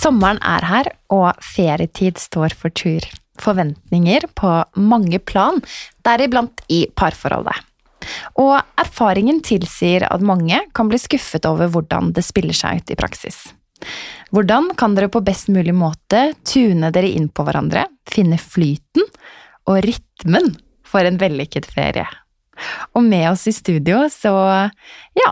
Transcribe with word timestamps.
Sommeren 0.00 0.38
er 0.40 0.64
her, 0.64 0.88
og 1.12 1.36
ferietid 1.44 2.20
står 2.20 2.54
for 2.56 2.72
tur. 2.72 3.04
Forventninger 3.40 4.24
på 4.36 4.52
mange 4.80 5.20
plan, 5.20 5.60
deriblant 6.06 6.62
i 6.72 6.86
parforholdet. 6.96 7.66
Og 8.40 8.56
erfaringen 8.80 9.42
tilsier 9.44 10.06
at 10.08 10.24
mange 10.24 10.62
kan 10.76 10.88
bli 10.88 11.00
skuffet 11.00 11.44
over 11.48 11.68
hvordan 11.72 12.14
det 12.16 12.24
spiller 12.24 12.56
seg 12.56 12.80
ut 12.80 12.92
i 12.94 12.96
praksis. 12.96 13.42
Hvordan 14.32 14.70
kan 14.80 14.96
dere 14.96 15.10
på 15.12 15.22
best 15.24 15.50
mulig 15.52 15.74
måte 15.76 16.30
tune 16.48 16.92
dere 16.94 17.10
inn 17.10 17.28
på 17.28 17.44
hverandre, 17.44 17.86
finne 18.08 18.38
flyten 18.40 19.04
og 19.68 19.84
rytmen 19.84 20.54
for 20.86 21.04
en 21.04 21.20
vellykket 21.20 21.68
ferie? 21.68 22.08
Og 22.96 23.04
med 23.04 23.30
oss 23.32 23.46
i 23.48 23.56
studio, 23.56 24.04
så 24.12 24.32
ja, 25.16 25.30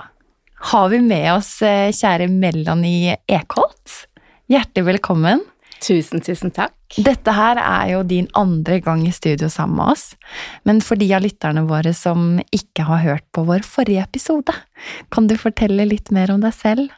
har 0.72 0.88
vi 0.88 1.00
med 1.04 1.28
oss 1.36 1.60
eh, 1.62 1.92
kjære 1.94 2.28
Melanie 2.32 3.18
Ekholt. 3.30 4.07
Hjertelig 4.48 4.86
velkommen. 4.86 5.42
Tusen, 5.84 6.22
tusen 6.24 6.48
takk. 6.56 6.72
Dette 7.04 7.34
her 7.36 7.58
er 7.60 7.90
jo 7.92 7.98
din 8.08 8.30
andre 8.38 8.78
gang 8.80 9.02
i 9.04 9.12
studio 9.12 9.50
sammen 9.52 9.76
med 9.76 9.92
oss, 9.92 10.04
men 10.64 10.80
for 10.80 10.96
de 10.96 11.10
av 11.12 11.20
lytterne 11.20 11.66
våre 11.68 11.92
som 11.92 12.38
ikke 12.48 12.86
har 12.88 13.02
hørt 13.02 13.26
på 13.36 13.44
vår 13.44 13.66
forrige 13.68 14.06
episode, 14.08 14.54
kan 15.12 15.28
du 15.28 15.36
fortelle 15.36 15.84
litt 15.90 16.08
mer 16.16 16.32
om 16.32 16.40
deg 16.40 16.56
selv? 16.56 16.96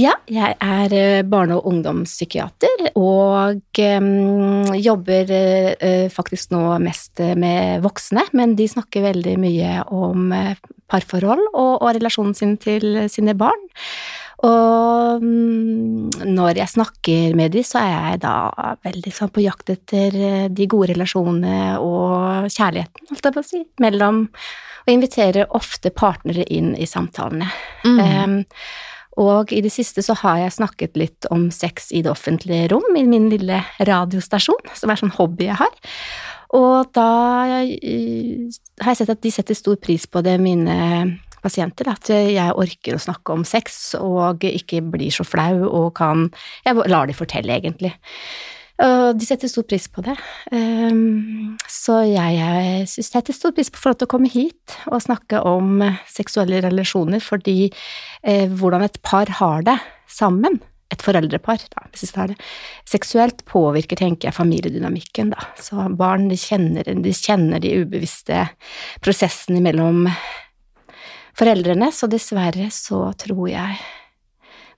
Ja, 0.00 0.14
jeg 0.24 0.56
er 0.64 0.94
eh, 0.96 1.20
barne- 1.28 1.58
og 1.58 1.68
ungdomspsykiater 1.68 2.86
og 2.96 3.82
um, 4.00 4.72
jobber 4.72 5.34
uh, 5.36 6.08
faktisk 6.08 6.54
nå 6.56 6.62
mest 6.80 7.20
med 7.36 7.84
voksne, 7.84 8.24
men 8.32 8.56
de 8.56 8.70
snakker 8.72 9.04
veldig 9.10 9.36
mye 9.44 9.76
om 9.92 10.32
parforhold 10.88 11.44
og, 11.52 11.74
og 11.82 11.92
relasjonen 11.98 12.32
sin 12.32 12.56
til 12.56 13.04
sine 13.12 13.36
barn. 13.36 13.68
Og 14.42 15.22
mm, 15.22 16.26
når 16.26 16.58
jeg 16.58 16.72
snakker 16.72 17.36
med 17.38 17.54
de, 17.54 17.62
så 17.66 17.78
er 17.82 17.92
jeg 17.92 18.22
da 18.24 18.36
veldig 18.82 19.12
sånn 19.14 19.30
på 19.34 19.44
jakt 19.44 19.70
etter 19.70 20.16
eh, 20.18 20.46
de 20.50 20.66
gode 20.70 20.90
relasjonene 20.90 21.78
og 21.78 22.48
kjærligheten, 22.50 23.10
holdt 23.12 23.28
jeg 23.28 23.36
på 23.36 23.44
å 23.44 23.50
si, 23.52 23.62
mellom 23.82 24.24
Og 24.82 24.90
inviterer 24.90 25.52
ofte 25.54 25.92
partnere 25.94 26.42
inn 26.50 26.72
i 26.74 26.88
samtalene. 26.90 27.46
Mm. 27.86 28.00
Um, 28.02 28.40
og 29.22 29.52
i 29.54 29.60
det 29.62 29.70
siste 29.70 30.02
så 30.02 30.16
har 30.24 30.40
jeg 30.40 30.56
snakket 30.56 30.98
litt 30.98 31.28
om 31.30 31.50
sex 31.54 31.92
i 31.92 32.00
det 32.02 32.10
offentlige 32.10 32.70
rom, 32.72 32.96
i 32.96 33.04
min 33.06 33.28
lille 33.30 33.60
radiostasjon, 33.78 34.72
som 34.74 34.90
er 34.90 34.98
sånn 34.98 35.14
hobby 35.20 35.46
jeg 35.50 35.60
har. 35.60 35.74
Og 36.58 36.90
da 36.96 37.10
eh, 37.62 38.48
har 38.82 38.90
jeg 38.90 39.04
sett 39.04 39.12
at 39.14 39.22
de 39.22 39.32
setter 39.32 39.56
stor 39.56 39.78
pris 39.80 40.08
på 40.10 40.24
det, 40.24 40.34
mine 40.42 40.78
pasienter 41.42 41.90
at 41.92 42.10
jeg 42.12 42.56
orker 42.56 42.96
å 42.96 43.02
snakke 43.02 43.34
om 43.34 43.44
sex 43.48 43.94
og 43.98 44.46
ikke 44.46 44.82
blir 44.94 45.12
så 45.14 45.26
flau 45.26 45.66
og 45.68 45.92
kan 45.98 46.28
Jeg 46.64 46.88
lar 46.88 47.06
de 47.10 47.16
fortelle, 47.16 47.54
egentlig. 47.58 47.92
Og 48.82 49.18
de 49.18 49.26
setter 49.26 49.50
stor 49.50 49.66
pris 49.68 49.84
på 49.92 50.02
det. 50.02 50.16
Ehm, 50.54 51.54
så 51.70 52.00
jeg 52.08 52.88
syns 52.90 53.12
det 53.12 53.18
setter 53.18 53.36
stor 53.36 53.54
pris 53.54 53.70
på 53.70 53.78
forhold 53.78 54.00
til 54.00 54.08
å 54.08 54.12
komme 54.14 54.32
hit 54.32 54.76
og 54.88 55.04
snakke 55.04 55.42
om 55.46 55.84
seksuelle 56.10 56.62
relasjoner, 56.64 57.22
fordi 57.22 57.68
eh, 57.68 58.48
hvordan 58.48 58.86
et 58.86 58.98
par 59.04 59.30
har 59.38 59.66
det 59.68 59.78
sammen, 60.10 60.58
et 60.92 61.00
foreldrepar, 61.04 61.62
da, 61.72 61.86
hvis 61.92 62.04
vi 62.04 62.10
tar 62.12 62.32
det, 62.32 62.38
seksuelt 62.90 63.46
påvirker, 63.48 63.96
tenker 63.96 64.28
jeg, 64.28 64.36
familiedynamikken, 64.36 65.30
da. 65.32 65.46
Så 65.56 65.86
barn 65.96 66.26
de 66.28 66.36
kjenner, 66.36 66.84
de 66.84 67.14
kjenner 67.16 67.62
de 67.62 67.78
ubevisste 67.80 68.44
prosessene 69.04 69.62
mellom 69.64 70.04
foreldrene, 71.38 71.90
så 71.92 72.08
dessverre 72.10 72.68
så 72.74 73.04
tror 73.18 73.48
jeg 73.50 73.80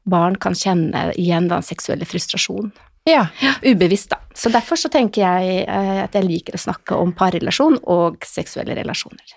barn 0.05 0.37
kan 0.37 0.57
kjenne 0.57 1.11
igjen 1.17 1.49
den 1.49 1.65
seksuelle 1.65 2.07
frustrasjonen. 2.09 2.73
Ja. 3.09 3.27
Ubevisst, 3.63 4.11
da. 4.11 4.21
Så 4.35 4.49
derfor 4.53 4.81
så 4.81 4.89
tenker 4.93 5.25
jeg 5.25 5.65
eh, 5.69 6.03
at 6.07 6.15
jeg 6.17 6.25
liker 6.25 6.57
å 6.57 6.61
snakke 6.61 6.97
om 6.97 7.13
parrelasjon 7.17 7.77
og 7.83 8.25
seksuelle 8.25 8.77
relasjoner. 8.79 9.35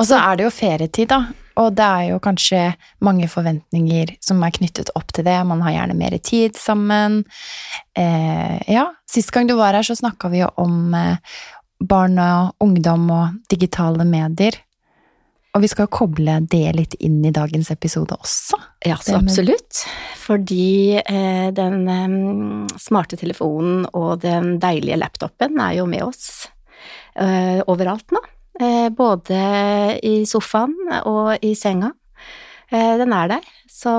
Og 0.00 0.08
så 0.08 0.18
er 0.18 0.38
det 0.38 0.46
jo 0.46 0.52
ferietid, 0.52 1.10
da, 1.12 1.20
og 1.60 1.74
det 1.78 1.84
er 1.86 2.06
jo 2.08 2.20
kanskje 2.22 2.62
mange 3.04 3.28
forventninger 3.30 4.16
som 4.24 4.42
er 4.42 4.54
knyttet 4.56 4.90
opp 4.98 5.12
til 5.14 5.26
det. 5.26 5.36
Man 5.46 5.62
har 5.62 5.76
gjerne 5.76 5.98
mer 5.98 6.16
tid 6.18 6.58
sammen. 6.58 7.22
Eh, 7.98 8.56
ja, 8.72 8.88
sist 9.10 9.30
gang 9.34 9.46
du 9.50 9.54
var 9.58 9.76
her, 9.76 9.86
så 9.86 9.94
snakka 9.98 10.32
vi 10.32 10.42
jo 10.42 10.50
om 10.60 10.96
eh, 10.98 11.38
barn 11.84 12.18
og 12.18 12.64
ungdom 12.64 13.06
og 13.14 13.38
digitale 13.52 14.06
medier. 14.08 14.58
Og 15.54 15.62
vi 15.62 15.70
skal 15.70 15.86
koble 15.86 16.40
det 16.50 16.64
litt 16.74 16.96
inn 16.98 17.20
i 17.22 17.30
dagens 17.34 17.70
episode 17.70 18.16
også. 18.18 18.58
Ja, 18.82 18.96
så 18.98 19.20
absolutt. 19.20 19.84
Fordi 20.18 20.98
eh, 20.98 21.50
den 21.54 21.84
eh, 21.86 22.14
smarte 22.82 23.18
telefonen 23.20 23.84
og 23.92 24.24
den 24.24 24.56
deilige 24.62 24.98
laptopen 24.98 25.60
er 25.62 25.76
jo 25.78 25.84
med 25.86 26.02
oss 26.08 26.48
eh, 27.14 27.62
overalt 27.70 28.10
nå. 28.14 28.22
Eh, 28.58 28.88
både 28.94 29.38
i 30.02 30.24
sofaen 30.26 30.74
og 31.04 31.46
i 31.46 31.52
senga. 31.58 31.92
Eh, 32.74 32.96
den 32.98 33.14
er 33.14 33.30
der, 33.36 33.46
så 33.70 33.94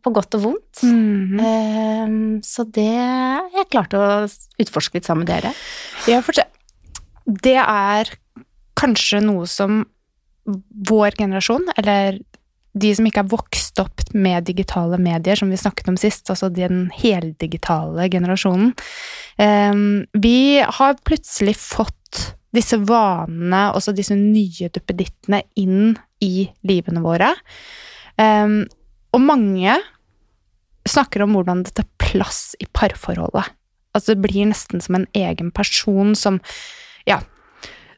på 0.00 0.14
godt 0.16 0.38
og 0.40 0.44
vondt. 0.46 0.82
Mm 0.88 1.36
-hmm. 1.36 2.40
så 2.42 2.64
det 2.64 2.96
har 2.96 3.60
jeg 3.60 3.70
klart 3.70 3.92
å 3.92 4.24
utforske 4.58 4.96
litt 4.96 5.04
sammen 5.04 5.26
med 5.26 5.34
dere. 5.34 5.52
Ja, 6.06 6.22
for 6.22 6.32
det 7.26 7.56
er 7.60 8.08
kanskje 8.74 9.20
noe 9.20 9.46
som 9.46 9.84
vår 10.88 11.16
generasjon, 11.18 11.68
eller 11.76 12.18
de 12.78 12.90
som 12.94 13.06
ikke 13.08 13.22
er 13.24 13.30
vokst 13.32 13.80
opp 13.82 14.02
med 14.14 14.46
digitale 14.48 14.98
medier, 15.00 15.38
som 15.38 15.50
vi 15.50 15.58
snakket 15.60 15.88
om 15.90 15.98
sist, 16.00 16.28
altså 16.30 16.50
den 16.52 16.86
heldigitale 16.94 18.08
generasjonen, 18.12 18.74
ehm, 19.42 20.06
vi 20.12 20.60
har 20.62 20.98
plutselig 21.08 21.56
fått 21.58 22.34
disse 22.54 22.78
vanene, 22.88 23.68
også 23.76 23.94
disse 23.96 24.16
nye 24.16 24.70
duppedittene, 24.72 25.42
inn 25.60 25.96
i 26.24 26.48
livene 26.66 27.02
våre. 27.04 27.34
Ehm, 28.18 28.64
og 29.12 29.24
mange 29.24 29.76
snakker 30.88 31.24
om 31.24 31.36
hvordan 31.36 31.64
det 31.66 31.74
tar 31.76 31.88
plass 32.00 32.54
i 32.60 32.66
parforholdet. 32.72 33.50
Altså 33.96 34.14
det 34.14 34.24
blir 34.24 34.48
nesten 34.48 34.82
som 34.84 34.98
en 34.98 35.08
egen 35.16 35.50
person 35.50 36.14
som 36.16 36.40
Ja, 37.08 37.22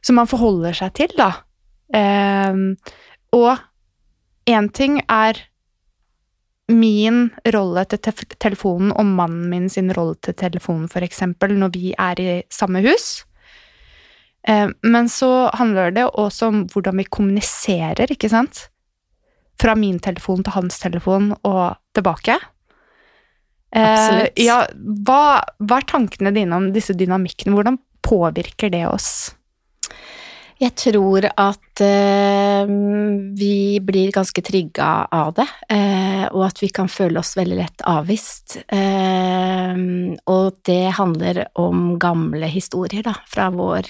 som 0.01 0.15
man 0.15 0.29
forholder 0.29 0.71
seg 0.73 0.93
til, 0.95 1.11
da. 1.17 1.43
Um, 1.91 2.75
og 3.35 3.57
én 4.49 4.69
ting 4.71 5.01
er 5.09 5.39
min 6.71 7.25
rolle 7.51 7.83
til 7.91 7.99
te 7.99 8.13
telefonen 8.39 8.93
og 8.95 9.05
mannen 9.05 9.49
min 9.51 9.67
sin 9.69 9.91
rolle 9.95 10.15
til 10.23 10.35
telefonen, 10.39 10.87
eksempel, 10.87 11.57
når 11.59 11.73
vi 11.75 11.93
er 11.99 12.21
i 12.21 12.43
samme 12.49 12.81
hus. 12.85 13.25
Um, 14.47 14.73
men 14.83 15.09
så 15.09 15.51
handler 15.53 15.91
det 15.91 16.07
også 16.07 16.47
om 16.47 16.63
hvordan 16.71 16.97
vi 16.97 17.09
kommuniserer, 17.11 18.09
ikke 18.09 18.29
sant? 18.31 18.69
Fra 19.61 19.75
min 19.75 19.99
telefon 19.99 20.43
til 20.43 20.55
hans 20.55 20.79
telefon 20.79 21.35
og 21.43 21.75
tilbake. 21.93 22.39
Absolutt. 23.71 24.31
Uh, 24.31 24.41
ja, 24.41 24.63
hva, 25.05 25.43
hva 25.59 25.77
er 25.77 25.87
tankene 25.87 26.33
dine 26.35 26.55
om 26.55 26.71
disse 26.73 26.95
dynamikkene? 26.97 27.53
Hvordan 27.53 27.77
påvirker 28.01 28.71
det 28.73 28.87
oss? 28.89 29.35
Jeg 30.61 30.75
tror 30.77 31.25
at 31.25 31.81
eh, 31.81 32.69
vi 33.33 33.79
blir 33.81 34.11
ganske 34.13 34.43
trigga 34.45 35.07
av 35.09 35.31
det, 35.39 35.47
eh, 35.73 36.27
og 36.29 36.43
at 36.51 36.61
vi 36.61 36.69
kan 36.69 36.91
føle 36.91 37.17
oss 37.23 37.33
veldig 37.39 37.57
lett 37.57 37.85
avvist. 37.89 38.59
Eh, 38.69 39.73
og 40.29 40.59
det 40.69 40.83
handler 40.99 41.47
om 41.57 41.95
gamle 42.01 42.51
historier, 42.53 43.01
da, 43.09 43.15
fra 43.25 43.49
vår 43.55 43.89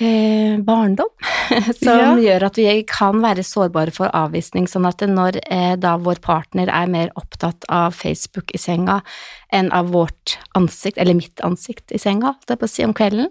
eh, 0.00 0.58
barndom, 0.58 1.08
som 1.82 1.98
ja. 1.98 2.12
gjør 2.20 2.46
at 2.48 2.58
vi 2.60 2.68
kan 2.88 3.22
være 3.24 3.44
sårbare 3.46 3.94
for 3.94 4.12
avvisning. 4.16 4.68
Sånn 4.70 4.88
at 4.88 5.04
når 5.06 5.40
eh, 5.44 5.74
da 5.80 5.96
vår 6.00 6.20
partner 6.24 6.70
er 6.72 6.90
mer 6.90 7.12
opptatt 7.18 7.66
av 7.72 7.96
Facebook 7.96 8.52
i 8.54 8.60
senga 8.60 9.00
enn 9.54 9.70
av 9.74 9.92
vårt 9.94 10.36
ansikt, 10.58 10.98
eller 10.98 11.16
mitt 11.16 11.40
ansikt 11.46 11.94
i 11.94 12.00
senga, 12.02 12.34
det 12.46 12.56
er 12.56 12.60
på 12.60 12.66
å 12.66 12.70
si, 12.70 12.84
om 12.84 12.94
kvelden, 12.96 13.30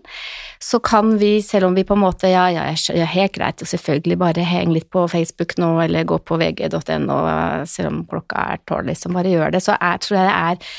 så 0.63 0.79
kan 0.79 1.17
vi, 1.19 1.37
selv 1.43 1.69
om 1.69 1.75
vi 1.75 1.83
på 1.85 1.97
en 1.97 2.05
måte 2.05 2.31
ja, 2.31 2.47
ja, 2.53 2.69
ja 2.71 3.09
helt 3.11 3.35
greit, 3.35 3.61
og 3.61 3.69
selvfølgelig 3.69 4.17
bare 4.21 4.47
heng 4.47 4.71
litt 4.73 4.87
på 4.95 5.03
Facebook 5.11 5.57
nå, 5.61 5.73
eller 5.83 6.07
gå 6.07 6.21
på 6.23 6.39
vg.no, 6.39 7.19
selv 7.67 7.91
om 7.91 8.05
klokka 8.09 8.47
er 8.55 8.63
tolv, 8.63 8.87
liksom, 8.93 9.19
bare 9.19 9.35
gjør 9.35 9.57
det, 9.57 9.65
så 9.67 9.75
er, 9.75 9.99
tror 9.99 10.21
jeg 10.21 10.29
det 10.29 10.39
er 10.39 10.73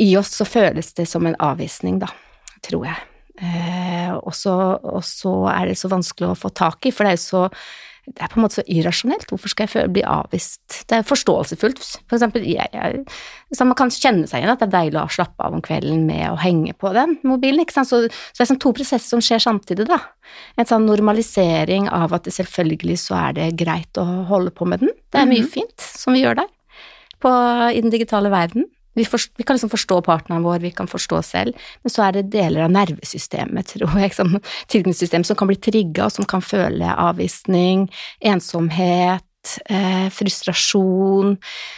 i 0.00 0.10
oss 0.16 0.32
så 0.40 0.48
føles 0.48 0.94
det 0.96 1.06
som 1.10 1.28
en 1.28 1.38
avvisning, 1.44 2.00
da, 2.00 2.08
tror 2.64 2.88
jeg. 2.88 3.09
Eh, 3.40 4.10
og, 4.20 4.34
så, 4.36 4.56
og 4.84 5.04
så 5.06 5.32
er 5.54 5.70
det 5.70 5.78
så 5.80 5.88
vanskelig 5.92 6.32
å 6.32 6.38
få 6.38 6.50
tak 6.52 6.84
i, 6.86 6.92
for 6.92 7.04
det 7.08 7.14
er 7.14 7.20
jo 7.20 7.28
så 7.28 7.44
det 8.10 8.24
er 8.24 8.30
på 8.32 8.40
en 8.40 8.42
måte 8.42 8.56
så 8.58 8.62
irrasjonelt. 8.66 9.28
Hvorfor 9.30 9.52
skal 9.52 9.68
jeg 9.70 9.90
bli 9.94 10.02
avvist? 10.08 10.80
Det 10.88 10.96
er 10.96 11.04
forståelsesfullt. 11.06 11.82
For 12.08 12.16
eksempel, 12.16 12.42
jeg, 12.48 12.66
jeg, 12.74 13.02
så 13.54 13.66
man 13.68 13.76
kan 13.78 13.92
kjenne 13.92 14.26
seg 14.26 14.40
igjen 14.40 14.50
at 14.50 14.58
det 14.64 14.66
er 14.66 14.72
deilig 14.72 14.98
å 14.98 15.12
slappe 15.14 15.44
av 15.46 15.54
om 15.54 15.62
kvelden 15.62 16.08
med 16.08 16.24
å 16.32 16.38
henge 16.40 16.72
på 16.80 16.90
den 16.96 17.18
mobilen. 17.28 17.60
ikke 17.62 17.76
sant? 17.76 17.90
Så, 17.92 18.00
så 18.08 18.40
det 18.40 18.46
er 18.46 18.50
sånn 18.50 18.60
to 18.64 18.72
prosesser 18.74 19.06
som 19.12 19.22
skjer 19.22 19.44
samtidig, 19.44 19.86
da. 19.92 20.00
En 20.58 20.66
sånn 20.66 20.88
normalisering 20.88 21.86
av 21.92 22.16
at 22.16 22.26
selvfølgelig 22.34 22.98
så 23.04 23.18
er 23.20 23.36
det 23.38 23.48
greit 23.60 24.00
å 24.00 24.06
holde 24.32 24.50
på 24.58 24.66
med 24.66 24.82
den. 24.82 24.90
Det 25.12 25.20
er 25.22 25.30
mye 25.30 25.44
Mhm. 25.44 25.52
fint 25.54 25.86
som 25.86 26.16
vi 26.16 26.24
gjør 26.24 26.40
der 26.42 26.50
på, 27.20 27.30
i 27.76 27.80
den 27.84 27.94
digitale 27.94 28.32
verden. 28.32 28.66
Vi, 28.98 29.04
forst- 29.06 29.32
vi 29.38 29.44
kan 29.46 29.56
liksom 29.56 29.70
forstå 29.70 30.00
partneren 30.06 30.42
vår, 30.42 30.58
vi 30.64 30.70
kan 30.74 30.88
forstå 30.90 31.16
oss 31.20 31.32
selv, 31.36 31.54
men 31.84 31.92
så 31.94 32.08
er 32.08 32.18
det 32.18 32.30
deler 32.32 32.66
av 32.66 32.74
nervesystemet, 32.74 33.74
tror 33.76 33.98
jeg, 34.02 34.14
som, 34.16 34.36
som 35.24 35.36
kan 35.38 35.50
bli 35.50 35.58
trigga, 35.62 36.08
og 36.08 36.14
som 36.16 36.26
kan 36.28 36.42
føle 36.42 36.90
avvisning, 36.90 37.86
ensomhet, 38.20 39.24
eh, 39.70 40.08
frustrasjon. 40.10 41.36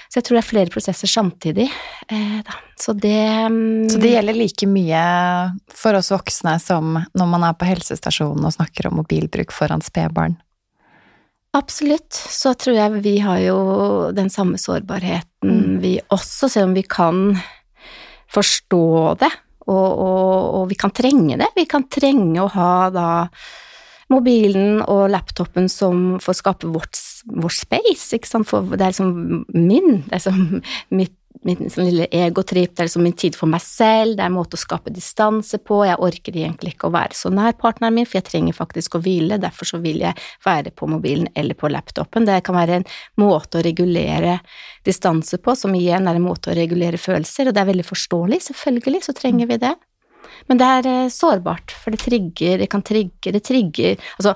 Så 0.09 0.19
jeg 0.19 0.25
tror 0.27 0.39
det 0.39 0.43
er 0.43 0.49
flere 0.51 0.73
prosesser 0.73 1.11
samtidig. 1.11 1.69
Eh. 2.09 2.55
Så 2.81 2.93
det 2.93 3.19
mm, 3.49 3.91
Så 3.91 4.01
det 4.03 4.15
gjelder 4.15 4.35
like 4.39 4.67
mye 4.67 5.03
for 5.69 5.95
oss 5.95 6.11
voksne 6.11 6.57
som 6.61 6.97
når 7.15 7.29
man 7.29 7.45
er 7.47 7.55
på 7.55 7.69
helsestasjonen 7.69 8.49
og 8.49 8.57
snakker 8.57 8.89
om 8.89 8.99
mobilbruk 9.03 9.53
foran 9.55 9.85
spedbarn. 9.85 10.39
Absolutt. 11.53 12.15
Så 12.17 12.55
tror 12.57 12.77
jeg 12.79 13.03
vi 13.05 13.19
har 13.21 13.39
jo 13.45 13.59
den 14.17 14.31
samme 14.33 14.57
sårbarheten, 14.59 15.29
Mm. 15.43 15.81
vi 15.83 15.97
også, 16.15 16.49
selv 16.49 16.71
om 16.71 16.77
vi 16.77 16.85
kan 16.87 17.25
forstå 18.33 18.85
det, 19.21 19.33
og, 19.67 19.91
og, 20.03 20.55
og 20.61 20.71
vi 20.71 20.79
kan 20.79 20.95
trenge 20.95 21.39
det. 21.39 21.51
Vi 21.57 21.67
kan 21.71 21.87
trenge 21.91 22.43
å 22.43 22.51
ha 22.55 22.73
da 22.95 23.09
mobilen 24.13 24.83
og 24.83 25.07
laptopen 25.13 25.69
som 25.73 26.19
får 26.23 26.39
skape 26.41 26.71
vårt, 26.73 26.99
vårt 27.33 27.57
space, 27.57 28.19
for 28.49 28.75
det 28.75 28.83
er 28.85 28.93
liksom 28.93 29.45
min, 29.55 30.03
det 30.09 30.19
er 30.19 30.25
som 30.27 30.41
mitt 30.99 31.17
min 31.47 31.71
sånn 31.73 31.89
lille 31.89 32.07
egotrip, 32.15 32.75
det 32.75 32.83
er 32.83 32.89
liksom 32.89 33.05
min 33.07 33.17
tid 33.19 33.37
for 33.39 33.51
meg 33.51 33.63
selv, 33.65 34.17
det 34.17 34.25
er 34.25 34.31
en 34.31 34.37
måte 34.37 34.59
å 34.59 34.63
skape 34.63 34.93
distanse 34.95 35.59
på, 35.59 35.83
jeg 35.89 36.01
orker 36.03 36.37
egentlig 36.39 36.75
ikke 36.75 36.91
å 36.91 36.95
være 36.95 37.19
så 37.19 37.33
nær 37.35 37.57
partneren 37.61 37.97
min, 37.97 38.09
for 38.09 38.21
jeg 38.21 38.29
trenger 38.31 38.57
faktisk 38.57 38.97
å 38.97 39.03
hvile, 39.03 39.41
derfor 39.43 39.69
så 39.73 39.81
vil 39.83 40.03
jeg 40.05 40.19
være 40.47 40.75
på 40.77 40.89
mobilen 40.91 41.31
eller 41.39 41.59
på 41.59 41.71
laptopen. 41.73 42.29
Det 42.29 42.41
kan 42.47 42.59
være 42.59 42.81
en 42.81 42.91
måte 43.21 43.61
å 43.61 43.65
regulere 43.67 44.39
distanse 44.87 45.41
på, 45.43 45.57
som 45.59 45.75
igjen 45.79 46.09
er 46.09 46.19
en 46.19 46.29
måte 46.29 46.53
å 46.53 46.59
regulere 46.59 47.01
følelser, 47.01 47.49
og 47.49 47.57
det 47.57 47.65
er 47.65 47.73
veldig 47.73 47.89
forståelig, 47.89 48.43
selvfølgelig 48.51 49.09
så 49.09 49.17
trenger 49.19 49.51
vi 49.51 49.63
det. 49.67 49.75
Men 50.51 50.61
det 50.61 50.69
er 50.69 50.89
eh, 50.91 51.09
sårbart, 51.13 51.75
for 51.79 51.95
det 51.95 52.03
trigger, 52.03 52.59
det 52.63 52.69
kan 52.73 52.85
trigge, 52.87 53.33
det 53.35 53.43
trigger 53.47 53.99
Altså, 54.17 54.35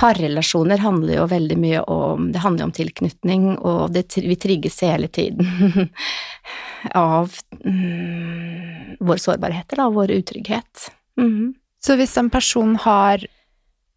parrelasjoner 0.00 0.82
handler 0.82 1.18
jo 1.18 1.28
veldig 1.30 1.58
mye 1.60 1.84
om 1.90 2.30
Det 2.32 2.42
handler 2.44 2.64
jo 2.64 2.68
om 2.68 2.76
tilknytning, 2.76 3.48
og 3.58 3.94
det, 3.94 4.06
vi 4.16 4.36
trigges 4.38 4.80
hele 4.86 5.08
tiden 5.08 5.44
av 6.94 7.32
mm, 7.64 8.98
sårbarhet, 8.98 9.72
eller 9.72 9.88
av 9.88 9.96
vår 9.98 10.14
utrygghet. 10.20 10.90
Mhm. 11.20 11.54
Så 11.78 11.94
hvis 11.94 12.16
en 12.18 12.30
person 12.30 12.74
har 12.82 13.22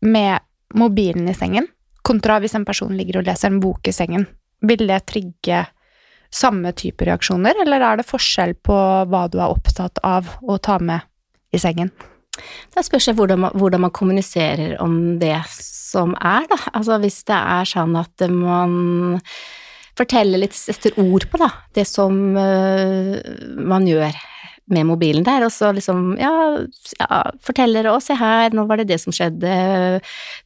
med 0.02 0.40
mobilen 0.78 1.30
i 1.30 1.34
sengen, 1.34 1.68
kontra 2.06 2.40
hvis 2.42 2.56
en 2.58 2.66
person 2.66 2.94
ligger 2.98 3.20
og 3.20 3.30
leser 3.30 3.50
en 3.50 3.62
bok 3.62 3.90
i 3.90 3.94
sengen, 3.94 4.28
vil 4.62 4.86
det 4.90 5.00
trigge 5.10 5.64
samme 6.32 6.72
type 6.78 7.06
reaksjoner, 7.06 7.58
eller 7.66 7.84
er 7.84 8.00
det 8.00 8.08
forskjell 8.08 8.54
på 8.64 8.76
hva 9.12 9.26
du 9.32 9.40
er 9.42 9.52
opptatt 9.52 10.00
av 10.06 10.30
å 10.42 10.58
ta 10.64 10.78
med 10.80 11.04
i 11.52 11.62
sengen? 11.62 11.92
Da 12.72 12.84
spørs 12.86 13.10
det 13.10 13.18
hvordan 13.18 13.44
man, 13.46 13.56
hvordan 13.60 13.84
man 13.86 13.94
kommuniserer 13.94 14.78
om 14.82 15.20
det 15.22 15.36
som 15.52 16.16
er, 16.16 16.48
da. 16.50 16.58
Altså 16.72 16.98
hvis 17.04 17.22
det 17.28 17.38
er 17.38 17.68
sånn 17.68 17.98
at 18.00 18.28
man 18.32 19.22
forteller 20.00 20.42
litt, 20.42 20.56
setter 20.56 20.96
ord 21.02 21.28
på, 21.30 21.40
da, 21.42 21.52
det 21.76 21.86
som 21.90 22.38
øh, 22.40 23.18
man 23.60 23.88
gjør 23.90 24.16
med 24.72 24.88
mobilen 24.88 25.26
der, 25.28 25.44
og 25.44 25.52
så 25.52 25.74
liksom, 25.76 26.14
ja, 26.22 26.32
ja 26.96 27.24
forteller 27.44 27.90
å, 27.92 27.98
se 28.04 28.16
her, 28.16 28.56
nå 28.56 28.64
var 28.70 28.80
det 28.80 28.88
det 28.94 29.02
som 29.04 29.14
skjedde, 29.16 29.56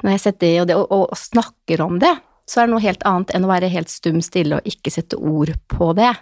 nå 0.01 0.09
har 0.09 0.17
jeg 0.17 0.23
sett 0.23 0.39
det 0.41 0.55
og 0.63 0.71
det, 0.71 0.79
og, 0.79 0.87
og, 0.89 1.05
og 1.13 1.19
snakker 1.19 1.83
om 1.85 1.99
det, 2.01 2.15
så 2.49 2.61
er 2.61 2.67
det 2.67 2.75
noe 2.75 2.85
helt 2.85 3.05
annet 3.09 3.33
enn 3.33 3.45
å 3.45 3.51
være 3.51 3.69
helt 3.73 3.93
stum 3.93 4.17
stille 4.25 4.57
og 4.57 4.67
ikke 4.69 4.93
sette 4.93 5.17
ord 5.17 5.53
på 5.71 5.93
det. 5.97 6.13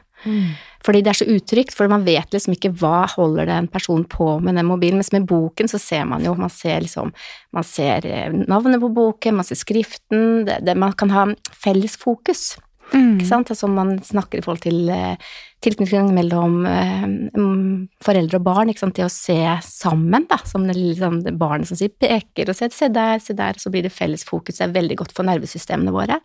Fordi 0.84 1.04
det 1.04 1.14
er 1.14 1.20
så 1.22 1.30
utrygt, 1.32 1.76
for 1.78 1.92
man 1.92 2.04
vet 2.08 2.36
liksom 2.36 2.58
ikke 2.58 2.74
hva 2.82 3.06
holder 3.14 3.48
det 3.48 3.56
en 3.56 3.72
person 3.72 4.04
på 4.10 4.38
med 4.44 4.58
den 4.60 4.68
mobilen, 4.68 5.00
mens 5.00 5.14
med 5.16 5.28
boken 5.30 5.72
så 5.72 5.80
ser 5.80 6.04
man 6.10 6.26
jo, 6.26 6.36
man 6.40 6.52
ser 6.52 6.84
liksom, 6.84 7.14
man 7.56 7.68
ser 7.68 8.08
eh, 8.10 8.36
navnet 8.44 8.84
på 8.84 8.92
boken, 8.94 9.40
man 9.40 9.48
ser 9.48 9.60
skriften, 9.60 10.44
det, 10.50 10.60
det, 10.68 10.76
man 10.80 10.96
kan 11.00 11.14
ha 11.14 11.28
felles 11.64 11.96
fokus, 12.00 12.54
ikke 12.94 13.26
sant, 13.26 13.50
altså 13.50 13.68
man 13.72 13.96
snakker 14.06 14.38
i 14.38 14.44
forhold 14.44 14.62
til 14.66 14.90
eh, 14.92 15.16
tilknytning 15.64 16.12
mellom 16.14 16.60
eh, 16.70 17.06
mm, 17.34 18.04
foreldre 18.04 18.38
og 18.38 18.46
barn, 18.46 18.70
ikke 18.70 18.84
sant, 18.84 19.00
det 19.00 19.08
å 19.08 19.14
se 19.14 19.40
sammen, 19.66 20.28
da, 20.30 20.38
som 20.46 20.68
det 20.68 20.76
sånn, 21.00 21.24
det 21.26 21.34
barnet 21.40 21.70
som 21.70 21.80
sier 21.80 21.90
peker 21.90 22.52
og 22.52 22.60
ser, 22.60 22.74
se 22.76 22.92
der, 22.94 23.24
se 23.24 23.34
der, 23.38 23.58
så 23.58 23.72
blir 23.74 23.88
det 23.88 23.94
felles 23.96 24.28
fokus, 24.28 24.60
det 24.60 24.68
er 24.68 24.78
veldig 24.78 25.00
godt 25.00 25.16
for 25.16 25.26
nervesystemene 25.26 25.96
våre. 25.96 26.20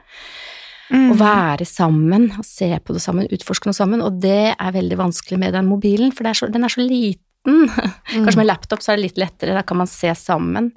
Mm. 0.88 1.10
Å 1.12 1.16
være 1.20 1.66
sammen, 1.68 2.30
og 2.40 2.46
se 2.48 2.70
på 2.80 2.94
det 2.96 3.02
sammen, 3.04 3.28
utforske 3.34 3.68
noe 3.68 3.76
sammen, 3.76 4.02
og 4.04 4.20
det 4.22 4.54
er 4.54 4.76
veldig 4.76 4.96
vanskelig 5.00 5.40
med 5.40 5.52
den 5.56 5.68
mobilen, 5.68 6.14
for 6.16 6.28
er 6.28 6.38
så, 6.38 6.48
den 6.52 6.64
er 6.64 6.72
så 6.72 6.84
liten. 6.84 7.68
Kanskje 8.14 8.40
med 8.40 8.48
laptop 8.48 8.84
så 8.84 8.94
er 8.94 9.00
det 9.00 9.08
litt 9.08 9.20
lettere, 9.20 9.56
da 9.56 9.64
kan 9.66 9.82
man 9.82 9.90
se 9.90 10.14
sammen. 10.16 10.72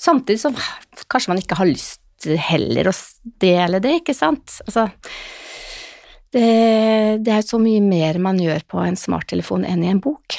Samtidig 0.00 0.42
så 0.42 0.52
kanskje 1.08 1.32
man 1.32 1.40
ikke 1.40 1.56
har 1.56 1.68
lyst 1.70 2.02
heller 2.24 2.90
å 2.90 2.94
dele 3.40 3.80
det, 3.80 4.02
ikke 4.02 4.14
sant? 4.16 4.58
Altså, 4.66 4.88
det, 6.36 6.46
det 7.24 7.32
er 7.32 7.44
så 7.44 7.60
mye 7.62 7.80
mer 7.84 8.18
man 8.20 8.40
gjør 8.40 8.64
på 8.68 8.82
en 8.82 8.98
smarttelefon 8.98 9.64
enn 9.68 9.84
i 9.84 9.92
en 9.92 10.02
bok. 10.04 10.36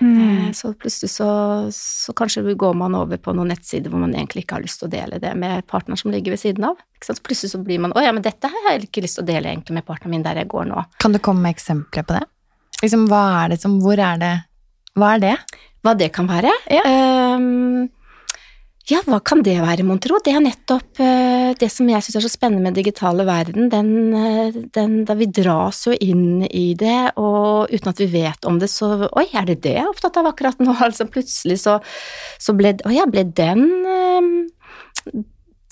Mm. 0.00 0.48
Eh, 0.48 0.52
Så 0.52 0.72
plutselig 0.74 1.10
så, 1.10 1.28
så 1.72 2.12
kanskje 2.16 2.54
går 2.54 2.74
man 2.76 2.94
over 2.94 3.16
på 3.16 3.32
noen 3.36 3.48
nettsider 3.54 3.90
hvor 3.90 4.02
man 4.02 4.14
egentlig 4.14 4.44
ikke 4.44 4.58
har 4.58 4.64
lyst 4.66 4.80
til 4.82 4.88
å 4.90 4.92
dele 4.92 5.20
det 5.22 5.32
med 5.38 5.66
partner 5.66 5.96
som 5.96 6.10
ligger 6.12 6.34
ved 6.36 6.42
siden 6.42 6.64
av. 6.68 6.76
Ikke 6.96 7.08
sant? 7.10 7.20
Så 7.22 7.26
plutselig 7.28 7.52
så 7.54 7.62
blir 7.64 7.80
man 7.82 7.94
å 7.96 8.02
ja, 8.04 8.12
men 8.12 8.24
dette 8.24 8.50
har 8.52 8.70
jeg 8.72 8.88
ikke 8.88 9.04
lyst 9.06 9.20
til 9.20 9.24
å 9.26 9.30
dele 9.30 9.52
egentlig 9.52 9.78
med 9.78 9.86
partneren 9.88 10.16
min 10.16 10.26
der 10.26 10.42
jeg 10.42 10.50
går 10.52 10.68
nå. 10.68 10.84
Kan 11.02 11.16
du 11.16 11.20
komme 11.22 11.46
med 11.46 11.56
eksempler 11.56 12.06
på 12.06 12.18
det? 12.18 12.24
Liksom, 12.82 13.06
hva 13.08 13.22
er 13.44 13.54
det 13.54 13.60
som 13.62 13.78
Hvor 13.80 13.96
er 13.96 14.18
det 14.20 14.34
Hva 15.00 15.14
er 15.14 15.22
det? 15.22 15.36
Hva 15.86 15.94
det 15.96 16.10
kan 16.12 16.26
være? 16.28 16.50
Ja. 16.72 16.82
Ehm, 16.84 17.86
ja, 18.86 19.00
hva 19.02 19.18
kan 19.26 19.40
det 19.42 19.56
være, 19.58 19.82
mon 19.82 19.98
tro? 19.98 20.20
Det 20.22 20.30
er 20.30 20.42
nettopp 20.44 21.00
eh, 21.02 21.50
det 21.58 21.66
som 21.74 21.88
jeg 21.90 22.04
syns 22.06 22.20
er 22.20 22.22
så 22.22 22.30
spennende 22.30 22.68
med 22.68 22.76
digitale 22.78 23.24
verden. 23.26 23.66
Den, 23.72 23.88
eh, 24.14 24.58
den, 24.76 25.00
da 25.08 25.16
vi 25.18 25.26
dras 25.26 25.80
jo 25.88 25.96
inn 25.96 26.44
i 26.46 26.68
det, 26.78 27.16
og 27.18 27.72
uten 27.72 27.90
at 27.90 28.02
vi 28.04 28.06
vet 28.12 28.46
om 28.46 28.60
det, 28.62 28.70
så 28.70 28.92
Oi, 29.08 29.26
er 29.34 29.48
det 29.48 29.58
det 29.64 29.74
jeg 29.74 29.82
er 29.82 29.90
opptatt 29.90 30.20
av 30.20 30.30
akkurat 30.30 30.62
nå? 30.62 30.76
Altså 30.86 31.08
plutselig 31.10 31.58
så, 31.64 31.80
så 32.38 32.54
ble 32.54 32.76
Å 32.86 32.94
ja, 32.94 33.08
ble 33.10 33.24
den 33.26 33.66
ehm, 33.90 34.30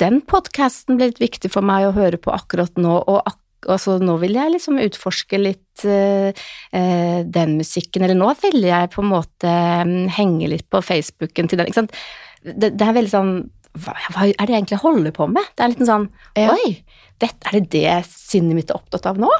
Den 0.03 0.19
podkasten 0.27 0.99
ble 0.99 1.13
litt 1.13 1.23
viktig 1.23 1.53
for 1.55 1.67
meg 1.67 1.87
å 1.87 1.95
høre 1.95 2.19
på 2.19 2.35
akkurat 2.35 2.75
nå, 2.81 2.99
og 2.99 3.23
akkurat 3.23 3.41
Altså, 3.65 3.95
nå 3.97 4.19
vil 4.21 4.35
jeg 4.37 4.53
liksom 4.53 4.77
utforske 4.83 5.39
litt 5.41 5.85
uh, 5.89 6.29
eh, 6.29 7.21
den 7.25 7.55
musikken, 7.57 8.05
eller 8.05 8.19
nå 8.19 8.29
vil 8.43 8.61
jeg 8.67 8.91
på 8.93 9.01
en 9.01 9.09
måte 9.09 9.55
um, 9.89 9.95
henge 10.13 10.51
litt 10.53 10.67
på 10.69 10.83
Facebooken 10.85 11.49
til 11.49 11.63
den, 11.63 11.71
ikke 11.71 11.79
sant. 11.79 11.97
Det, 12.45 12.75
det 12.77 12.87
er 12.87 12.97
veldig 12.97 13.13
sånn 13.13 13.35
hva, 13.75 13.95
hva 14.15 14.29
er 14.29 14.37
det 14.39 14.53
jeg 14.53 14.61
egentlig 14.61 14.83
holder 14.85 15.15
på 15.17 15.27
med? 15.31 15.47
Det 15.57 15.65
er 15.65 15.73
litt 15.73 15.87
sånn. 15.89 16.09
Oi, 16.39 16.75
dette, 17.23 17.41
er 17.49 17.57
det 17.59 17.71
det 17.73 17.95
sinnet 18.07 18.55
mitt 18.59 18.71
er 18.71 18.79
opptatt 18.79 19.09
av 19.11 19.19
nå? 19.19 19.31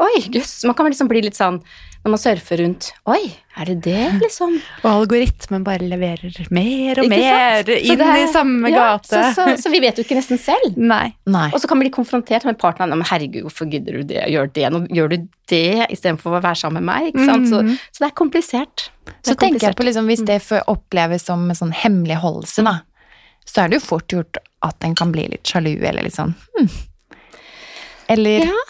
Oi, 0.00 0.20
jøss. 0.30 0.60
Man 0.68 0.76
kan 0.78 0.86
liksom 0.86 1.10
bli 1.10 1.24
litt 1.26 1.38
sånn 1.38 1.58
når 2.00 2.12
man 2.14 2.20
surfer 2.22 2.56
rundt 2.62 2.86
Oi, 3.12 3.18
er 3.60 3.68
det 3.68 3.74
det, 3.84 4.04
liksom? 4.22 4.54
Og 4.80 4.86
algoritmen 4.90 5.64
bare 5.66 5.84
leverer 5.84 6.46
mer 6.50 6.96
og 7.00 7.04
Ikke 7.04 7.10
mer 7.12 7.60
sant? 7.66 7.68
Inn 7.92 8.00
er- 8.06 8.20
i 8.22 8.32
samme 8.32 8.70
ja, 8.72 8.84
gate. 8.96 9.10
Så, 9.10 9.20
så, 9.36 9.44
så 9.60 9.72
vi 9.74 9.80
vet 9.84 9.98
jo 10.00 10.04
ikke 10.06 10.16
nesten 10.16 10.40
selv. 10.40 10.78
Nei. 10.80 11.10
Nei. 11.28 11.50
Og 11.52 11.60
så 11.60 11.68
kan 11.68 11.76
vi 11.78 11.84
bli 11.88 11.92
konfrontert 11.92 12.46
med 12.48 12.56
partneren. 12.62 12.94
Men 12.96 13.04
herregud, 13.10 13.42
hvorfor 13.44 13.68
gidder 13.70 14.00
du 14.00 14.02
det? 14.14 14.22
Gjør 14.32 14.48
det? 14.56 14.64
Nå 14.72 14.82
gjør 14.88 15.12
du 15.12 15.16
det 15.52 15.90
istedenfor 15.92 16.38
å 16.38 16.40
være 16.40 16.56
sammen 16.62 16.80
med 16.80 16.88
meg? 16.88 17.10
Ikke 17.12 17.26
sant? 17.28 17.48
Så, 17.52 17.60
Mhm. 17.66 17.76
så 17.92 17.98
det 18.06 18.08
er 18.08 18.16
komplisert. 18.24 18.88
Det 19.04 19.12
er 19.12 19.32
Så 19.34 19.36
tenker 19.36 19.66
jeg 19.68 19.76
på 19.76 19.84
liksom, 19.84 20.06
hvis 20.08 20.24
det 20.24 20.40
oppleves 20.72 21.26
som 21.28 21.44
en 21.50 21.56
sånn 21.56 21.72
hemmeligholdelse, 21.74 22.64
da, 22.64 22.78
så 23.44 23.64
er 23.64 23.68
det 23.68 23.82
jo 23.82 23.86
fort 23.90 24.08
gjort 24.08 24.36
at 24.62 24.76
en 24.84 24.94
kan 24.94 25.12
bli 25.12 25.28
litt 25.28 25.44
sjalu, 25.44 25.76
eller 25.84 26.02
litt 26.02 26.14
sånn 26.16 26.34
hm. 26.56 26.68
Eller 28.08 28.46
Ja. 28.46 28.60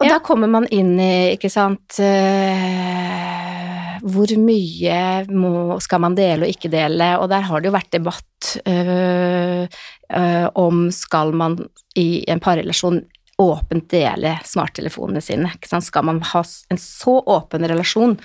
Og 0.00 0.06
Ja. 0.06 0.14
da 0.14 0.18
kommer 0.24 0.48
man 0.48 0.66
inn 0.72 0.94
i, 1.00 1.34
ikke 1.36 1.50
sant 1.52 1.98
eh, 2.00 3.98
Hvor 4.02 4.32
mye 4.40 5.26
må, 5.30 5.78
skal 5.84 6.00
man 6.02 6.14
dele 6.18 6.46
og 6.46 6.50
ikke 6.54 6.70
dele? 6.72 7.12
Og 7.20 7.28
der 7.30 7.44
har 7.46 7.60
det 7.60 7.70
jo 7.70 7.76
vært 7.76 7.92
debatt 7.94 8.54
eh, 8.66 9.66
eh, 10.10 10.46
om 10.58 10.88
skal 10.90 11.32
man 11.32 11.58
i 11.98 12.24
en 12.26 12.40
parrelasjon 12.42 13.02
åpent 13.42 13.88
dele 13.90 14.36
smarttelefonene 14.46 15.22
sine. 15.24 15.50
Skal 15.62 16.04
man 16.04 16.20
ha 16.32 16.42
en 16.70 16.78
så 16.80 17.18
åpen 17.26 17.64
relasjon 17.68 18.16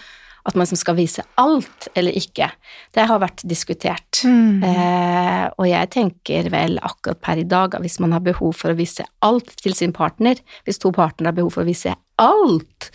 At 0.48 0.56
man 0.56 0.68
som 0.70 0.80
skal 0.80 0.96
vise 0.96 1.26
alt 1.42 1.90
eller 1.98 2.16
ikke. 2.16 2.48
Det 2.96 3.04
har 3.10 3.20
vært 3.20 3.44
diskutert. 3.44 4.22
Mm. 4.24 4.64
Eh, 4.64 5.46
og 5.60 5.68
jeg 5.68 5.92
tenker 5.92 6.48
vel 6.54 6.78
akkurat 6.80 7.20
per 7.24 7.42
i 7.42 7.48
dag 7.48 7.76
at 7.76 7.84
hvis 7.84 8.00
man 8.04 8.16
har 8.16 8.24
behov 8.24 8.56
for 8.56 8.72
å 8.72 8.78
vise 8.80 9.04
alt 9.28 9.52
til 9.60 9.76
sin 9.76 9.92
partner, 9.96 10.40
hvis 10.64 10.80
to 10.80 10.94
partnere 10.96 11.34
har 11.34 11.40
behov 11.42 11.58
for 11.58 11.66
å 11.66 11.70
vise 11.70 11.98
alt, 12.24 12.92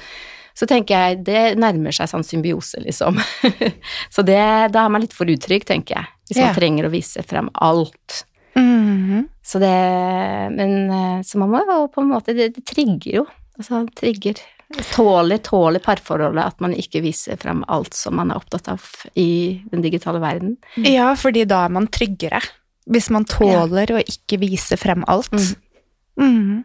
så 0.56 0.68
tenker 0.68 0.96
jeg 0.96 1.20
det 1.28 1.44
nærmer 1.60 1.94
seg 1.96 2.10
sånn 2.10 2.24
symbiose, 2.26 2.80
liksom. 2.84 3.20
så 4.14 4.24
det, 4.24 4.40
da 4.72 4.84
er 4.84 4.92
man 4.92 5.04
litt 5.04 5.16
for 5.16 5.28
utrygg, 5.28 5.64
tenker 5.68 5.96
jeg, 5.96 6.12
hvis 6.28 6.40
man 6.40 6.52
man 6.52 6.58
trenger 6.58 6.88
å 6.88 6.92
vise 6.92 7.24
frem 7.26 7.48
alt. 7.54 8.24
Mm. 8.56 9.28
Så 9.42 9.58
det 9.62 9.72
Men 10.52 10.90
eh, 10.92 11.20
så 11.24 11.38
man 11.40 11.50
må 11.52 11.62
jo 11.64 11.86
på 11.88 12.02
en 12.02 12.10
måte 12.10 12.34
Det, 12.36 12.50
det 12.52 12.66
trigger 12.68 13.22
jo. 13.22 13.22
Altså 13.56 13.86
trigger 13.96 14.42
Tåler, 14.92 15.38
tåler 15.44 15.82
parforholdet 15.84 16.44
at 16.44 16.62
man 16.64 16.74
ikke 16.76 17.02
viser 17.04 17.38
frem 17.40 17.62
alt 17.72 17.94
som 17.96 18.16
man 18.18 18.32
er 18.32 18.40
opptatt 18.40 18.70
av 18.72 18.84
i 19.18 19.60
den 19.72 19.84
digitale 19.84 20.20
verden. 20.22 20.56
Ja, 20.80 21.12
fordi 21.18 21.44
da 21.48 21.64
er 21.66 21.74
man 21.74 21.90
tryggere. 21.92 22.40
Hvis 22.90 23.10
man 23.14 23.26
tåler 23.28 23.92
å 23.94 24.00
ikke 24.00 24.40
vise 24.42 24.78
frem 24.80 25.04
alt. 25.10 25.32
Mm. 26.18 26.22
Mm. 26.22 26.64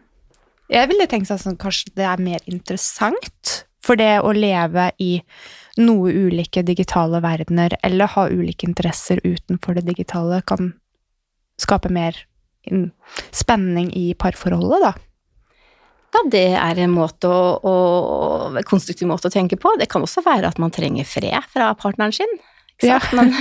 Jeg 0.68 0.90
ville 0.90 1.08
tenkt 1.08 1.30
sånn 1.30 1.54
at 1.54 1.62
kanskje 1.62 1.94
det 1.96 2.06
er 2.08 2.20
mer 2.22 2.42
interessant 2.50 3.54
for 3.84 3.96
det 4.00 4.18
å 4.20 4.34
leve 4.36 4.90
i 5.00 5.18
noe 5.78 6.10
ulike 6.10 6.64
digitale 6.66 7.20
verdener, 7.22 7.76
eller 7.86 8.10
ha 8.16 8.26
ulike 8.28 8.66
interesser 8.66 9.22
utenfor 9.24 9.78
det 9.78 9.86
digitale, 9.86 10.42
kan 10.42 10.72
skape 11.58 11.90
mer 11.92 12.18
spenning 13.32 13.92
i 13.96 14.10
parforholdet, 14.18 14.82
da. 14.84 14.92
Ja, 16.18 16.24
det 16.30 16.46
er 16.58 16.78
en 16.82 16.90
måte 16.90 17.30
å, 17.30 17.42
å, 17.62 18.62
konstruktiv 18.66 19.06
måte 19.06 19.30
å 19.30 19.32
tenke 19.32 19.58
på. 19.60 19.70
Det 19.78 19.86
kan 19.90 20.02
også 20.02 20.24
være 20.26 20.50
at 20.50 20.58
man 20.58 20.72
trenger 20.74 21.06
fred 21.06 21.46
fra 21.52 21.70
partneren 21.78 22.14
sin. 22.16 22.32
Sant? 22.78 23.08
Man 23.12 23.32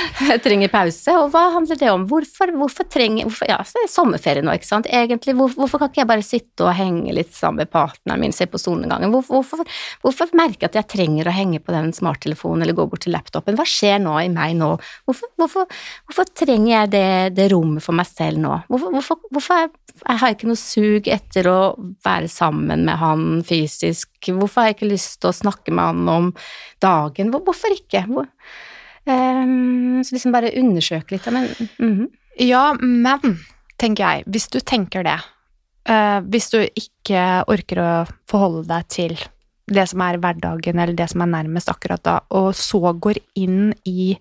trenger 0.44 0.70
pause, 0.70 1.14
og 1.18 1.32
hva 1.32 1.48
handler 1.56 1.78
det 1.80 1.88
om? 1.90 2.04
Hvorfor, 2.06 2.52
hvorfor 2.54 2.86
trenger 2.86 3.26
hvorfor, 3.26 3.48
Ja, 3.50 3.58
så 3.66 3.80
er 3.80 3.86
det 3.88 3.90
sommerferie 3.90 4.44
nå, 4.46 4.52
ikke 4.54 4.68
sant. 4.68 4.86
Egentlig, 4.86 5.34
hvor, 5.38 5.50
hvorfor 5.58 5.82
kan 5.82 5.90
ikke 5.90 6.04
jeg 6.04 6.10
bare 6.12 6.26
sitte 6.26 6.66
og 6.68 6.76
henge 6.78 7.14
litt 7.16 7.32
sammen 7.34 7.64
med 7.64 7.72
partneren 7.72 8.22
min, 8.22 8.34
se 8.36 8.46
på 8.50 8.60
solnedgangen? 8.62 9.10
Hvorfor, 9.10 9.40
hvorfor, 9.40 9.80
hvorfor 10.04 10.30
merke 10.38 10.68
at 10.68 10.78
jeg 10.78 10.86
trenger 10.92 11.26
å 11.26 11.34
henge 11.34 11.58
på 11.64 11.74
den 11.74 11.90
smarttelefonen 11.96 12.62
eller 12.62 12.78
gå 12.78 12.86
bort 12.92 13.02
til 13.06 13.16
laptopen? 13.16 13.58
Hva 13.58 13.66
skjer 13.66 13.98
nå 14.04 14.14
i 14.22 14.30
meg 14.30 14.54
nå? 14.60 14.70
Hvorfor, 15.10 16.30
trenger 16.36 16.70
jeg 16.70 16.92
det, 16.94 17.08
det 17.40 17.48
rommet 17.50 17.82
for 17.82 17.98
meg 17.98 18.06
selv 18.06 18.38
nå? 18.44 18.60
Hvorfor, 18.70 19.18
er, 19.56 19.74
jeg 19.96 20.22
har 20.22 20.30
jeg 20.30 20.38
ikke 20.38 20.52
noe 20.52 20.62
sug 20.62 21.10
etter 21.10 21.50
å 21.50 21.58
være 22.06 22.30
sammen 22.30 22.86
med 22.86 23.02
han 23.02 23.26
fysisk? 23.50 24.12
Hvorfor 24.30 24.62
har 24.62 24.70
jeg 24.70 24.78
ikke 24.78 24.94
lyst 24.94 25.18
til 25.24 25.32
å 25.32 25.36
snakke 25.42 25.74
med 25.74 25.90
han 25.90 26.14
om 26.14 26.32
dagen? 26.82 27.34
Hvorfor 27.34 27.74
ikke? 27.74 28.06
Hvor, 28.06 28.30
Ehm, 29.06 30.02
så 30.04 30.16
liksom 30.16 30.34
bare 30.34 30.54
undersøke 30.58 31.16
litt, 31.16 31.28
men 31.32 31.50
mhm. 31.78 32.06
Ja, 32.42 32.74
men, 32.76 33.38
tenker 33.80 34.04
jeg, 34.04 34.26
hvis 34.28 34.50
du 34.52 34.58
tenker 34.60 35.06
det, 35.06 35.16
uh, 35.88 36.18
hvis 36.28 36.50
du 36.52 36.58
ikke 36.60 37.22
orker 37.48 37.80
å 37.80 37.92
forholde 38.28 38.66
deg 38.68 38.90
til 38.92 39.14
det 39.72 39.86
som 39.88 40.02
er 40.04 40.18
hverdagen, 40.20 40.76
eller 40.76 40.92
det 40.98 41.06
som 41.14 41.24
er 41.24 41.30
nærmest 41.32 41.70
akkurat 41.72 42.02
da, 42.04 42.18
og 42.36 42.50
så 42.58 42.92
går 42.92 43.22
inn 43.40 43.72
i 43.88 44.12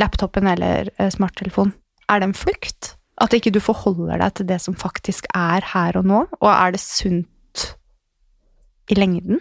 laptopen 0.00 0.48
eller 0.48 0.88
smarttelefonen, 0.88 1.12
smarttelefon, 1.18 1.74
er 2.08 2.22
det 2.22 2.30
en 2.30 2.36
flukt? 2.36 2.94
At 3.22 3.36
ikke 3.36 3.52
du 3.54 3.60
forholder 3.64 4.20
deg 4.20 4.34
til 4.36 4.48
det 4.48 4.58
som 4.64 4.76
faktisk 4.76 5.28
er 5.36 5.64
her 5.74 5.96
og 6.00 6.08
nå, 6.08 6.24
og 6.40 6.50
er 6.52 6.74
det 6.74 6.82
sunt 6.82 7.66
i 8.92 8.98
lengden? 8.98 9.40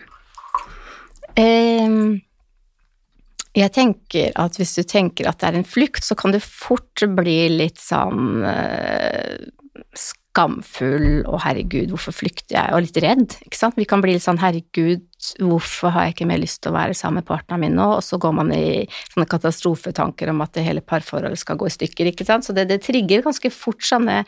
Ehm, 1.39 2.21
jeg 3.55 3.71
tenker 3.75 4.35
at 4.39 4.59
hvis 4.59 4.75
du 4.75 4.83
tenker 4.83 5.29
at 5.29 5.39
det 5.39 5.50
er 5.50 5.59
en 5.62 5.67
flukt, 5.67 6.03
så 6.03 6.17
kan 6.19 6.35
du 6.35 6.41
fort 6.43 7.05
bli 7.15 7.38
litt 7.53 7.79
sånn 7.79 8.43
eh, 8.50 9.47
skamfull 10.35 11.24
og 11.24 11.39
herregud, 11.45 11.93
hvorfor 11.93 12.15
flykter 12.15 12.57
jeg, 12.57 12.74
og 12.75 12.83
litt 12.83 13.00
redd, 13.03 13.38
ikke 13.47 13.59
sant. 13.59 13.77
Vi 13.79 13.88
kan 13.88 14.03
bli 14.03 14.17
litt 14.17 14.25
sånn 14.25 14.41
herregud, 14.41 15.05
hvorfor 15.39 15.93
har 15.95 16.07
jeg 16.07 16.17
ikke 16.17 16.27
mer 16.27 16.41
lyst 16.43 16.62
til 16.63 16.74
å 16.74 16.75
være 16.75 16.97
sammen 16.97 17.21
med 17.21 17.29
partneren 17.29 17.63
min 17.63 17.77
nå, 17.79 17.88
og 17.97 18.03
så 18.03 18.19
går 18.21 18.35
man 18.41 18.51
i 18.55 18.83
sånne 19.13 19.29
katastrofetanker 19.31 20.33
om 20.33 20.43
at 20.43 20.55
det 20.57 20.65
hele 20.67 20.83
parforholdet 20.83 21.39
skal 21.39 21.59
gå 21.62 21.69
i 21.69 21.75
stykker, 21.77 22.12
ikke 22.12 22.27
sant. 22.27 22.47
Så 22.47 22.55
det, 22.55 22.67
det 22.71 22.81
trigger 22.83 23.24
ganske 23.25 23.51
fort 23.55 23.88
sånne 23.88 24.25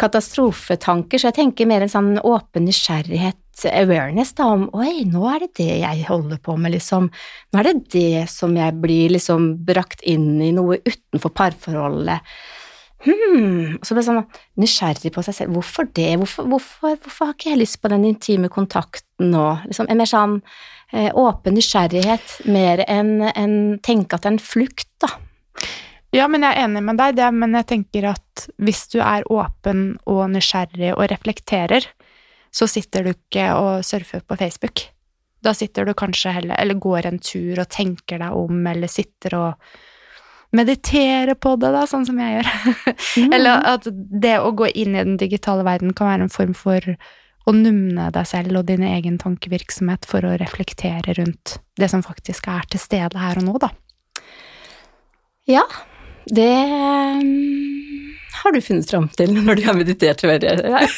katastrofetanker, 0.00 1.20
så 1.20 1.30
jeg 1.30 1.38
tenker 1.40 1.68
mer 1.68 1.84
en 1.84 1.92
sånn 1.92 2.12
åpen 2.20 2.68
nysgjerrighet, 2.68 3.38
awareness 3.68 4.32
da, 4.38 4.48
om 4.54 4.64
oi, 4.76 5.04
nå 5.08 5.22
er 5.30 5.44
det 5.44 5.52
det 5.60 5.76
jeg 5.82 6.06
holder 6.08 6.40
på 6.42 6.56
med, 6.60 6.74
liksom. 6.76 7.10
Nå 7.52 7.60
er 7.60 7.68
det 7.68 7.76
det 7.94 8.24
som 8.32 8.56
jeg 8.56 8.78
blir 8.82 9.12
liksom 9.14 9.52
brakt 9.66 10.02
inn 10.08 10.40
i 10.42 10.52
noe 10.56 10.80
utenfor 10.86 11.34
parforholdet. 11.36 12.34
Hmm, 13.02 13.80
og 13.80 13.86
så 13.86 13.96
blir 13.96 14.04
jeg 14.04 14.08
sånn 14.12 14.62
nysgjerrig 14.62 15.10
på 15.14 15.24
seg 15.26 15.36
selv. 15.36 15.56
Hvorfor 15.56 15.88
det? 15.90 16.12
Hvorfor, 16.20 16.46
hvorfor, 16.46 16.94
hvorfor 17.02 17.28
har 17.28 17.34
ikke 17.34 17.50
jeg 17.50 17.62
lyst 17.64 17.80
på 17.82 17.90
den 17.90 18.06
intime 18.06 18.50
kontakten 18.52 19.32
nå? 19.34 19.46
Liksom, 19.66 19.88
en 19.90 19.98
mer 19.98 20.10
sånn 20.10 20.36
eh, 20.94 21.10
åpen 21.10 21.58
nysgjerrighet, 21.58 22.36
mer 22.46 22.84
enn 22.86 23.16
en, 23.32 23.56
tenke 23.82 24.16
at 24.16 24.22
det 24.22 24.30
er 24.30 24.36
en 24.36 24.44
flukt, 24.52 24.90
da. 25.02 25.10
Ja, 26.12 26.28
men 26.28 26.44
jeg 26.44 26.54
er 26.54 26.66
enig 26.66 26.82
med 26.84 27.00
deg, 27.00 27.16
det, 27.16 27.30
men 27.34 27.56
jeg 27.56 27.68
tenker 27.70 28.10
at 28.12 28.46
hvis 28.60 28.84
du 28.92 28.98
er 29.00 29.24
åpen 29.32 29.96
og 30.04 30.26
nysgjerrig 30.34 30.92
og 30.92 31.06
reflekterer, 31.10 31.88
så 32.52 32.68
sitter 32.68 33.06
du 33.06 33.14
ikke 33.14 33.48
og 33.56 33.86
surfer 33.86 34.20
på 34.26 34.36
Facebook. 34.40 34.84
Da 35.42 35.54
sitter 35.56 35.88
du 35.88 35.94
kanskje 35.98 36.34
heller, 36.36 36.58
eller 36.60 36.78
går 36.78 37.08
en 37.08 37.18
tur 37.22 37.58
og 37.58 37.70
tenker 37.72 38.20
deg 38.22 38.36
om, 38.36 38.60
eller 38.68 38.90
sitter 38.90 39.38
og 39.38 39.72
mediterer 40.52 41.34
på 41.40 41.56
det, 41.56 41.72
da, 41.72 41.86
sånn 41.88 42.04
som 42.06 42.20
jeg 42.20 42.36
gjør. 42.36 42.50
eller 43.38 43.66
at 43.72 43.88
det 43.92 44.36
å 44.38 44.52
gå 44.54 44.68
inn 44.68 44.94
i 44.94 45.04
den 45.04 45.18
digitale 45.20 45.64
verden 45.66 45.94
kan 45.96 46.12
være 46.12 46.28
en 46.28 46.34
form 46.34 46.54
for 46.56 46.92
å 47.42 47.54
numne 47.56 48.10
deg 48.14 48.28
selv 48.28 48.60
og 48.60 48.68
din 48.68 48.84
egen 48.86 49.16
tankevirksomhet 49.18 50.06
for 50.06 50.22
å 50.22 50.36
reflektere 50.38 51.16
rundt 51.18 51.56
det 51.80 51.88
som 51.90 52.04
faktisk 52.04 52.46
er 52.52 52.68
til 52.70 52.82
stede 52.82 53.18
her 53.18 53.40
og 53.40 53.48
nå, 53.48 53.56
da. 53.64 53.72
Ja, 55.50 55.64
det 56.30 56.52
mm, 57.24 57.81
har 58.42 58.54
du 58.54 58.60
funnet 58.64 58.90
fram 58.90 59.06
til 59.16 59.32
når 59.36 59.58
du 59.60 59.62
har 59.66 59.76
meditert, 59.78 60.22
jeg. 60.22 60.88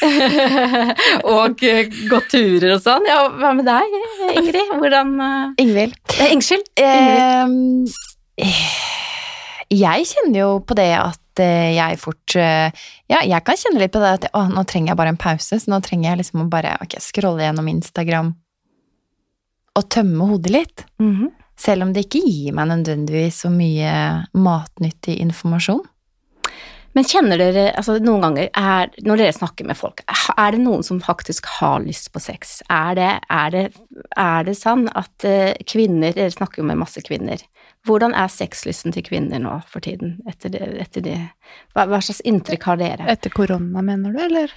og 1.37 1.65
eh, 1.67 1.91
gått 2.11 2.31
turer 2.33 2.75
og 2.77 2.81
sånn. 2.85 3.05
Ja, 3.09 3.19
hva 3.29 3.53
med 3.57 3.69
deg, 3.69 3.97
Ingrid? 4.33 4.73
Hvordan 4.81 5.13
eh, 5.21 5.65
Ingvild. 5.65 5.99
eh. 6.17 6.33
Ingrid. 6.35 7.93
Eh, 8.41 8.65
jeg 9.75 10.09
kjenner 10.11 10.41
jo 10.41 10.49
på 10.67 10.77
det 10.79 10.91
at 10.99 11.43
eh, 11.43 11.75
jeg 11.77 12.01
fort 12.03 12.35
Ja, 12.37 13.21
jeg 13.21 13.41
kan 13.47 13.59
kjenne 13.61 13.83
litt 13.83 13.95
på 13.95 14.03
det 14.03 14.13
at 14.19 14.27
å, 14.35 14.47
nå 14.51 14.65
trenger 14.69 14.93
jeg 14.93 15.01
bare 15.01 15.13
en 15.15 15.21
pause, 15.21 15.59
så 15.61 15.71
nå 15.73 15.81
trenger 15.85 16.11
jeg 16.13 16.23
liksom 16.23 16.45
å 16.45 16.51
bare 16.53 16.77
ok, 16.85 16.99
scrolle 17.03 17.47
gjennom 17.47 17.69
Instagram 17.71 18.35
og 19.75 19.89
tømme 19.91 20.29
hodet 20.31 20.53
litt. 20.55 20.85
Mhm. 21.03 21.33
Selv 21.59 21.85
om 21.87 21.93
det 21.95 22.09
ikke 22.09 22.19
gir 22.27 22.55
meg 22.57 22.67
nødvendigvis 22.67 23.37
så 23.45 23.51
mye 23.53 23.91
matnyttig 24.35 25.21
informasjon. 25.23 25.85
Men 26.95 27.07
kjenner 27.11 27.41
dere, 27.41 27.65
altså 27.75 27.97
noen 27.99 28.23
ganger, 28.23 28.51
er, 28.55 28.93
når 29.03 29.19
dere 29.19 29.35
snakker 29.35 29.67
med 29.67 29.79
folk, 29.79 30.05
er 30.07 30.55
det 30.55 30.61
noen 30.63 30.85
som 30.87 31.01
faktisk 31.03 31.49
har 31.57 31.83
lyst 31.83 32.13
på 32.15 32.23
sex? 32.23 32.61
Er 32.71 32.95
det, 32.99 33.09
er 33.35 33.51
det, 33.51 33.65
er 34.21 34.47
det 34.47 34.55
sånn 34.61 34.87
at 34.95 35.27
eh, 35.27 35.57
kvinner, 35.67 36.15
dere 36.15 36.31
snakker 36.31 36.63
jo 36.63 36.69
med 36.69 36.79
masse 36.79 37.03
kvinner, 37.03 37.43
hvordan 37.85 38.15
er 38.17 38.31
sexlysten 38.33 38.95
til 38.95 39.05
kvinner 39.11 39.43
nå 39.43 39.59
for 39.69 39.83
tiden, 39.85 40.21
etter 40.31 40.55
det, 40.55 40.63
etter 40.87 41.05
det? 41.05 41.19
Hva, 41.75 41.89
hva 41.91 41.99
slags 41.99 42.23
inntrykk 42.25 42.71
har 42.71 42.81
dere? 42.81 43.11
Etter 43.11 43.35
korona, 43.35 43.83
mener 43.85 44.15
du, 44.15 44.23
eller? 44.29 44.55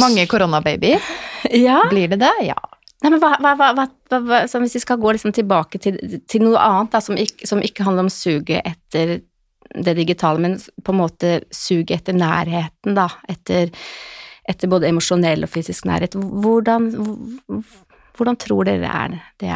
Mange 0.00 0.26
koronababyer. 0.30 1.04
Ja, 1.54 1.84
Blir 1.86 2.08
det 2.10 2.16
det? 2.18 2.32
Ja. 2.42 2.56
Nei, 2.98 3.12
men 3.14 3.20
hva, 3.22 3.36
hva, 3.38 3.84
hva 4.10 4.40
Hvis 4.58 4.74
vi 4.74 4.80
skal 4.82 4.98
gå 4.98 5.12
liksom 5.14 5.30
tilbake 5.36 5.78
til, 5.78 6.00
til 6.26 6.42
noe 6.42 6.58
annet 6.58 6.96
da, 6.96 7.00
som, 7.04 7.14
ikke, 7.14 7.46
som 7.46 7.62
ikke 7.62 7.86
handler 7.86 8.08
om 8.08 8.10
suget 8.10 8.66
etter 8.66 9.20
det 9.74 9.94
digitale, 9.98 10.38
men 10.40 10.58
på 10.84 10.92
en 10.94 10.98
måte 11.02 11.40
suget 11.52 11.90
etter 12.00 12.16
nærheten, 12.16 12.94
da, 12.96 13.08
etter, 13.28 13.70
etter 14.48 14.68
både 14.72 14.88
emosjonell 14.88 15.44
og 15.44 15.50
fysisk 15.52 15.84
nærhet. 15.84 16.14
Hvordan, 16.16 16.88
hvordan 18.16 18.36
tror 18.40 18.64
dere 18.64 18.88
er 18.88 19.08
det 19.12 19.20
det 19.44 19.50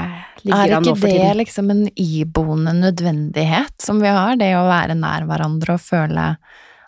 ligger 0.45 0.59
Er 0.65 0.77
an 0.77 0.83
nå 0.85 0.93
ikke 0.93 1.01
for 1.01 1.09
det 1.09 1.21
tiden? 1.21 1.37
liksom 1.41 1.71
en 1.71 1.85
iboende 1.97 2.75
nødvendighet 2.81 3.81
som 3.83 4.01
vi 4.03 4.09
har, 4.13 4.37
det 4.37 4.53
å 4.59 4.67
være 4.69 4.95
nær 4.99 5.25
hverandre 5.27 5.75
og 5.79 5.81
føle 5.81 6.27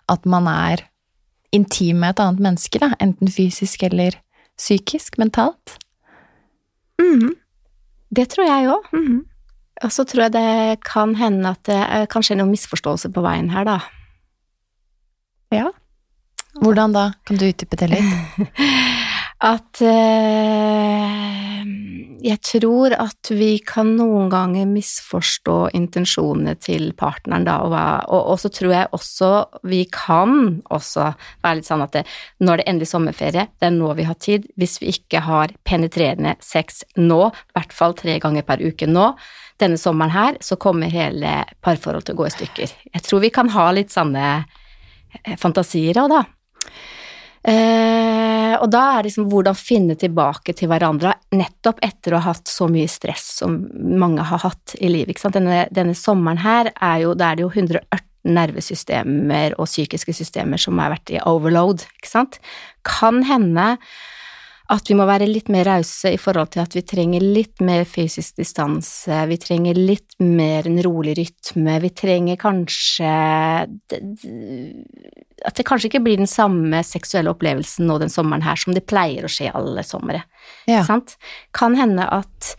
at 0.07 0.25
man 0.29 0.47
er 0.47 0.85
intim 1.55 1.99
med 2.03 2.13
et 2.13 2.19
annet 2.19 2.39
menneske, 2.43 2.79
da, 2.79 2.91
enten 2.99 3.27
fysisk 3.31 3.83
eller 3.87 4.17
psykisk, 4.57 5.17
mentalt? 5.17 5.77
Mhm, 7.01 7.33
Det 8.15 8.29
tror 8.29 8.45
jeg 8.47 8.67
òg. 8.71 8.83
mhm. 8.93 9.25
Og 9.83 9.91
så 9.91 10.05
tror 10.07 10.27
jeg 10.27 10.35
det 10.37 10.83
kan 10.87 11.15
hende 11.19 11.51
at 11.51 11.67
det 11.67 12.05
kan 12.11 12.23
skje 12.23 12.37
noen 12.39 12.53
misforståelse 12.53 13.11
på 13.11 13.23
veien 13.25 13.51
her, 13.51 13.67
da. 13.67 13.79
Ja. 15.53 15.71
Hvordan 16.61 16.95
da? 16.95 17.09
Kan 17.27 17.39
du 17.41 17.49
utdype 17.49 17.79
det 17.79 17.91
litt? 17.91 18.45
At 19.45 19.81
eh, 19.83 21.65
jeg 22.25 22.39
tror 22.41 22.95
at 22.97 23.29
vi 23.35 23.57
kan 23.61 23.91
noen 23.97 24.29
ganger 24.31 24.65
misforstå 24.69 25.57
intensjonene 25.77 26.55
til 26.57 26.87
partneren, 26.97 27.45
da, 27.45 27.59
og, 27.67 27.75
og, 28.07 28.21
og 28.31 28.39
så 28.41 28.49
tror 28.55 28.73
jeg 28.73 28.91
også 28.95 29.31
vi 29.67 29.83
kan 29.91 30.63
også 30.73 31.11
være 31.43 31.59
litt 31.59 31.69
sånn 31.69 31.83
at 31.85 31.99
det, 31.99 32.05
når 32.41 32.63
det 32.63 32.67
endelig 32.71 32.89
sommerferie, 32.89 33.45
det 33.59 33.69
er 33.69 33.75
nå 33.75 33.91
vi 33.99 34.07
har 34.07 34.17
tid. 34.17 34.47
Hvis 34.57 34.79
vi 34.81 34.95
ikke 34.95 35.21
har 35.27 35.53
penetrerende 35.67 36.37
sex 36.41 36.81
nå, 36.97 37.27
i 37.29 37.59
hvert 37.59 37.75
fall 37.75 37.97
tre 37.99 38.17
ganger 38.23 38.47
per 38.47 38.63
uke 38.63 38.89
nå, 38.89 39.11
denne 39.61 39.79
sommeren 39.79 40.13
her, 40.13 40.37
så 40.43 40.57
kommer 40.59 40.91
hele 40.91 41.43
parforholdet 41.63 42.09
til 42.09 42.17
å 42.17 42.21
gå 42.21 42.27
i 42.27 42.35
stykker. 42.35 42.75
Jeg 42.93 43.05
tror 43.05 43.23
vi 43.23 43.31
kan 43.33 43.51
ha 43.53 43.69
litt 43.75 43.93
sånne 43.93 44.25
eh, 44.35 45.35
fantasier 45.39 46.01
òg, 46.03 46.11
da. 46.11 46.23
Eh, 47.45 48.55
og 48.57 48.71
da 48.73 48.81
er 48.95 49.03
det 49.03 49.11
liksom 49.11 49.27
hvordan 49.29 49.57
finne 49.57 49.95
tilbake 50.01 50.55
til 50.57 50.71
hverandre, 50.71 51.13
nettopp 51.37 51.83
etter 51.85 52.15
å 52.15 52.23
ha 52.23 52.33
hatt 52.33 52.49
så 52.49 52.67
mye 52.71 52.89
stress 52.89 53.27
som 53.41 53.59
mange 54.01 54.25
har 54.25 54.41
hatt 54.41 54.75
i 54.81 54.89
livet. 54.89 55.21
Denne, 55.35 55.65
denne, 55.73 55.93
sommeren 55.97 56.41
her 56.41 56.71
er 56.73 57.03
jo, 57.03 57.13
da 57.13 57.31
er 57.31 57.39
det 57.39 57.45
jo 57.45 57.53
118 57.53 58.11
nervesystemer 58.25 59.53
og 59.61 59.69
psykiske 59.69 60.15
systemer 60.17 60.57
som 60.57 60.79
har 60.81 60.95
vært 60.95 61.13
i 61.13 61.21
overload, 61.29 61.85
ikke 61.99 62.09
sant. 62.09 62.39
Kan 62.87 63.21
hende 63.29 63.75
at 64.73 64.89
vi 64.89 64.95
må 64.97 65.05
være 65.05 65.27
litt 65.29 65.49
mer 65.53 65.67
rause 65.69 66.09
i 66.15 66.17
forhold 66.21 66.49
til 66.55 66.63
at 66.63 66.73
vi 66.73 66.81
trenger 66.87 67.21
litt 67.21 67.61
mer 67.65 67.83
fysisk 67.85 68.39
distanse, 68.41 69.19
vi 69.29 69.37
trenger 69.41 69.77
litt 69.77 70.15
mer 70.23 70.65
en 70.65 70.79
rolig 70.85 71.13
rytme, 71.19 71.77
vi 71.83 71.91
trenger 71.93 72.39
kanskje 72.41 73.11
At 75.45 75.59
det 75.59 75.67
kanskje 75.67 75.91
ikke 75.91 76.01
blir 76.07 76.17
den 76.17 76.31
samme 76.31 76.81
seksuelle 76.87 77.33
opplevelsen 77.35 77.85
nå 77.85 77.99
den 78.01 78.13
sommeren 78.13 78.45
her 78.45 78.57
som 78.57 78.73
det 78.73 78.87
pleier 78.89 79.27
å 79.27 79.31
skje 79.31 79.53
alle 79.53 79.85
somre. 79.85 80.23
Ja. 80.69 80.81
Kan 81.53 81.77
hende 81.77 82.09
at 82.09 82.55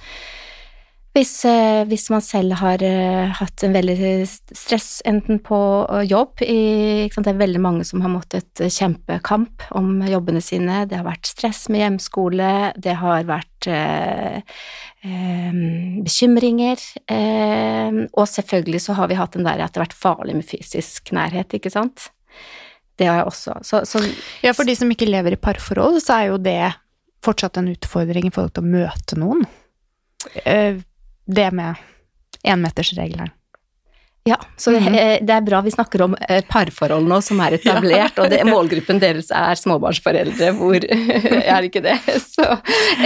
hvis, 1.16 1.32
eh, 1.48 1.82
hvis, 1.88 2.10
man 2.12 2.20
selv 2.20 2.58
har 2.60 2.82
uh, 2.84 3.32
hatt 3.38 3.62
en 3.64 3.72
veldig 3.72 3.96
stress 4.28 5.00
enten 5.08 5.38
på 5.44 5.58
uh, 5.88 6.02
jobb 6.04 6.42
i, 6.44 7.08
Det 7.08 7.30
er 7.30 7.38
veldig 7.40 7.62
mange 7.62 7.86
som 7.88 8.02
har 8.04 8.12
måttet 8.12 8.60
kjempe 8.72 9.16
kamp 9.24 9.64
om 9.70 10.02
jobbene 10.04 10.42
sine. 10.44 10.82
Det 10.84 10.98
har 10.98 11.06
vært 11.06 11.30
stress 11.30 11.66
med 11.72 11.80
hjemskole, 11.80 12.50
det 12.76 12.98
har 13.00 13.24
vært 13.28 13.68
uh, 13.72 14.58
bekymringer. 16.02 16.80
og 18.12 18.26
selvfølgelig 18.26 18.80
så 18.82 18.96
har 18.98 19.08
vi 19.08 19.18
hatt 19.18 19.36
den 19.36 19.46
der 19.46 19.60
at 19.62 19.72
det 19.72 19.78
har 19.78 19.86
vært 19.86 20.00
farlig 20.00 20.34
med 20.34 20.48
fysisk 20.48 21.12
nærhet, 21.14 21.54
ikke 21.54 21.70
sant. 21.70 22.08
Det 22.98 23.06
har 23.06 23.20
jeg 23.20 23.28
også. 23.30 23.54
Så, 23.62 23.84
så, 23.86 24.02
ja, 24.42 24.50
for 24.56 24.66
de 24.66 24.74
som 24.74 24.90
ikke 24.90 25.06
lever 25.06 25.36
i 25.36 25.40
parforhold, 25.40 26.00
så 26.02 26.18
er 26.18 26.32
jo 26.32 26.42
det 26.42 26.74
fortsatt 27.24 27.60
en 27.60 27.70
utfordring 27.70 28.26
i 28.26 28.34
forhold 28.34 28.56
til 28.56 28.66
å 28.66 28.74
møte 28.74 29.20
noen. 29.20 29.46
Uh, 30.42 30.82
det 31.26 31.50
med 31.54 31.74
énmetersregelen. 32.46 33.30
Ja, 34.28 34.36
så 34.56 34.70
det, 34.70 34.80
mhm. 34.80 34.92
det, 35.26 35.32
er 35.32 35.42
bra 35.46 35.60
vi 35.62 35.70
snakker 35.70 36.02
om 36.02 36.16
eh, 36.28 36.40
parforhold 36.50 37.04
nå 37.06 37.20
som 37.22 37.38
er 37.44 37.54
etablert, 37.60 38.16
og 38.22 38.32
det, 38.32 38.40
målgruppen 38.48 38.98
deres 38.98 39.28
er 39.30 39.54
småbarnsforeldre 39.60 40.48
hvor 40.58 40.82
Er 41.54 41.68
ikke 41.68 41.84
det? 41.84 41.94
Så 42.34 42.42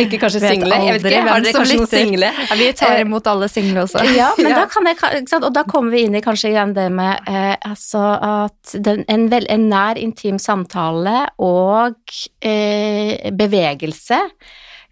ikke 0.00 0.16
kanskje 0.22 0.40
single. 0.46 0.78
Jeg 0.80 0.96
vet 0.96 1.10
ikke, 1.10 1.26
har 1.26 1.44
dere 1.44 1.52
kanskje 1.58 1.76
noen 1.76 1.90
single? 1.90 2.30
Ja, 2.38 2.56
vi 2.56 2.70
tar 2.78 2.94
eh, 2.94 3.02
imot 3.04 3.28
alle 3.28 3.50
single 3.52 3.84
også. 3.84 4.06
Ja, 4.16 4.30
men 4.40 4.48
ja. 4.54 4.62
da 4.62 4.64
kan 4.72 4.88
jeg, 4.88 5.28
og 5.42 5.50
da 5.52 5.66
kommer 5.68 5.92
vi 5.92 6.06
inn 6.06 6.16
i 6.16 6.24
kanskje 6.24 6.54
igjen 6.54 6.72
det 6.78 6.88
med 6.96 7.28
eh, 7.28 7.52
altså 7.68 8.06
at 8.30 8.74
den, 8.88 9.04
en, 9.12 9.28
vel, 9.28 9.44
en, 9.52 9.68
nær, 9.68 10.00
intim 10.00 10.40
samtale 10.40 11.26
og 11.36 12.16
eh, 12.40 13.28
bevegelse 13.36 14.24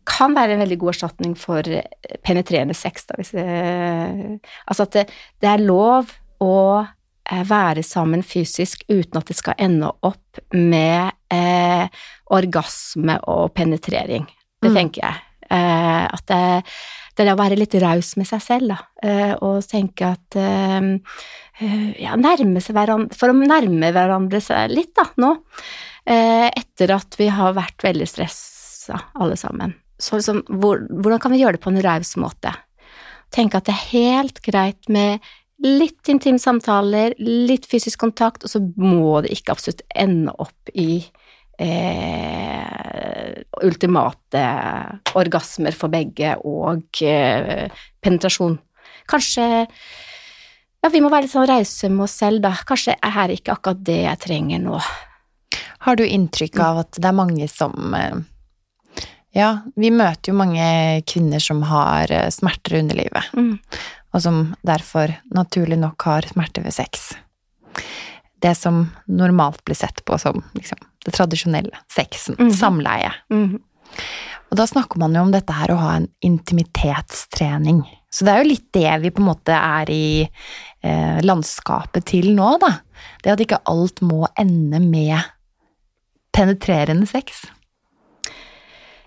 kan 0.09 0.37
være 0.37 0.57
en 0.57 0.62
veldig 0.64 0.79
god 0.81 0.94
erstatning 0.94 1.35
for 1.38 1.66
penetrerende 2.27 2.77
sex. 2.77 3.07
Da, 3.09 3.18
det, 3.21 4.40
altså 4.66 4.87
at 4.88 4.97
det, 4.97 5.05
det, 5.42 5.51
er 5.51 5.64
lov 5.64 6.12
å 6.44 6.55
eh, 6.81 7.44
være 7.49 7.85
sammen 7.87 8.25
fysisk 8.27 8.85
uten 8.88 9.21
at 9.21 9.31
det 9.31 9.38
skal 9.38 9.59
ende 9.61 9.90
opp 10.07 10.42
med 10.55 11.12
eh, 11.35 11.88
orgasme 12.35 13.18
og 13.31 13.53
penetrering. 13.57 14.29
Det 14.59 14.73
mm. 14.73 14.79
tenker 14.81 15.05
jeg. 15.05 15.25
Eh, 15.49 16.05
at 16.09 16.25
det, 16.29 16.42
det 17.16 17.27
er 17.27 17.35
å 17.35 17.40
være 17.40 17.59
litt 17.59 17.75
raus 17.83 18.14
med 18.21 18.29
seg 18.29 18.42
selv, 18.44 18.75
da, 18.75 18.79
eh, 19.03 19.35
og 19.42 19.64
tenke 19.66 20.12
at 20.12 20.38
eh, 20.38 20.92
eh, 21.59 21.88
Ja, 22.05 22.14
nærme 22.21 22.62
seg 22.62 22.77
hverandre 22.77 23.16
For 23.18 23.33
å 23.33 23.37
nærme 23.38 23.90
hverandre 23.94 24.42
seg 24.44 24.71
litt, 24.75 24.94
da, 24.99 25.09
nå. 25.18 25.35
etter 26.09 26.94
at 26.94 27.18
vi 27.21 27.27
har 27.33 27.57
vært 27.59 27.85
veldig 27.85 28.07
stressa, 28.09 29.03
alle 29.18 29.37
sammen 29.37 29.75
så 29.99 30.19
liksom, 30.19 30.45
hvor, 30.61 30.85
hvordan 30.89 31.21
kan 31.23 31.35
vi 31.35 31.43
gjøre 31.43 31.59
det 31.59 31.65
på 31.65 31.73
en 31.73 31.83
raus 31.85 32.15
måte? 32.21 32.55
Tenke 33.35 33.59
at 33.59 33.69
det 33.69 33.75
er 33.75 33.89
helt 33.93 34.41
greit 34.45 34.89
med 34.93 35.25
litt 35.65 36.09
intime 36.09 36.39
samtaler, 36.39 37.17
litt 37.19 37.67
fysisk 37.69 37.99
kontakt, 38.01 38.45
og 38.47 38.53
så 38.53 38.63
må 38.79 39.21
det 39.25 39.33
ikke 39.35 39.57
absolutt 39.57 39.83
ende 39.99 40.33
opp 40.39 40.71
i 40.71 41.03
eh, 41.59 43.33
ultimate 43.67 44.45
orgasmer 45.19 45.75
for 45.75 45.91
begge 45.93 46.37
og 46.47 47.03
eh, 47.03 47.67
penetrasjon. 48.01 48.55
Kanskje 49.11 49.49
ja, 50.79 50.93
vi 50.95 51.03
må 51.03 51.11
være 51.11 51.27
litt 51.27 51.35
sånn 51.35 51.51
rause 51.51 51.91
med 51.91 52.07
oss 52.07 52.17
selv, 52.23 52.45
da. 52.47 52.55
Kanskje 52.55 52.95
er 52.95 53.17
her 53.17 53.35
ikke 53.35 53.59
akkurat 53.59 53.83
det 53.83 54.03
jeg 54.05 54.23
trenger 54.29 54.63
nå. 54.63 54.79
Har 55.83 55.99
du 55.99 56.05
inntrykk 56.07 56.59
av 56.63 56.85
at 56.85 56.99
det 57.01 57.09
er 57.11 57.19
mange 57.19 57.51
som 57.51 57.95
eh 57.99 58.19
ja, 59.38 59.53
vi 59.79 59.90
møter 59.94 60.33
jo 60.33 60.38
mange 60.38 60.66
kvinner 61.07 61.42
som 61.42 61.62
har 61.68 62.11
eh, 62.11 62.29
smerter 62.35 62.81
under 62.81 62.98
livet, 62.98 63.31
mm. 63.38 63.53
og 64.14 64.24
som 64.24 64.40
derfor 64.66 65.14
naturlig 65.35 65.79
nok 65.79 66.09
har 66.09 66.27
smerter 66.33 66.64
ved 66.66 66.74
sex. 66.74 67.12
Det 68.42 68.55
som 68.59 68.85
normalt 69.07 69.64
blir 69.66 69.79
sett 69.79 70.05
på 70.07 70.18
som 70.18 70.42
liksom, 70.59 70.81
det 71.07 71.14
tradisjonelle 71.14 71.85
sexen, 71.90 72.38
mm. 72.38 72.53
samleie. 72.59 73.12
Mm. 73.31 73.59
Og 74.48 74.57
da 74.59 74.66
snakker 74.66 75.01
man 75.03 75.14
jo 75.14 75.22
om 75.27 75.33
dette 75.35 75.55
her 75.55 75.72
å 75.74 75.81
ha 75.81 75.94
en 75.98 76.09
intimitetstrening. 76.24 77.83
Så 78.11 78.24
det 78.24 78.33
er 78.33 78.42
jo 78.42 78.51
litt 78.53 78.68
det 78.74 78.92
vi 79.03 79.12
på 79.12 79.22
en 79.22 79.29
måte 79.29 79.55
er 79.55 79.90
i 79.92 80.09
eh, 80.24 81.18
landskapet 81.27 82.07
til 82.09 82.33
nå, 82.37 82.55
da. 82.62 82.79
Det 83.22 83.35
at 83.35 83.44
ikke 83.44 83.61
alt 83.68 84.01
må 84.07 84.24
ende 84.40 84.81
med 84.83 85.18
penetrerende 86.35 87.07
sex. 87.11 87.44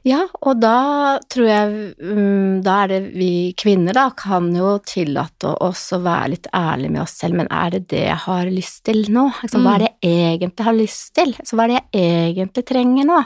Ja, 0.07 0.23
og 0.41 0.57
da 0.57 1.19
tror 1.29 1.45
jeg 1.45 1.73
mm, 2.01 2.61
Da 2.65 2.77
er 2.83 2.89
det 2.89 2.99
vi 3.13 3.53
kvinner, 3.57 3.93
da, 3.93 4.07
kan 4.17 4.47
jo 4.55 4.79
tillate 4.85 5.51
oss 5.61 5.83
å 5.93 6.01
være 6.01 6.31
litt 6.33 6.49
ærlige 6.57 6.95
med 6.95 7.03
oss 7.03 7.19
selv, 7.21 7.37
men 7.37 7.51
er 7.53 7.75
det 7.75 7.83
det 7.93 8.01
jeg 8.07 8.17
har 8.23 8.49
lyst 8.49 8.81
til 8.89 9.05
nå? 9.13 9.27
Liksom, 9.43 9.67
hva 9.67 9.75
er 9.77 9.85
det 9.85 9.91
jeg 10.07 10.39
egentlig 10.39 10.67
har 10.67 10.77
lyst 10.79 11.13
til? 11.17 11.35
Altså, 11.37 11.57
hva 11.57 11.67
er 11.67 11.73
det 11.73 11.83
jeg 12.01 12.31
egentlig 12.31 12.65
trenger 12.71 13.09
nå? 13.11 13.19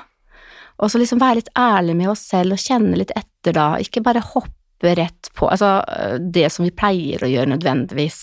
Og 0.76 0.92
så 0.92 1.00
liksom 1.00 1.22
være 1.24 1.40
litt 1.40 1.54
ærlig 1.56 1.96
med 1.96 2.12
oss 2.12 2.26
selv 2.28 2.58
og 2.58 2.60
kjenne 2.60 3.00
litt 3.00 3.16
etter, 3.16 3.56
da, 3.56 3.68
ikke 3.80 4.04
bare 4.04 4.26
hoppe 4.34 4.52
rett 4.84 5.30
på 5.36 5.48
Altså 5.50 5.70
det 6.20 6.50
som 6.54 6.66
vi 6.66 6.74
pleier 6.76 7.24
å 7.24 7.30
gjøre 7.30 7.54
nødvendigvis. 7.54 8.20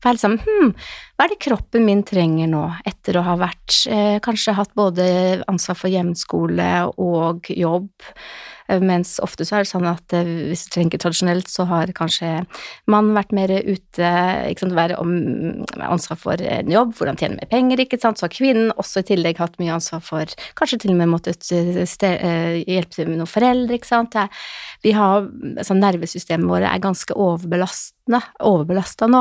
For 0.00 0.10
Være 0.10 0.18
liksom 0.18 0.38
hm, 0.42 0.72
hva 1.16 1.26
er 1.26 1.32
det 1.32 1.42
kroppen 1.44 1.86
min 1.86 2.02
trenger 2.06 2.50
nå, 2.50 2.64
etter 2.88 3.18
å 3.18 3.26
ha 3.26 3.36
vært 3.40 3.82
eh, 3.86 4.16
Kanskje 4.24 4.56
hatt 4.58 4.72
både 4.78 5.04
ansvar 5.50 5.78
for 5.78 5.92
hjemmeskole 5.92 6.70
og 6.98 7.52
jobb 7.54 7.92
Eh, 8.72 8.80
mens 8.82 9.16
ofte 9.22 9.46
så 9.46 9.58
er 9.58 9.64
det 9.64 9.70
sånn 9.70 9.88
at 9.90 10.14
eh, 10.16 10.28
hvis 10.50 10.66
du 10.66 10.72
tenker 10.76 11.00
tradisjonelt, 11.02 11.50
så 11.50 11.66
har 11.70 11.92
kanskje 11.96 12.30
mannen 12.90 13.16
vært 13.16 13.34
mer 13.36 13.52
ute, 13.52 14.12
ikke 14.50 14.64
sant, 14.64 14.76
være 14.76 14.98
om, 15.02 15.12
ansvar 15.82 16.20
for 16.20 16.42
en 16.46 16.72
jobb, 16.72 16.94
hvordan 16.98 17.18
tjene 17.20 17.40
mer 17.40 17.50
penger, 17.50 17.82
ikke 17.84 18.00
sant, 18.02 18.20
så 18.20 18.28
har 18.28 18.34
kvinnen 18.34 18.72
også 18.76 19.02
i 19.02 19.08
tillegg 19.12 19.40
hatt 19.42 19.58
mye 19.62 19.74
ansvar 19.76 20.04
for 20.04 20.36
kanskje 20.58 20.82
til 20.84 20.94
og 20.94 21.00
med 21.02 21.12
måttet 21.12 21.52
eh, 21.52 22.62
hjelpe 22.62 22.96
til 22.96 23.10
med 23.10 23.22
noen 23.22 23.30
foreldre, 23.30 23.78
ikke 23.78 23.90
sant. 23.90 24.18
Vi 24.82 24.92
har, 24.96 25.28
altså 25.62 25.76
Nervesystemet 25.78 26.48
vårt 26.50 26.66
er 26.66 26.82
ganske 26.82 27.14
overbelastende, 27.14 28.18
overbelasta 28.42 29.06
nå. 29.10 29.20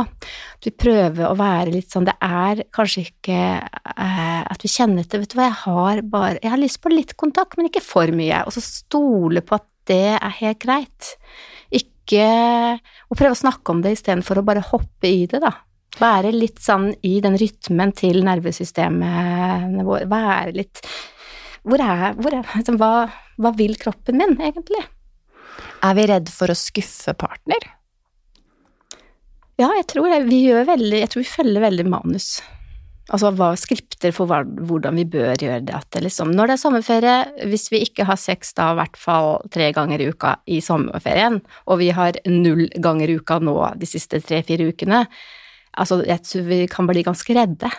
Vi 0.65 0.73
prøver 0.73 1.27
å 1.27 1.37
være 1.37 1.73
litt 1.75 1.93
sånn 1.93 2.07
Det 2.09 2.15
er 2.25 2.63
kanskje 2.73 3.03
ikke 3.05 3.39
eh, 3.61 4.41
at 4.41 4.63
vi 4.65 4.71
kjenner 4.71 5.05
etter 5.05 5.21
Vet 5.21 5.33
du 5.33 5.37
hva, 5.37 5.49
jeg 5.51 5.59
har 5.61 6.01
bare 6.09 6.39
Jeg 6.41 6.53
har 6.53 6.61
lyst 6.61 6.81
på 6.81 6.93
litt 6.93 7.13
kontakt, 7.19 7.57
men 7.57 7.69
ikke 7.69 7.83
for 7.85 8.09
mye. 8.15 8.41
Og 8.47 8.55
så 8.55 8.63
stole 8.65 9.43
på 9.45 9.59
at 9.59 9.67
det 9.89 10.15
er 10.17 10.37
helt 10.39 10.61
greit. 10.61 11.11
Ikke 11.73 12.23
å 13.11 13.17
prøve 13.17 13.35
å 13.35 13.39
snakke 13.39 13.73
om 13.73 13.83
det 13.83 13.95
istedenfor 13.95 14.41
å 14.41 14.45
bare 14.45 14.63
hoppe 14.65 15.09
i 15.09 15.27
det, 15.29 15.41
da. 15.43 15.53
Være 16.01 16.31
litt 16.33 16.61
sånn 16.63 16.89
i 17.05 17.19
den 17.21 17.35
rytmen 17.37 17.93
til 17.97 18.21
nervesystemet 18.25 19.81
vårt. 19.85 20.07
Være 20.09 20.55
litt 20.57 20.81
Hvor 21.61 21.83
er, 21.85 22.15
hvor 22.17 22.33
er 22.33 22.49
liksom, 22.55 22.79
hva, 22.81 23.05
hva 23.37 23.53
vil 23.57 23.75
kroppen 23.77 24.17
min, 24.17 24.33
egentlig? 24.41 24.81
Er 25.81 25.97
vi 25.97 26.07
redd 26.09 26.31
for 26.33 26.51
å 26.51 26.57
skuffe 26.57 27.13
partner? 27.17 27.69
Ja, 29.59 29.69
jeg 29.77 29.87
tror 29.91 30.09
det. 30.09 30.23
Vi 30.29 30.47
veldig 30.49 31.03
Jeg 31.03 31.11
tror 31.11 31.23
vi 31.23 31.29
følger 31.29 31.65
veldig 31.65 31.85
manus. 31.89 32.39
Altså 33.11 33.31
hva 33.35 33.49
skripter 33.59 34.13
for 34.15 34.29
hva, 34.29 34.39
hvordan 34.45 34.95
vi 35.01 35.05
bør 35.09 35.35
gjøre 35.35 35.65
det. 35.67 35.75
At 35.75 35.89
det 35.91 36.05
liksom, 36.05 36.31
når 36.37 36.47
det 36.47 36.55
er 36.55 36.61
sommerferie, 36.61 37.17
hvis 37.51 37.67
vi 37.73 37.83
ikke 37.85 38.05
har 38.07 38.19
sex 38.19 38.55
da 38.57 38.71
i 38.71 38.79
hvert 38.79 38.97
fall 38.99 39.41
tre 39.51 39.71
ganger 39.75 40.01
i 40.01 40.09
uka 40.13 40.37
i 40.47 40.61
sommerferien, 40.63 41.41
og 41.67 41.81
vi 41.81 41.91
har 41.95 42.21
null 42.29 42.69
ganger 42.79 43.11
i 43.11 43.17
uka 43.19 43.41
nå 43.43 43.55
de 43.81 43.89
siste 43.89 44.21
tre-fire 44.23 44.69
ukene, 44.71 45.03
altså 45.75 45.99
jeg 46.07 46.23
tror 46.27 46.47
vi 46.47 46.61
kan 46.71 46.87
bli 46.87 47.03
ganske 47.07 47.35
redde 47.35 47.71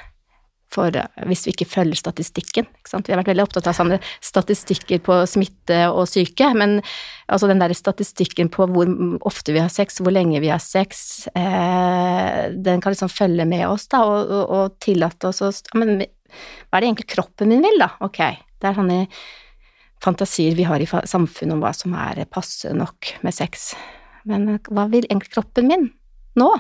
for 0.73 0.95
eh, 0.97 1.27
hvis 1.29 1.45
vi 1.47 1.55
ikke 1.55 1.69
følger 1.69 1.99
statistikken. 1.99 2.69
Vi 2.69 3.13
har 3.13 3.21
vært 3.21 3.33
veldig 3.33 3.45
opptatt 3.45 3.69
av 3.71 3.77
sånne 3.77 3.99
statistikker 4.25 5.03
på 5.05 5.19
smitte 5.31 5.85
og 5.91 6.07
syke, 6.11 6.49
men 6.59 6.81
altså 7.27 7.51
den 7.51 7.63
der 7.63 7.75
statistikken 7.77 8.51
på 8.53 8.67
hvor 8.73 8.91
ofte 9.29 9.55
vi 9.55 9.63
har 9.63 9.73
sex, 9.73 10.01
hvor 10.03 10.15
lenge 10.15 10.43
vi 10.43 10.51
har 10.53 10.63
sex, 10.63 11.29
eh, 11.37 12.51
den 12.53 12.83
kan 12.83 12.95
liksom 12.95 13.13
følge 13.13 13.47
med 13.49 13.67
oss 13.69 13.89
da, 13.93 14.03
og, 14.09 14.33
og, 14.33 14.57
og 14.57 14.77
tillate 14.83 15.31
oss 15.31 15.43
å 15.45 15.53
Men 15.79 16.01
hva 16.01 16.79
er 16.79 16.83
det 16.83 16.89
egentlig 16.89 17.11
kroppen 17.13 17.51
min 17.53 17.65
vil, 17.65 17.81
da? 17.81 17.93
Ok, 18.05 18.21
det 18.61 18.69
er 18.69 18.77
sånne 18.79 19.01
fantasier 20.03 20.57
vi 20.59 20.67
har 20.67 20.83
i 20.83 20.89
samfunnet 20.89 21.55
om 21.55 21.63
hva 21.63 21.73
som 21.77 21.95
er 21.95 22.25
passe 22.31 22.73
nok 22.75 23.15
med 23.23 23.37
sex. 23.37 23.73
Men 24.29 24.57
hva 24.71 24.87
vil 24.91 25.07
egentlig 25.09 25.35
kroppen 25.35 25.69
min 25.69 25.91
nå? 26.39 26.51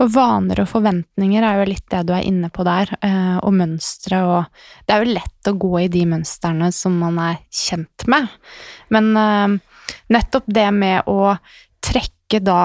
Og 0.00 0.12
vaner 0.14 0.62
og 0.62 0.70
forventninger 0.70 1.44
er 1.44 1.60
jo 1.60 1.66
litt 1.68 1.84
det 1.92 2.04
du 2.08 2.14
er 2.16 2.24
inne 2.28 2.48
på 2.52 2.64
der, 2.66 2.94
eh, 3.04 3.36
og 3.42 3.52
mønstre 3.58 4.22
og 4.24 4.62
Det 4.86 4.94
er 4.94 5.04
jo 5.04 5.16
lett 5.18 5.50
å 5.50 5.58
gå 5.58 5.72
i 5.82 5.90
de 5.92 6.06
mønstrene 6.08 6.70
som 6.72 6.96
man 6.98 7.18
er 7.20 7.42
kjent 7.50 8.06
med, 8.06 8.30
men 8.90 9.12
eh, 9.16 9.58
nettopp 10.12 10.48
det 10.48 10.70
med 10.74 11.10
å 11.10 11.36
trekke 11.82 12.40
da 12.42 12.62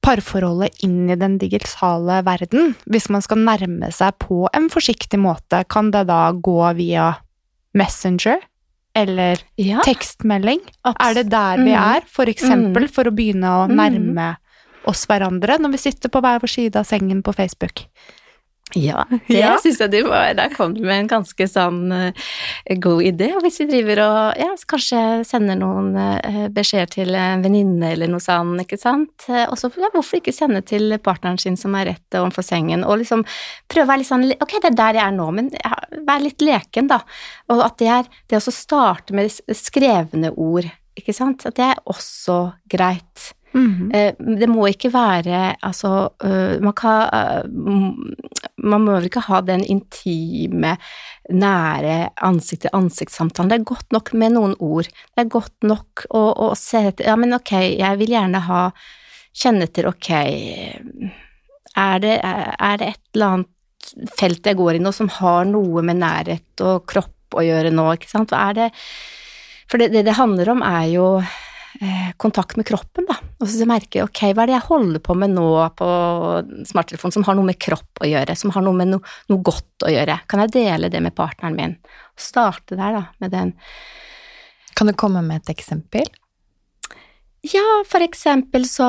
parforholdet 0.00 0.80
inn 0.86 1.10
i 1.12 1.16
den 1.18 1.36
digitale 1.40 2.20
verden, 2.26 2.74
hvis 2.88 3.10
man 3.12 3.24
skal 3.24 3.42
nærme 3.44 3.90
seg 3.92 4.16
på 4.22 4.46
en 4.56 4.70
forsiktig 4.72 5.20
måte, 5.20 5.62
kan 5.68 5.90
det 5.92 6.06
da 6.08 6.30
gå 6.32 6.60
via 6.78 7.12
Messenger? 7.76 8.40
Eller 8.96 9.38
ja, 9.60 9.84
tekstmelding? 9.86 10.62
Absolutt. 10.82 11.04
Er 11.04 11.18
det 11.20 11.26
der 11.30 11.60
vi 11.60 11.74
mm. 11.74 11.82
er, 11.82 12.06
for 12.10 12.32
eksempel, 12.32 12.88
mm. 12.88 12.92
for 12.96 13.06
å 13.06 13.14
begynne 13.14 13.52
å 13.60 13.66
mm. 13.70 13.76
Oss 14.90 15.06
hverandre 15.10 15.58
når 15.60 15.76
vi 15.76 15.84
sitter 15.88 16.12
på 16.12 16.22
hver 16.24 16.42
vår 16.42 16.54
side 16.58 16.80
av 16.80 16.88
sengen 16.88 17.22
på 17.26 17.34
Facebook. 17.36 17.86
Ja, 18.74 19.04
det 19.26 19.40
ja. 19.40 19.54
syns 19.58 19.80
jeg 19.82 19.90
du 19.90 19.98
var 20.06 20.30
Der 20.38 20.50
kom 20.52 20.74
du 20.76 20.82
med 20.84 21.02
en 21.02 21.08
ganske 21.10 21.46
sånn 21.50 21.90
uh, 21.90 22.28
god 22.82 23.02
idé. 23.02 23.30
Og 23.34 23.42
hvis 23.44 23.58
vi 23.62 23.66
driver 23.70 24.02
og 24.04 24.38
ja, 24.38 24.50
kanskje 24.70 25.00
sender 25.26 25.58
noen 25.58 25.90
uh, 25.98 26.46
beskjeder 26.54 26.92
til 26.92 27.18
en 27.18 27.42
venninne 27.44 27.92
eller 27.94 28.10
noe 28.10 28.22
sånt, 28.22 28.62
ikke 28.62 28.78
sant. 28.80 29.26
Uh, 29.26 29.48
og 29.48 29.58
så 29.58 29.72
ja, 29.74 29.90
hvorfor 29.94 30.20
ikke 30.20 30.34
sende 30.34 30.62
til 30.66 30.94
partneren 31.02 31.40
sin 31.40 31.58
som 31.60 31.74
er 31.78 31.90
rett 31.92 32.20
overfor 32.20 32.46
sengen, 32.46 32.86
og 32.86 33.00
liksom 33.02 33.24
prøve 33.70 33.88
å 33.88 33.90
være 33.90 34.04
litt 34.04 34.10
sånn 34.12 34.28
Ok, 34.40 34.56
det 34.60 34.70
er 34.70 34.78
der 34.78 35.00
jeg 35.00 35.06
er 35.06 35.16
nå, 35.16 35.26
men 35.34 35.50
vær 36.06 36.22
litt 36.22 36.42
leken, 36.44 36.90
da. 36.90 37.00
Og 37.50 37.64
at 37.64 37.78
det 37.82 37.90
er 37.90 38.10
det 38.30 38.38
å 38.38 38.54
starte 38.54 39.16
med 39.16 39.32
skrevne 39.56 40.30
ord, 40.36 40.68
ikke 40.98 41.14
sant, 41.16 41.46
at 41.48 41.58
det 41.58 41.72
er 41.72 41.82
også 41.90 42.42
greit. 42.70 43.30
Mm 43.52 43.90
-hmm. 43.90 44.38
Det 44.38 44.48
må 44.48 44.66
ikke 44.66 44.92
være 44.92 45.56
Altså, 45.62 46.08
øh, 46.24 46.62
man 46.62 46.72
kan 46.72 47.08
øh, 47.14 47.44
Man 48.56 48.80
må 48.80 48.98
ikke 48.98 49.20
ha 49.20 49.40
den 49.40 49.64
intime, 49.64 50.76
nære 51.30 52.10
ansikt-til-ansikt-samtalen. 52.22 53.50
Det 53.50 53.60
er 53.60 53.64
godt 53.64 53.92
nok 53.92 54.14
med 54.14 54.30
noen 54.30 54.54
ord. 54.58 54.84
Det 54.84 55.24
er 55.24 55.28
godt 55.28 55.62
nok 55.62 56.06
å, 56.10 56.50
å 56.50 56.54
se 56.54 56.78
etter 56.78 57.04
Ja, 57.04 57.16
men 57.16 57.34
ok, 57.34 57.52
jeg 57.52 57.98
vil 57.98 58.08
gjerne 58.08 58.38
ha 58.38 58.70
Kjenne 59.34 59.62
etter, 59.62 59.86
ok 59.86 60.10
er 61.76 62.02
det, 62.02 62.18
er 62.22 62.76
det 62.80 62.88
et 62.88 63.02
eller 63.14 63.34
annet 63.34 64.10
felt 64.18 64.46
jeg 64.46 64.58
går 64.58 64.76
i 64.76 64.82
nå 64.82 64.92
som 64.94 65.08
har 65.20 65.46
noe 65.48 65.82
med 65.86 66.00
nærhet 66.00 66.64
og 66.66 66.84
kropp 66.90 67.38
å 67.38 67.44
gjøre 67.46 67.72
nå, 67.74 67.86
ikke 67.96 68.10
sant? 68.10 68.32
Hva 68.32 68.50
er 68.50 68.58
det 68.58 68.68
For 69.70 69.78
det, 69.78 69.92
det 69.94 70.18
handler 70.18 70.50
om, 70.50 70.64
er 70.66 70.86
jo 70.90 71.06
kontakt 72.20 72.58
med 72.60 72.66
kroppen, 72.68 73.06
da. 73.08 73.16
Og 73.40 73.48
så 73.48 73.64
merker 73.68 74.02
jeg 74.02 74.08
ok, 74.08 74.22
hva 74.34 74.44
er 74.44 74.50
det 74.50 74.56
jeg 74.58 74.66
holder 74.66 75.02
på 75.04 75.16
med 75.16 75.32
nå 75.32 75.46
på 75.78 75.88
smarttelefonen 76.68 77.14
som 77.16 77.24
har 77.24 77.38
noe 77.38 77.48
med 77.48 77.60
kropp 77.62 78.02
å 78.04 78.10
gjøre, 78.10 78.36
som 78.36 78.52
har 78.52 78.66
noe 78.66 78.76
med 78.76 78.92
no, 78.92 79.00
noe 79.32 79.44
godt 79.46 79.86
å 79.88 79.92
gjøre? 79.92 80.18
Kan 80.28 80.44
jeg 80.44 80.54
dele 80.58 80.92
det 80.92 81.00
med 81.04 81.16
partneren 81.16 81.56
min? 81.56 81.76
Starte 82.20 82.76
der, 82.76 82.98
da, 82.98 83.04
med 83.24 83.32
den. 83.32 83.54
Kan 84.76 84.90
du 84.90 84.96
komme 84.98 85.24
med 85.24 85.40
et 85.40 85.54
eksempel? 85.56 86.04
Ja, 87.40 87.64
for 87.88 88.04
eksempel 88.04 88.66
så 88.68 88.86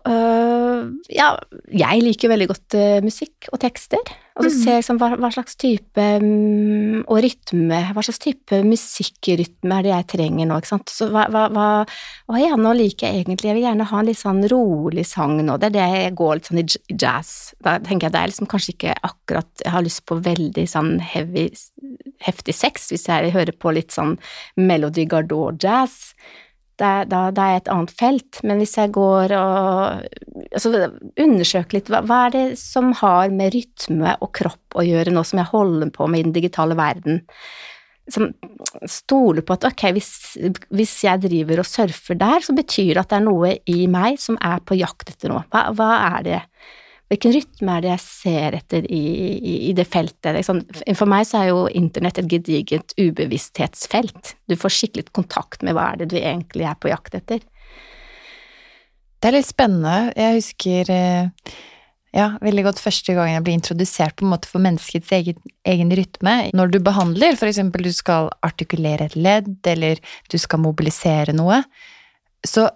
øh, 0.00 0.86
Ja, 1.12 1.34
jeg 1.68 2.04
liker 2.04 2.30
veldig 2.32 2.46
godt 2.48 2.76
øh, 2.78 3.02
musikk 3.04 3.50
og 3.52 3.60
tekster. 3.60 4.00
Og 4.36 4.46
så 4.46 4.48
mm. 4.48 4.54
ser 4.62 4.70
jeg 4.70 4.80
liksom, 4.80 5.00
hva, 5.00 5.08
hva, 5.20 5.28
slags 5.32 5.56
type 5.60 6.06
um, 6.20 7.02
Og 7.08 7.20
rytme 7.24 7.78
Hva 7.96 8.04
slags 8.04 8.20
type 8.20 8.58
musikkrytme 8.64 9.78
er 9.78 9.86
det 9.86 9.92
jeg 9.92 10.06
trenger 10.12 10.48
nå, 10.48 10.58
ikke 10.60 10.70
sant. 10.72 10.92
Så 10.92 11.10
hva, 11.12 11.26
hva, 11.32 11.46
hva 11.52 11.66
Å 12.32 12.40
ja, 12.40 12.56
nå 12.60 12.72
liker 12.76 13.08
jeg 13.10 13.26
egentlig 13.26 13.50
Jeg 13.50 13.58
vil 13.58 13.66
gjerne 13.68 13.88
ha 13.92 14.00
en 14.00 14.08
litt 14.08 14.20
sånn 14.20 14.40
rolig 14.52 15.04
sang 15.08 15.36
nå. 15.40 15.58
Det 15.60 15.68
er 15.70 15.76
det 15.76 15.86
jeg 15.92 16.16
går 16.20 16.40
litt 16.40 16.50
sånn 16.50 16.62
i 16.62 16.66
jazz. 16.96 17.34
Da 17.64 17.76
tenker 17.84 18.08
jeg 18.08 18.16
det 18.16 18.22
er 18.22 18.32
liksom 18.32 18.50
kanskje 18.52 18.76
ikke 18.76 18.96
akkurat 19.10 19.66
Jeg 19.66 19.76
har 19.76 19.84
lyst 19.84 20.04
på 20.08 20.20
veldig 20.24 20.66
sånn 20.72 20.96
heavy, 21.12 21.50
heftig 22.24 22.56
sex 22.56 22.88
hvis 22.92 23.08
jeg 23.12 23.36
hører 23.36 23.56
på 23.56 23.76
litt 23.76 23.92
sånn 23.92 24.16
Melody 24.56 25.04
Gardot-jazz 25.12 26.16
da, 26.80 26.90
da, 27.08 27.26
det 27.34 27.44
er 27.44 27.60
et 27.60 27.70
annet 27.72 27.92
felt. 27.96 28.40
Men 28.46 28.60
hvis 28.60 28.76
jeg 28.78 28.92
går 28.94 29.34
og 29.36 30.02
altså, 30.50 30.72
undersøker 31.22 31.78
litt, 31.78 31.92
hva, 31.92 32.02
hva, 32.06 32.24
er 32.26 32.34
det 32.34 32.44
som 32.60 32.92
har 33.00 33.32
med 33.34 33.54
rytme 33.56 34.16
og 34.20 34.32
kropp 34.36 34.78
å 34.78 34.84
gjøre 34.86 35.14
nå 35.14 35.24
som 35.26 35.40
jeg 35.42 35.52
holder 35.52 35.92
på 35.94 36.08
med 36.10 36.22
i 36.22 36.26
den 36.28 36.36
digitale 36.36 36.78
verden? 36.78 37.22
Som 38.12 38.30
stoler 38.86 39.42
på 39.42 39.56
at 39.56 39.66
ok, 39.66 39.88
hvis, 39.96 40.10
hvis, 40.70 40.96
jeg 41.08 41.24
driver 41.24 41.62
og 41.62 41.68
surfer 41.68 42.18
der, 42.20 42.44
så 42.44 42.54
betyr 42.54 42.92
det 42.94 43.02
at 43.02 43.14
det 43.14 43.18
er 43.18 43.26
noe 43.26 43.54
i 43.66 43.86
meg 43.90 44.20
som 44.22 44.38
er 44.38 44.62
på 44.62 44.78
jakt 44.78 45.10
etter 45.14 45.32
noe. 45.32 45.46
Hva, 45.50 45.68
hva 45.74 45.92
er 46.12 46.26
det? 46.26 46.42
Hvilken 47.06 47.36
rytme 47.36 47.74
er 47.76 47.84
det 47.84 47.90
jeg 47.92 48.02
ser 48.02 48.56
etter 48.58 48.86
i, 48.90 49.02
i, 49.38 49.52
i 49.68 49.74
det 49.78 49.84
feltet? 49.86 50.32
Liksom. 50.34 50.64
for 50.98 51.10
meg 51.10 51.28
så 51.28 51.38
er 51.38 51.52
jo 51.52 51.60
internett 51.70 52.18
et 52.18 52.30
gedigent 52.32 52.96
ubevissthetsfelt. 52.98 54.34
Du 54.50 54.56
får 54.58 54.74
skikkelig 54.74 55.12
kontakt 55.14 55.62
med 55.62 55.76
hva 55.76 55.92
er 55.92 56.02
det 56.02 56.10
du 56.10 56.18
egentlig 56.18 56.66
er 56.66 56.74
på 56.82 56.90
jakt 56.90 57.14
etter. 57.14 57.44
Det 59.22 59.30
er 59.30 59.36
litt 59.38 59.48
spennende. 59.48 60.10
Jeg 60.18 60.40
husker 60.40 60.90
eh, 60.92 61.54
ja, 62.16 62.26
veldig 62.42 62.64
godt 62.66 62.80
første 62.82 63.14
gang 63.16 63.30
jeg 63.32 63.44
ble 63.46 63.54
introdusert 63.58 64.16
på 64.18 64.26
en 64.26 64.32
måte 64.32 64.50
for 64.50 64.62
menneskets 64.64 65.12
egen, 65.14 65.38
egen 65.68 65.92
rytme. 65.98 66.34
Når 66.56 66.74
du 66.74 66.80
behandler, 66.84 67.38
eksempel 67.38 67.86
du 67.86 67.92
skal 67.94 68.32
artikulere 68.46 69.06
et 69.06 69.16
ledd, 69.18 69.54
eller 69.68 70.02
du 70.32 70.38
skal 70.40 70.62
mobilisere 70.64 71.36
noe, 71.36 71.62
så 72.46 72.66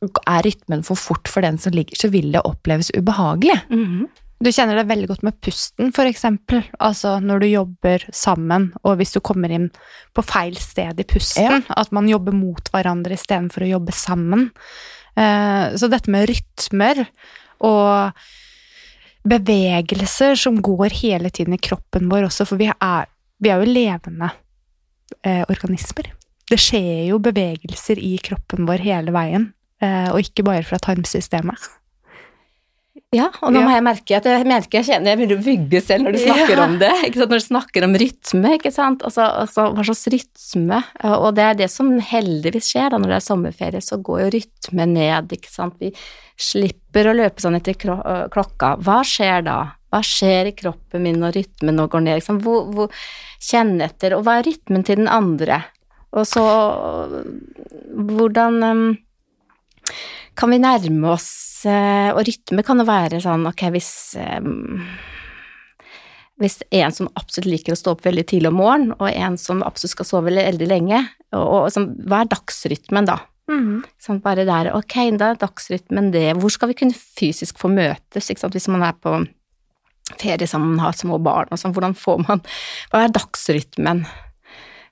er 0.00 0.46
rytmen 0.46 0.82
for 0.86 0.98
fort 0.98 1.28
for 1.28 1.44
den 1.44 1.58
som 1.60 1.74
ligger, 1.76 1.98
så 1.98 2.08
vil 2.12 2.32
det 2.32 2.42
oppleves 2.48 2.90
ubehagelig. 2.96 3.60
Mm 3.70 3.86
-hmm. 3.86 4.08
Du 4.40 4.48
kjenner 4.48 4.78
det 4.78 4.88
veldig 4.88 5.08
godt 5.08 5.22
med 5.22 5.36
pusten, 5.44 5.92
for 5.92 6.08
eksempel. 6.08 6.62
Altså 6.78 7.18
når 7.20 7.42
du 7.42 7.46
jobber 7.46 8.06
sammen, 8.12 8.72
og 8.82 8.96
hvis 8.96 9.12
du 9.12 9.20
kommer 9.20 9.52
inn 9.52 9.70
på 10.16 10.22
feil 10.24 10.56
sted 10.56 11.00
i 11.00 11.04
pusten, 11.04 11.44
ja. 11.44 11.60
at 11.76 11.92
man 11.92 12.08
jobber 12.08 12.32
mot 12.32 12.70
hverandre 12.72 13.18
istedenfor 13.18 13.66
å 13.66 13.72
jobbe 13.74 13.92
sammen. 13.92 14.50
Eh, 15.14 15.76
så 15.76 15.90
dette 15.92 16.10
med 16.10 16.30
rytmer 16.30 17.04
og 17.60 18.16
bevegelser 19.28 20.34
som 20.40 20.62
går 20.64 20.96
hele 21.02 21.28
tiden 21.28 21.58
i 21.58 21.60
kroppen 21.60 22.08
vår 22.08 22.30
også, 22.30 22.48
for 22.48 22.56
vi 22.56 22.70
er, 22.72 23.10
vi 23.44 23.52
er 23.52 23.60
jo 23.60 23.68
levende 23.68 24.30
eh, 25.20 25.44
organismer. 25.52 26.14
Det 26.48 26.58
skjer 26.58 27.10
jo 27.10 27.20
bevegelser 27.22 28.00
i 28.00 28.16
kroppen 28.24 28.64
vår 28.64 28.88
hele 28.88 29.12
veien. 29.12 29.50
Eh, 29.80 30.08
og 30.12 30.20
ikke 30.20 30.44
bare 30.44 30.64
fra 30.66 30.80
tarmsystemet. 30.82 31.68
Ja, 33.10 33.26
og 33.42 33.50
nå 33.50 33.64
må 33.64 33.72
jeg 33.74 33.82
merke 33.82 34.18
at 34.20 34.26
jeg 34.28 34.46
merker 34.46 34.78
jeg 34.78 34.86
kjenner 34.86 35.10
jeg 35.10 35.18
begynner 35.18 35.40
å 35.40 35.42
bygge 35.42 35.80
selv 35.82 36.06
når 36.06 36.14
du 36.14 36.18
snakker 36.20 36.52
ja. 36.52 36.66
om 36.68 36.76
det. 36.78 36.90
Når 37.18 37.32
du 37.32 37.42
snakker 37.42 37.86
om 37.86 37.96
rytme, 37.98 38.52
ikke 38.54 38.70
sant. 38.74 39.02
Altså, 39.06 39.24
altså, 39.42 39.64
hva 39.74 39.86
slags 39.88 40.04
rytme? 40.14 40.78
Og 41.16 41.26
det 41.34 41.46
er 41.46 41.58
det 41.58 41.68
som 41.74 41.90
heldigvis 41.98 42.68
skjer 42.70 42.92
da 42.92 43.00
når 43.00 43.10
det 43.10 43.16
er 43.16 43.26
sommerferie, 43.26 43.82
så 43.82 43.98
går 43.98 44.22
jo 44.22 44.28
rytme 44.36 44.86
ned, 44.92 45.34
ikke 45.34 45.50
sant. 45.50 45.74
Vi 45.82 45.90
slipper 46.38 47.10
å 47.10 47.16
løpe 47.18 47.42
sånn 47.42 47.58
etter 47.58 47.78
klokka. 47.80 48.76
Hva 48.78 49.00
skjer 49.06 49.42
da? 49.48 49.58
Hva 49.90 50.04
skjer 50.06 50.52
i 50.52 50.54
kroppen 50.54 51.02
min 51.02 51.18
når 51.18 51.34
rytmen 51.40 51.80
nå 51.80 51.90
går 51.90 52.06
ned? 52.06 52.22
Liksom? 52.22 52.38
Hvor, 52.46 52.70
hvor, 52.76 53.02
kjenn 53.42 53.80
etter, 53.82 54.14
og 54.14 54.22
hva 54.26 54.38
er 54.38 54.46
rytmen 54.46 54.86
til 54.86 55.02
den 55.02 55.10
andre? 55.10 55.64
Og 56.14 56.30
så 56.30 56.46
hvordan 57.90 58.62
kan 60.38 60.52
vi 60.52 60.60
nærme 60.62 61.14
oss 61.14 61.66
eh, 61.68 62.10
Og 62.14 62.22
rytme 62.24 62.64
kan 62.64 62.80
jo 62.80 62.86
være 62.88 63.18
sånn 63.22 63.48
ok, 63.50 63.66
hvis 63.74 63.90
um, 64.20 64.84
hvis 66.40 66.62
en 66.72 66.94
som 66.94 67.10
absolutt 67.20 67.50
liker 67.52 67.74
å 67.74 67.76
stå 67.76 67.92
opp 67.92 68.06
veldig 68.06 68.22
tidlig 68.30 68.48
om 68.48 68.56
morgenen, 68.56 68.94
og 68.96 69.10
en 69.10 69.36
som 69.36 69.60
absolutt 69.60 69.92
skal 69.92 70.08
sove 70.08 70.32
veldig 70.32 70.68
lenge, 70.70 71.02
og, 71.36 71.42
og, 71.44 71.66
og 71.68 72.08
hva 72.08 72.22
er 72.22 72.30
dagsrytmen 72.32 73.10
da? 73.10 73.18
Mm. 73.50 73.82
Sånn 74.00 74.22
bare 74.24 74.46
der, 74.48 74.70
ok, 74.76 74.96
da 75.20 75.32
er 75.32 75.42
dagsrytmen 75.42 76.08
det, 76.14 76.30
hvor 76.40 76.52
skal 76.54 76.70
vi 76.70 76.78
kunne 76.80 76.96
fysisk 76.96 77.60
få 77.60 77.68
møtes, 77.72 78.30
hvis 78.30 78.70
man 78.72 78.86
er 78.86 78.96
på 78.96 79.18
ferie 80.16 80.48
sammen, 80.48 80.80
har 80.82 80.96
små 80.96 81.20
barn 81.22 81.52
og 81.52 81.60
sånn, 81.60 81.74
hvordan 81.76 81.94
får 81.94 82.24
man 82.24 82.42
Hva 82.90 83.04
er 83.04 83.14
dagsrytmen? 83.14 84.04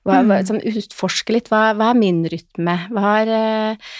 Hva, 0.07 0.21
hva, 0.23 0.39
sånn, 0.47 0.61
utforske 0.63 1.33
litt, 1.35 1.49
hva, 1.51 1.73
hva, 1.75 1.91
er 1.91 1.99
min 1.99 2.21
rytme? 2.31 2.75
Hva 2.93 3.15
er 3.19 3.31
eh, 3.35 3.95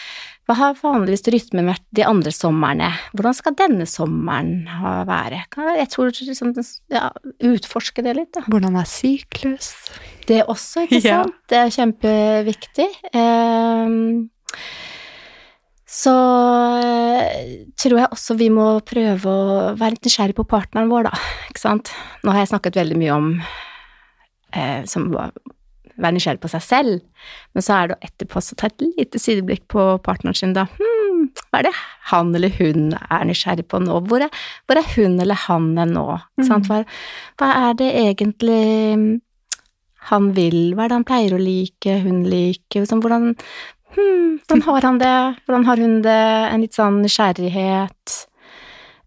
hva 0.50 0.56
har 0.58 0.78
vanligvis 0.82 1.28
rytmen 1.30 1.68
vært 1.70 1.84
de 1.94 2.02
andre 2.10 2.32
somrene? 2.34 2.88
Hvordan 3.14 3.36
skal 3.38 3.54
denne 3.54 3.86
sommeren 3.86 4.64
være? 5.06 5.44
Jeg 5.78 5.90
tror 5.94 6.10
liksom, 6.10 6.56
ja, 6.90 7.12
utforske 7.46 8.02
det 8.02 8.16
litt, 8.18 8.32
da. 8.34 8.42
Hvordan 8.50 8.80
er 8.82 8.90
syklus? 8.90 9.76
Det 10.26 10.40
er 10.40 10.50
også, 10.50 10.88
ikke 10.88 11.04
sant? 11.04 11.36
Ja. 11.38 11.52
Det 11.54 11.60
er 11.60 11.76
kjempeviktig. 11.76 12.88
Um, 13.14 14.26
så 15.86 16.16
eh, 16.82 17.54
tror 17.78 18.02
jeg 18.02 18.14
også 18.18 18.40
vi 18.42 18.50
må 18.54 18.72
prøve 18.90 19.30
å 19.30 19.62
være 19.78 20.00
litt 20.00 20.10
nysgjerrig 20.10 20.40
på 20.42 20.50
partneren 20.50 20.90
vår, 20.90 21.12
da. 21.12 21.24
Ikke 21.54 21.62
sant? 21.62 21.94
Nå 22.26 22.34
har 22.34 22.42
jeg 22.42 22.56
snakket 22.56 22.82
veldig 22.82 22.98
mye 23.04 23.22
om 23.22 23.32
eh, 23.38 24.82
som 24.90 25.12
være 26.00 26.16
nysgjerrig 26.16 26.42
på 26.44 26.52
seg 26.52 26.66
selv, 26.66 27.00
men 27.54 27.66
så 27.66 27.76
er 27.76 27.92
det 27.92 28.00
etterpå 28.10 28.42
å 28.42 28.58
ta 28.60 28.70
et 28.70 28.84
lite 28.84 29.22
sideblikk 29.22 29.66
på 29.72 29.86
partneren 30.06 30.38
sin, 30.38 30.56
da. 30.58 30.66
Hmm, 30.80 31.30
hva 31.50 31.62
er 31.62 31.70
det 31.70 31.74
han 32.12 32.34
eller 32.36 32.54
hun 32.60 32.94
er 32.98 33.26
nysgjerrig 33.30 33.68
på 33.70 33.82
nå? 33.84 34.02
Hvor 34.10 34.26
er, 34.26 34.44
hvor 34.68 34.80
er 34.80 34.94
hun 34.96 35.20
eller 35.20 35.40
han 35.48 35.72
er 35.78 35.90
nå? 35.90 36.06
Mm. 36.40 36.54
Hva, 36.68 36.84
hva, 37.42 37.50
er 37.70 37.82
det 37.82 37.90
egentlig 38.04 38.62
han 40.10 40.32
vil? 40.38 40.62
Hva 40.74 40.86
er 40.86 40.94
det 40.94 41.02
han 41.02 41.10
pleier 41.10 41.36
å 41.36 41.42
like, 41.42 42.00
hun 42.06 42.24
liker? 42.30 42.88
Sånn, 42.90 43.04
hvordan, 43.04 43.36
Hmm, 43.90 44.38
hvordan 44.46 44.62
har 44.68 44.86
han 44.86 44.98
det? 45.02 45.20
Hvordan 45.46 45.64
har 45.66 45.80
hun 45.82 46.02
det? 46.06 46.24
En 46.54 46.62
litt 46.62 46.76
sånn 46.78 47.00
nysgjerrighet. 47.02 48.18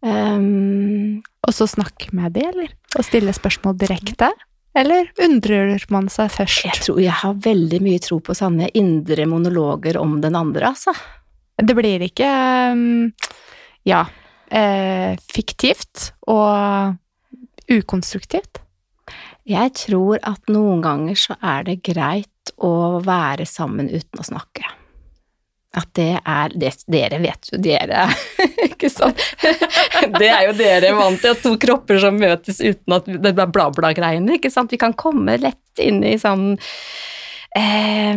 Um, 0.02 1.22
og 1.46 1.54
så 1.54 1.68
snakke 1.70 2.10
med 2.16 2.34
de, 2.34 2.48
eller? 2.48 2.72
Og 2.98 3.06
stille 3.06 3.34
spørsmål 3.34 3.76
direkte? 3.78 4.32
Eller 4.78 5.10
undrer 5.20 5.84
man 5.92 6.08
seg 6.12 6.30
først? 6.32 6.64
Jeg 6.64 6.84
tror 6.86 7.00
jeg 7.02 7.16
har 7.22 7.40
veldig 7.44 7.80
mye 7.84 8.00
tro 8.00 8.18
på 8.24 8.36
sånne 8.36 8.70
indre 8.78 9.26
monologer 9.28 9.98
om 10.00 10.16
den 10.24 10.38
andre, 10.38 10.72
altså. 10.72 10.94
Det 11.62 11.76
blir 11.76 12.02
ikke 12.06 12.28
um, 12.72 13.10
ja, 13.84 14.06
eh, 14.48 15.12
fiktivt 15.32 16.12
og 16.32 16.96
ukonstruktivt? 17.72 18.62
Jeg 19.48 19.74
tror 19.74 20.22
at 20.22 20.52
noen 20.52 20.82
ganger 20.84 21.18
så 21.18 21.36
er 21.42 21.66
det 21.66 21.82
greit 21.84 22.52
å 22.62 23.02
være 23.04 23.46
sammen 23.48 23.90
uten 23.90 24.22
å 24.22 24.26
snakke. 24.26 24.64
At 25.72 25.88
det 25.96 26.18
er 26.20 26.52
det, 26.60 26.72
Dere 26.92 27.18
vet 27.22 27.48
jo, 27.48 27.58
dere 27.64 28.04
Ikke 28.68 28.90
sant? 28.92 29.20
Det 30.18 30.28
er 30.28 30.48
jo 30.50 30.56
dere 30.58 30.92
vant 30.98 31.22
til, 31.22 31.32
at 31.32 31.40
to 31.44 31.54
kropper 31.60 32.00
som 32.02 32.18
møtes 32.20 32.60
uten 32.60 32.96
at 32.98 33.08
det 33.08 33.32
er 33.32 33.48
bla-bla-greiene, 33.54 34.36
ikke 34.36 34.50
sant. 34.52 34.72
Vi 34.72 34.80
kan 34.80 34.92
komme 34.98 35.38
lett 35.40 35.80
inn 35.80 36.02
i 36.04 36.18
sånn 36.20 36.58
eh, 37.58 38.16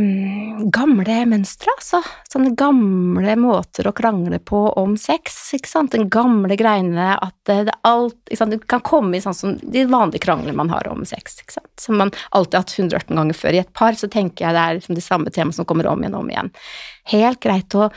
gamle 0.71 1.17
mønstre, 1.30 1.74
altså. 1.76 2.02
Sånne 2.32 2.54
gamle 2.58 3.36
måter 3.39 3.88
å 3.88 3.93
krangle 3.95 4.39
på 4.39 4.62
om 4.80 4.95
sex, 5.00 5.38
ikke 5.58 5.71
sant. 5.71 5.93
Den 5.95 6.10
gamle 6.13 6.58
greiene 6.60 7.13
at 7.15 7.36
det, 7.50 7.60
det 7.69 7.76
alt 7.88 8.17
ikke 8.30 8.41
sant? 8.41 8.56
Du 8.56 8.69
kan 8.76 8.84
komme 8.86 9.17
i 9.17 9.24
sånn 9.24 9.38
som 9.38 9.58
de 9.62 9.86
vanlige 9.91 10.26
kranglene 10.28 10.58
man 10.58 10.71
har 10.74 10.88
om 10.91 11.06
sex, 11.08 11.39
ikke 11.43 11.58
sant. 11.60 11.74
Som 11.82 12.00
man 12.02 12.13
alltid 12.32 12.60
har 12.60 12.65
hatt 12.65 12.78
118 12.80 13.21
ganger 13.21 13.39
før. 13.41 13.58
I 13.58 13.63
et 13.65 13.76
par 13.76 14.00
så 14.00 14.10
tenker 14.12 14.48
jeg 14.48 14.58
det 14.58 14.63
er 14.63 14.80
liksom 14.80 14.98
de 14.98 15.06
samme 15.06 15.36
temaene 15.36 15.60
som 15.60 15.67
kommer 15.69 15.91
om 15.91 16.04
igjen 16.04 16.17
og 16.17 16.26
om 16.26 16.34
igjen. 16.34 16.56
Helt 17.13 17.43
greit 17.43 17.78
å 17.78 17.91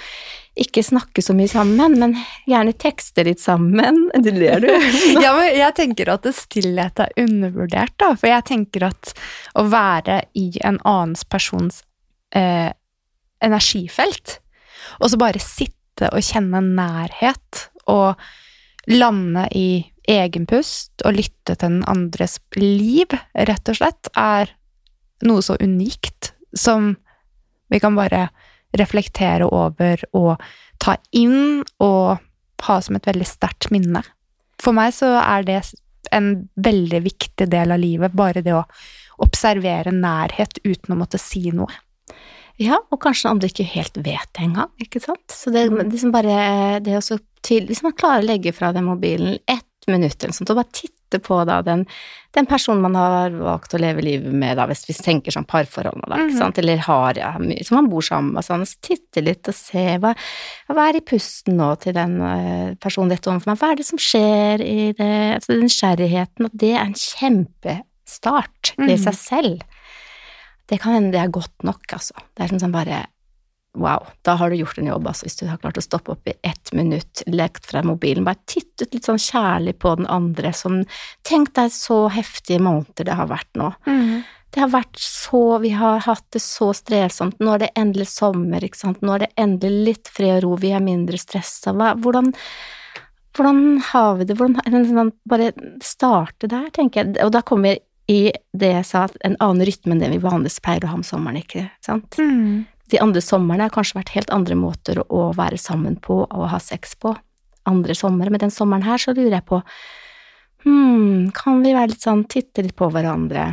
ikke 0.58 0.82
snakke 0.84 1.22
så 1.24 1.34
mye 1.36 1.50
sammen, 1.50 1.96
men 2.00 2.14
gjerne 2.48 2.74
tekste 2.78 3.24
litt 3.28 3.42
sammen. 3.42 4.06
Du 4.24 4.30
ler, 4.34 4.60
du. 4.60 4.68
ja, 5.24 5.32
men 5.36 5.52
jeg 5.54 5.76
tenker 5.78 6.10
at 6.12 6.26
stillhet 6.34 7.02
er 7.04 7.14
undervurdert, 7.22 7.94
da. 8.00 8.12
For 8.18 8.30
jeg 8.30 8.46
tenker 8.50 8.88
at 8.90 9.14
å 9.58 9.64
være 9.70 10.22
i 10.38 10.50
en 10.66 10.80
annens 10.82 11.24
persons 11.28 11.82
eh, 12.36 12.70
energifelt, 13.44 14.38
og 14.98 15.12
så 15.12 15.20
bare 15.20 15.42
sitte 15.42 16.10
og 16.12 16.24
kjenne 16.24 16.62
nærhet, 16.64 17.68
og 17.88 18.18
lande 18.88 19.46
i 19.56 19.68
egenpust 20.08 21.04
og 21.04 21.18
lytte 21.18 21.54
til 21.54 21.60
den 21.62 21.82
andres 21.88 22.38
liv, 22.56 23.12
rett 23.34 23.70
og 23.70 23.78
slett, 23.78 24.10
er 24.16 24.54
noe 25.26 25.42
så 25.44 25.58
unikt 25.60 26.32
som 26.56 26.94
vi 27.68 27.80
kan 27.82 27.96
bare 27.98 28.28
reflektere 28.76 29.48
over 29.48 30.02
og 30.16 30.42
ta 30.82 30.96
inn 31.16 31.64
og 31.82 32.18
ha 32.66 32.78
som 32.82 32.98
et 32.98 33.08
veldig 33.08 33.26
sterkt 33.28 33.70
minne. 33.74 34.02
For 34.62 34.74
meg 34.76 34.92
så 34.96 35.14
er 35.22 35.46
det 35.46 35.60
en 36.14 36.48
veldig 36.58 37.02
viktig 37.04 37.46
del 37.50 37.74
av 37.74 37.80
livet, 37.82 38.14
bare 38.16 38.42
det 38.44 38.54
å 38.56 38.64
observere 39.22 39.92
nærhet 39.94 40.60
uten 40.64 40.94
å 40.94 40.98
måtte 40.98 41.20
si 41.20 41.48
noe. 41.54 41.72
Ja, 42.58 42.80
og 42.90 42.98
kanskje 43.04 43.30
andre 43.30 43.50
ikke 43.52 43.66
helt 43.70 43.98
vet 44.02 44.30
det 44.34 44.42
engang, 44.42 44.70
ikke 44.82 45.02
sant. 45.02 45.26
Så 45.30 45.52
det 45.54 45.68
liksom 45.70 46.10
bare 46.14 46.80
det 46.82 46.96
å 46.98 47.18
tydelig 47.38 47.76
Hvis 47.76 47.84
man 47.84 47.94
klarer 47.94 48.24
å 48.24 48.26
legge 48.26 48.50
fra 48.52 48.72
den 48.74 48.88
mobilen 48.88 49.36
ett 49.46 49.86
minutt 49.86 50.18
eller 50.18 50.34
sånt, 50.34 50.50
og 50.50 50.58
bare 50.58 50.74
titte 50.74 50.97
på 51.24 51.38
da 51.48 51.62
den, 51.64 51.86
den, 52.36 52.46
personen 52.46 52.82
man 52.84 52.98
har 52.98 53.32
valgt 53.32 53.72
å 53.72 53.80
leve 53.80 54.04
livet 54.04 54.34
med, 54.36 54.58
da, 54.60 54.66
hvis 54.68 54.84
vi 54.84 54.96
tenker 54.98 55.32
sånn 55.32 55.48
parforhold 55.48 56.04
da, 56.04 56.20
mhm. 56.20 56.36
sant, 56.36 56.60
eller 56.60 56.84
har 56.84 57.16
ja, 57.16 57.32
som 57.64 57.78
man 57.80 57.88
bor 57.88 58.04
sammen 58.04 58.36
med, 58.36 58.44
sånn, 58.44 58.66
så 58.68 58.76
titte 58.84 59.24
litt 59.24 59.48
og 59.48 59.56
se 59.56 59.86
hva, 60.02 60.12
hva 60.68 60.86
er 60.90 61.00
i 61.00 61.04
pusten 61.08 61.56
nå 61.56 61.72
til 61.80 61.96
den 61.96 62.18
uh, 62.20 62.76
personen 62.82 63.14
dette 63.14 63.32
overfor 63.32 63.54
meg, 63.54 63.62
hva 63.62 63.72
er 63.72 63.80
det 63.80 63.88
som 63.88 64.02
skjer 64.02 64.64
i 64.64 64.78
det, 64.98 65.12
altså 65.38 65.54
den 65.54 65.64
nysgjerrigheten, 65.64 66.50
og 66.50 66.62
det 66.64 66.74
er 66.76 66.84
en 66.84 66.96
kjempestart 66.98 68.74
i 68.76 68.92
mm. 68.92 68.96
seg 69.08 69.20
selv. 69.24 69.84
Det 70.68 70.82
kan 70.82 70.98
hende 70.98 71.14
det 71.16 71.22
er 71.22 71.32
godt 71.32 71.64
nok, 71.64 71.86
altså. 71.96 72.18
Det 72.36 72.44
er 72.44 72.52
som 72.52 72.60
sånn 72.60 72.74
bare 72.76 73.06
Wow, 73.78 74.08
da 74.26 74.34
har 74.40 74.50
du 74.50 74.58
gjort 74.58 74.78
en 74.80 74.90
jobb, 74.90 75.06
altså, 75.06 75.26
hvis 75.28 75.38
du 75.38 75.44
har 75.46 75.60
klart 75.62 75.78
å 75.78 75.84
stoppe 75.84 76.14
opp 76.14 76.30
i 76.30 76.34
ett 76.46 76.72
minutt, 76.74 77.22
lekt 77.30 77.68
fra 77.68 77.84
mobilen, 77.86 78.26
bare 78.26 78.40
tittet 78.50 78.94
litt 78.94 79.06
sånn 79.06 79.20
kjærlig 79.22 79.76
på 79.78 79.94
den 80.00 80.08
andre 80.10 80.52
som 80.56 80.80
Tenk 81.28 81.52
deg 81.56 81.70
så 81.74 82.06
heftige 82.12 82.60
måneder 82.62 83.06
det 83.06 83.16
har 83.18 83.30
vært 83.30 83.50
nå. 83.58 83.70
Mm. 83.86 84.24
Det 84.54 84.62
har 84.62 84.70
vært 84.72 84.98
så 85.02 85.42
Vi 85.60 85.74
har 85.76 86.00
hatt 86.06 86.24
det 86.32 86.40
så 86.40 86.70
strevsomt. 86.74 87.36
Nå 87.42 87.52
er 87.54 87.66
det 87.66 87.74
endelig 87.76 88.08
sommer, 88.14 88.64
ikke 88.64 88.80
sant. 88.80 89.02
Nå 89.04 89.14
er 89.14 89.26
det 89.26 89.32
endelig 89.36 89.84
litt 89.90 90.10
fred 90.12 90.38
og 90.38 90.44
ro, 90.46 90.52
vi 90.62 90.72
er 90.72 90.84
mindre 90.84 91.20
stressa. 91.20 91.74
Hvordan 91.76 92.32
hvordan 93.38 93.60
har 93.92 94.16
vi 94.18 94.24
det, 94.26 94.34
hvordan 94.34 94.86
sånn, 94.88 95.12
Bare 95.28 95.52
starte 95.84 96.48
der, 96.50 96.72
tenker 96.74 97.04
jeg. 97.04 97.18
Og 97.22 97.30
da 97.36 97.44
kommer 97.46 97.76
vi 97.76 97.84
i 98.08 98.32
det 98.56 98.72
jeg 98.72 98.88
sa, 98.88 99.04
en 99.22 99.36
annen 99.44 99.66
rytme 99.68 99.94
enn 99.94 100.00
det 100.02 100.08
vi 100.10 100.18
vanligvis 100.22 100.62
pleier 100.64 100.86
å 100.86 100.90
ha 100.90 100.98
om 100.98 101.04
sommeren, 101.06 101.42
ikke 101.44 101.68
sant. 101.84 102.18
Mm 102.18 102.66
de 102.92 103.00
andre 103.02 103.22
somrene 103.24 103.66
har 103.66 103.74
kanskje 103.74 103.98
vært 104.00 104.14
helt 104.16 104.34
andre 104.34 104.56
måter 104.58 105.00
å 105.08 105.28
være 105.36 105.60
sammen 105.60 105.98
på 106.02 106.22
og 106.24 106.50
ha 106.52 106.60
sex 106.62 106.96
på. 107.00 107.14
Andre 107.68 107.96
somre. 107.98 108.30
Men 108.32 108.46
den 108.46 108.54
sommeren 108.54 108.86
her 108.86 109.00
så 109.00 109.14
lurer 109.16 109.40
jeg 109.40 109.48
på 109.48 109.62
Hm, 110.66 111.30
kan 111.36 111.60
vi 111.62 111.70
være 111.70 111.92
litt 111.92 112.02
sånn, 112.02 112.24
titte 112.30 112.64
litt 112.64 112.74
på 112.78 112.88
hverandre? 112.90 113.52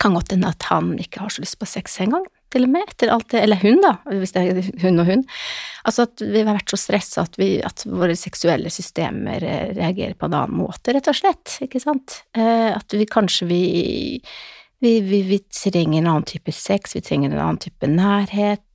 Kan 0.00 0.14
godt 0.16 0.30
hende 0.32 0.52
at 0.52 0.68
han 0.70 0.94
ikke 1.00 1.24
har 1.24 1.32
så 1.34 1.42
lyst 1.42 1.58
på 1.60 1.66
sex 1.68 1.98
engang, 2.00 2.24
til 2.52 2.66
og 2.66 2.72
med, 2.72 2.86
etter 2.88 3.10
alt 3.12 3.26
det 3.32 3.42
Eller 3.42 3.60
hun, 3.60 3.80
da, 3.82 3.96
hvis 4.06 4.32
det 4.36 4.44
er 4.44 4.70
hun 4.84 5.02
og 5.02 5.10
hun. 5.10 5.24
Altså 5.88 6.06
at 6.06 6.22
vi 6.22 6.44
har 6.44 6.54
vært 6.54 6.72
så 6.72 6.78
stressa 6.80 7.26
at, 7.26 7.36
at 7.40 7.84
våre 7.88 8.16
seksuelle 8.18 8.72
systemer 8.72 9.44
eh, 9.44 9.72
reagerer 9.76 10.14
på 10.16 10.28
en 10.28 10.38
annen 10.38 10.62
måte, 10.62 10.94
rett 10.94 11.10
og 11.10 11.18
slett, 11.18 11.58
ikke 11.66 11.82
sant? 11.82 12.22
Eh, 12.36 12.70
at 12.70 12.96
vi 12.96 13.08
kanskje 13.10 13.48
vi 13.50 13.62
vi, 14.82 15.00
vi, 15.00 15.22
vi, 15.22 15.38
trenger 15.38 16.00
en 16.00 16.06
annen 16.06 16.24
type 16.26 16.52
sex, 16.52 16.96
vi 16.96 17.00
trenger 17.00 17.30
en 17.30 17.38
annen 17.38 17.62
type 17.62 17.86
nærhet, 17.86 18.66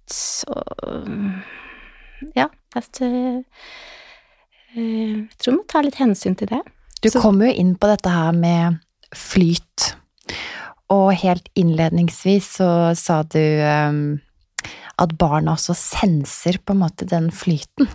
og 0.47 1.11
Ja, 2.33 2.47
at, 2.73 2.97
uh, 3.03 3.43
jeg 4.73 5.27
tror 5.37 5.51
vi 5.51 5.57
må 5.57 5.65
ta 5.69 5.83
litt 5.83 5.99
hensyn 5.99 6.37
til 6.39 6.49
det. 6.49 6.63
Du 7.03 7.09
så. 7.11 7.19
kom 7.21 7.43
jo 7.43 7.51
inn 7.51 7.75
på 7.77 7.89
dette 7.91 8.09
her 8.09 8.31
med 8.33 8.79
flyt, 9.13 9.91
og 10.89 11.11
helt 11.19 11.51
innledningsvis 11.59 12.49
så 12.61 12.71
sa 12.97 13.19
du 13.27 13.43
um, 13.67 14.01
at 14.97 15.13
barna 15.19 15.53
også 15.59 15.75
senser 15.77 16.57
på 16.63 16.73
en 16.73 16.85
måte 16.87 17.05
den 17.05 17.29
flyten. 17.35 17.91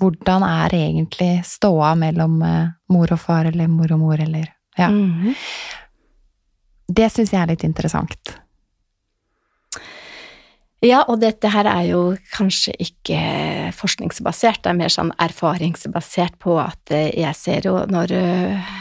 Hvordan 0.00 0.48
er 0.48 0.80
egentlig 0.80 1.44
ståa 1.44 1.92
mellom 1.96 2.40
mor 2.40 3.12
og 3.12 3.20
far, 3.20 3.52
eller 3.52 3.68
mor 3.68 3.92
og 3.92 4.00
mor, 4.00 4.20
eller 4.20 4.48
Ja. 4.76 4.88
Mm 4.88 5.12
-hmm. 5.12 5.34
Det 6.86 7.08
syns 7.12 7.32
jeg 7.34 7.42
er 7.42 7.50
litt 7.50 7.64
interessant. 7.66 8.36
Ja, 10.84 11.00
og 11.08 11.22
dette 11.22 11.50
her 11.50 11.66
er 11.66 11.86
jo 11.88 12.00
kanskje 12.34 12.74
ikke 12.84 13.20
forskningsbasert, 13.74 14.60
det 14.62 14.70
er 14.70 14.76
mer 14.78 14.92
sånn 14.92 15.14
erfaringsbasert 15.24 16.36
på 16.42 16.58
at 16.62 16.92
eh, 16.94 17.08
jeg 17.16 17.38
ser 17.38 17.66
jo 17.66 17.78
når, 17.90 18.12
eh, 18.12 18.74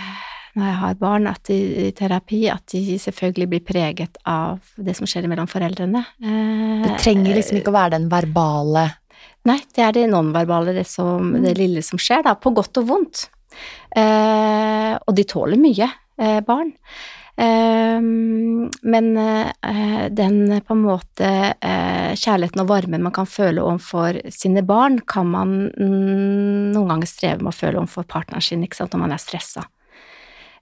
når 0.60 0.68
jeg 0.70 0.82
har 0.82 1.00
barn 1.00 1.30
at 1.32 1.48
de, 1.48 1.58
i 1.88 1.94
terapi, 1.96 2.44
at 2.52 2.68
de 2.76 3.00
selvfølgelig 3.02 3.50
blir 3.54 3.64
preget 3.66 4.20
av 4.28 4.60
det 4.76 4.98
som 5.00 5.08
skjer 5.10 5.30
mellom 5.32 5.48
foreldrene. 5.50 6.04
Det 6.20 7.00
trenger 7.00 7.40
liksom 7.40 7.62
ikke 7.62 7.72
å 7.74 7.80
være 7.80 7.96
den 7.98 8.12
verbale 8.12 8.90
Nei, 9.46 9.60
det 9.76 9.84
er 9.86 9.94
det 9.94 10.08
nonverbale, 10.10 10.74
det, 10.74 10.88
som, 10.90 11.36
det 11.44 11.54
lille 11.60 11.84
som 11.86 12.00
skjer, 12.02 12.24
da, 12.26 12.34
på 12.42 12.50
godt 12.56 12.80
og 12.82 12.88
vondt. 12.90 13.28
Eh, 13.94 14.94
og 14.98 15.12
de 15.16 15.26
tåler 15.30 15.62
mye, 15.62 15.90
eh, 16.18 16.40
barn. 16.46 16.72
Eh, 17.38 18.02
men 18.82 19.18
eh, 19.18 20.10
den 20.10 20.62
på 20.62 20.74
en 20.74 20.84
måte 20.86 21.30
eh, 21.60 22.14
kjærligheten 22.16 22.64
og 22.64 22.70
varmen 22.70 23.04
man 23.04 23.16
kan 23.16 23.28
føle 23.28 23.64
overfor 23.64 24.22
sine 24.32 24.64
barn, 24.64 25.02
kan 25.08 25.28
man 25.34 25.56
noen 25.76 26.92
ganger 26.94 27.10
streve 27.10 27.44
med 27.44 27.52
å 27.52 27.58
føle 27.58 27.82
overfor 27.82 28.08
partneren 28.08 28.46
sin 28.46 28.64
ikke 28.64 28.80
sant, 28.80 28.96
når 28.96 29.04
man 29.04 29.16
er 29.16 29.24
stressa. 29.24 29.66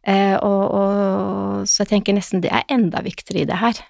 Eh, 0.04 0.36
og, 0.36 0.64
og, 0.74 1.68
så 1.70 1.84
jeg 1.84 1.94
tenker 1.94 2.18
nesten 2.18 2.44
det 2.44 2.52
er 2.52 2.66
enda 2.74 3.04
viktigere 3.06 3.44
i 3.44 3.50
det 3.50 3.62
her. 3.62 3.84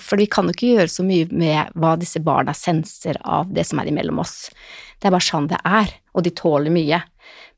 For 0.00 0.16
vi 0.16 0.24
kan 0.32 0.46
jo 0.48 0.54
ikke 0.54 0.70
gjøre 0.70 0.88
så 0.88 1.04
mye 1.04 1.26
med 1.36 1.74
hva 1.76 1.90
disse 2.00 2.22
barna 2.24 2.54
senser 2.56 3.18
av 3.20 3.50
det 3.52 3.66
som 3.68 3.82
er 3.82 3.90
imellom 3.90 4.22
oss. 4.22 4.46
Det 4.96 5.10
er 5.10 5.12
bare 5.12 5.26
sånn 5.26 5.50
det 5.50 5.58
er, 5.68 5.90
og 6.16 6.24
de 6.24 6.32
tåler 6.32 6.72
mye. 6.72 7.02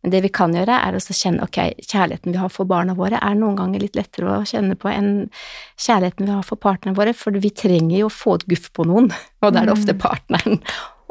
Men 0.03 0.11
det 0.11 0.23
vi 0.25 0.31
kan 0.35 0.55
gjøre, 0.57 0.79
er 0.83 0.97
å 0.99 1.01
kjenne 1.03 1.45
ok, 1.47 1.59
kjærligheten 1.87 2.35
vi 2.35 2.41
har 2.41 2.51
for 2.51 2.67
barna 2.67 2.97
våre, 2.99 3.21
er 3.23 3.37
noen 3.39 3.59
ganger 3.61 3.85
litt 3.85 3.99
lettere 3.99 4.41
å 4.41 4.47
kjenne 4.49 4.75
på 4.75 4.91
enn 4.91 5.13
kjærligheten 5.79 6.27
vi 6.27 6.35
har 6.35 6.47
for 6.47 6.59
partnerne 6.59 6.99
våre, 6.99 7.15
for 7.15 7.31
vi 7.39 7.53
trenger 7.55 8.01
jo 8.01 8.09
å 8.09 8.15
få 8.15 8.35
et 8.41 8.49
guff 8.51 8.71
på 8.75 8.87
noen, 8.91 9.13
og 9.43 9.53
da 9.53 9.63
er 9.63 9.71
det 9.71 9.77
ofte 9.77 9.95
Mm. 9.95 10.03
partneren. 10.03 10.59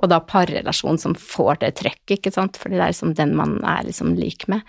Og 0.01 0.09
da 0.09 0.17
parrelasjonen 0.19 0.97
som 0.99 1.13
får 1.15 1.59
det 1.61 1.75
trøkket, 1.77 2.17
ikke 2.17 2.33
sant, 2.33 2.57
for 2.57 2.73
det 2.73 2.79
er 2.81 2.89
liksom 2.89 3.13
den 3.15 3.35
man 3.37 3.59
er 3.63 3.83
liksom 3.85 4.15
lik 4.17 4.47
med. 4.49 4.65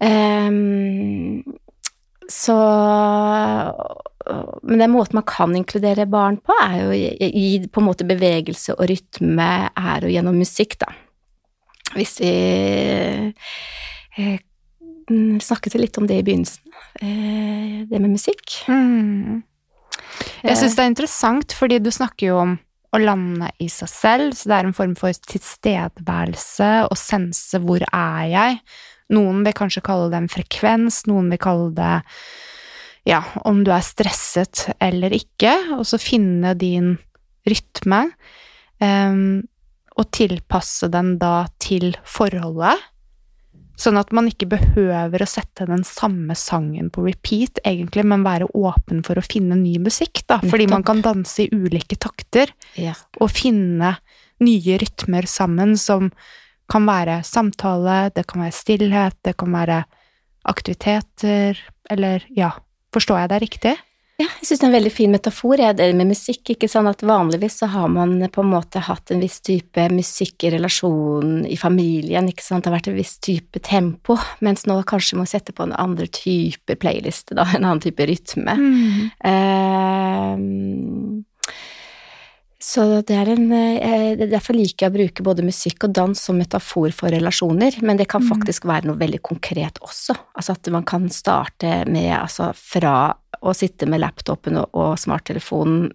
Ehm, 0.00 1.42
så 2.30 2.56
Men 4.62 4.78
den 4.78 4.92
måten 4.92 5.16
man 5.18 5.26
kan 5.26 5.56
inkludere 5.56 6.06
barn 6.06 6.36
på, 6.38 6.54
er 6.62 6.76
jo 6.84 6.92
i 6.94 7.66
på 7.66 7.80
en 7.80 7.86
måte 7.88 8.06
bevegelse 8.06 8.76
og 8.76 8.86
rytme, 8.86 9.48
er 9.74 10.04
jo 10.06 10.12
gjennom 10.12 10.36
musikk, 10.38 10.76
da. 10.78 10.92
Hvis 11.96 12.16
vi 12.22 12.32
eh, 14.18 14.40
mm, 15.10 15.40
snakket 15.42 15.78
litt 15.80 15.98
om 16.00 16.08
det 16.10 16.20
i 16.20 16.26
begynnelsen, 16.26 16.64
eh, 17.02 17.86
det 17.90 18.00
med 18.00 18.14
musikk. 18.14 18.60
Mm. 18.70 19.40
Jeg 20.44 20.58
syns 20.58 20.76
det 20.76 20.84
er 20.84 20.92
interessant, 20.92 21.54
fordi 21.56 21.80
du 21.82 21.90
snakker 21.92 22.30
jo 22.30 22.42
om 22.42 22.58
å 22.90 22.98
lande 22.98 23.50
i 23.62 23.68
seg 23.70 23.90
selv, 23.90 24.34
så 24.34 24.50
det 24.50 24.56
er 24.56 24.68
en 24.68 24.76
form 24.76 24.96
for 24.98 25.14
tilstedeværelse, 25.30 26.70
å 26.90 26.98
sense 26.98 27.60
hvor 27.62 27.84
er 27.86 28.24
jeg. 28.30 28.62
Noen 29.14 29.44
vil 29.46 29.56
kanskje 29.56 29.84
kalle 29.86 30.10
det 30.10 30.18
en 30.22 30.30
frekvens, 30.30 31.04
noen 31.10 31.30
vil 31.32 31.42
kalle 31.42 31.70
det 31.76 31.92
ja, 33.08 33.22
om 33.48 33.62
du 33.64 33.70
er 33.72 33.84
stresset 33.84 34.66
eller 34.82 35.14
ikke, 35.16 35.52
og 35.78 35.86
så 35.88 36.00
finne 36.02 36.52
din 36.58 36.94
rytme, 37.48 38.02
em, 38.82 39.42
og 39.98 40.10
tilpasse 40.14 40.88
den 40.92 41.16
da 41.20 41.46
til 41.62 41.94
forholdet. 42.06 42.78
Sånn 43.80 43.96
at 43.96 44.10
man 44.12 44.26
ikke 44.28 44.48
behøver 44.50 45.22
å 45.24 45.28
sette 45.28 45.64
den 45.68 45.82
samme 45.88 46.34
sangen 46.36 46.90
på 46.92 47.06
repeat, 47.06 47.62
egentlig, 47.64 48.04
men 48.04 48.26
være 48.26 48.50
åpen 48.52 49.00
for 49.06 49.16
å 49.16 49.24
finne 49.24 49.56
ny 49.56 49.78
musikk, 49.80 50.20
da. 50.28 50.36
Fordi 50.44 50.66
man 50.68 50.84
kan 50.84 51.00
danse 51.00 51.46
i 51.46 51.48
ulike 51.48 51.96
takter, 51.96 52.52
Ja. 52.76 52.92
og 53.20 53.30
finne 53.32 53.96
nye 54.40 54.76
rytmer 54.78 55.26
sammen 55.26 55.78
som 55.78 56.10
kan 56.68 56.84
være 56.86 57.22
samtale, 57.24 58.12
det 58.14 58.26
kan 58.26 58.42
være 58.42 58.52
stillhet, 58.52 59.16
det 59.24 59.36
kan 59.36 59.50
være 59.52 59.84
aktiviteter, 60.44 61.56
eller 61.90 62.22
ja, 62.36 62.52
forstår 62.92 63.22
jeg 63.22 63.28
deg 63.32 63.42
riktig? 63.42 63.76
Ja, 64.20 64.26
jeg 64.36 64.50
syns 64.50 64.60
det 64.60 64.66
er 64.66 64.68
en 64.68 64.74
veldig 64.74 64.90
fin 64.92 65.12
metafor, 65.14 65.60
jeg, 65.62 65.76
det 65.78 65.86
med 65.96 66.10
musikk. 66.10 66.52
ikke 66.52 66.68
sånn 66.68 66.90
at 66.90 67.00
Vanligvis 67.06 67.56
så 67.62 67.70
har 67.72 67.88
man 67.88 68.18
på 68.28 68.42
en 68.44 68.50
måte 68.52 68.82
hatt 68.84 69.12
en 69.14 69.22
viss 69.22 69.38
type 69.46 69.86
musikk 69.94 70.44
i 70.44 70.50
relasjonen, 70.56 71.46
i 71.48 71.56
familien, 71.56 72.28
ikke 72.28 72.44
sant, 72.44 72.66
det 72.66 72.70
har 72.70 72.76
vært 72.76 72.90
en 72.92 72.98
viss 72.98 73.16
type 73.24 73.62
tempo, 73.64 74.18
mens 74.44 74.66
nå 74.68 74.76
kanskje 74.88 75.16
må 75.16 75.24
sette 75.28 75.54
på 75.56 75.64
en 75.64 75.72
andre 75.72 76.10
type 76.12 76.76
playliste, 76.82 77.38
da, 77.38 77.48
en 77.56 77.64
annen 77.64 77.80
type 77.80 78.08
rytme. 78.10 78.58
Mm. 78.60 79.08
Ehm, 79.30 81.24
så 82.62 83.00
det 83.08 83.16
er 83.16 83.30
en 83.32 83.52
eh, 83.56 84.26
Derfor 84.28 84.52
liker 84.58 84.86
jeg 84.86 84.92
å 84.92 84.96
bruke 84.98 85.24
både 85.24 85.44
musikk 85.46 85.86
og 85.88 85.94
dans 85.96 86.20
som 86.20 86.36
metafor 86.36 86.92
for 86.92 87.08
relasjoner, 87.12 87.78
men 87.82 87.96
det 87.96 88.08
kan 88.08 88.20
Mm. 88.22 88.28
faktisk 88.34 88.66
være 88.68 88.86
noe 88.90 89.00
veldig 89.00 89.22
konkret 89.22 89.80
også. 89.80 90.14
Altså 90.36 90.52
at 90.52 90.68
man 90.70 90.84
kan 90.84 91.08
starte 91.08 91.86
med 91.88 92.12
altså 92.12 92.50
fra 92.54 93.14
å 93.40 93.54
sitte 93.56 93.86
med 93.88 94.00
laptopen 94.00 94.58
og, 94.60 94.68
og 94.76 94.98
smarttelefonen 95.00 95.90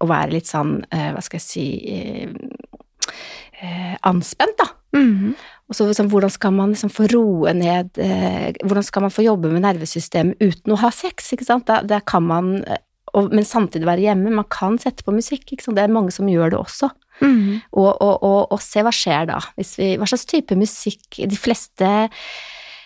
og 0.00 0.08
være 0.08 0.32
litt 0.32 0.48
sånn, 0.48 0.78
eh, 0.90 1.12
hva 1.12 1.20
skal 1.20 1.36
jeg 1.36 1.44
si, 1.44 1.66
eh, 3.60 3.96
anspent, 4.08 4.56
da. 4.56 4.70
Mm. 4.96 5.34
Og 5.68 5.76
så 5.76 5.86
liksom, 5.86 6.08
hvordan 6.10 6.30
skal 6.32 6.52
man 6.56 6.72
liksom 6.72 6.90
få 6.90 7.06
roe 7.12 7.52
ned 7.54 7.98
eh, 8.02 8.48
Hvordan 8.64 8.82
skal 8.82 9.02
man 9.04 9.12
få 9.14 9.22
jobbe 9.22 9.52
med 9.52 9.62
nervesystemet 9.62 10.40
uten 10.40 10.72
å 10.74 10.80
ha 10.80 10.90
sex, 10.90 11.28
ikke 11.36 11.46
sant? 11.46 11.68
Da, 11.68 12.00
kan 12.00 12.24
man 12.26 12.64
og, 13.14 13.32
Men 13.34 13.46
samtidig 13.46 13.88
være 13.88 14.06
hjemme. 14.08 14.32
Man 14.34 14.48
kan 14.50 14.78
sette 14.78 15.06
på 15.06 15.14
musikk. 15.14 15.50
Det 15.50 15.82
er 15.82 15.92
mange 15.92 16.14
som 16.14 16.28
gjør 16.30 16.54
det 16.54 16.60
også. 16.60 16.90
Mm. 17.20 17.60
Og, 17.76 17.90
og, 18.00 18.52
og, 18.52 18.60
se 18.64 18.84
hva 18.84 18.92
skjer 18.94 19.28
da. 19.32 19.40
Hvis 19.58 19.74
vi, 19.80 19.92
hva 20.00 20.08
slags 20.08 20.24
type 20.28 20.56
musikk 20.56 21.20
De 21.28 21.36
fleste 21.36 21.90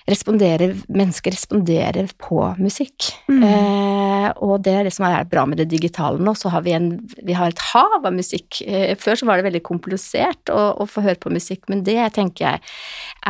responderer, 0.04 0.74
mennesker 0.92 1.32
responderer 1.32 2.10
på 2.20 2.42
musikk. 2.60 3.06
Mm. 3.30 3.40
Eh, 3.48 4.26
og 4.44 4.58
det 4.66 4.74
er 4.76 4.84
det 4.84 4.92
som 4.92 5.06
er 5.08 5.24
bra 5.28 5.46
med 5.48 5.62
det 5.62 5.70
digitale 5.70 6.20
nå, 6.20 6.34
så 6.36 6.52
har 6.52 6.64
vi, 6.66 6.74
en, 6.76 6.90
vi 7.24 7.36
har 7.36 7.48
et 7.48 7.62
hav 7.70 7.96
av 8.02 8.12
musikk. 8.12 8.60
Eh, 8.66 8.92
før 9.00 9.16
så 9.16 9.28
var 9.28 9.40
det 9.40 9.46
veldig 9.48 9.62
komplisert 9.64 10.52
å, 10.52 10.60
å 10.84 10.88
få 10.90 11.06
høre 11.06 11.20
på 11.22 11.32
musikk, 11.32 11.64
men 11.72 11.86
det 11.88 11.96
tenker 12.18 12.44
jeg 12.44 12.74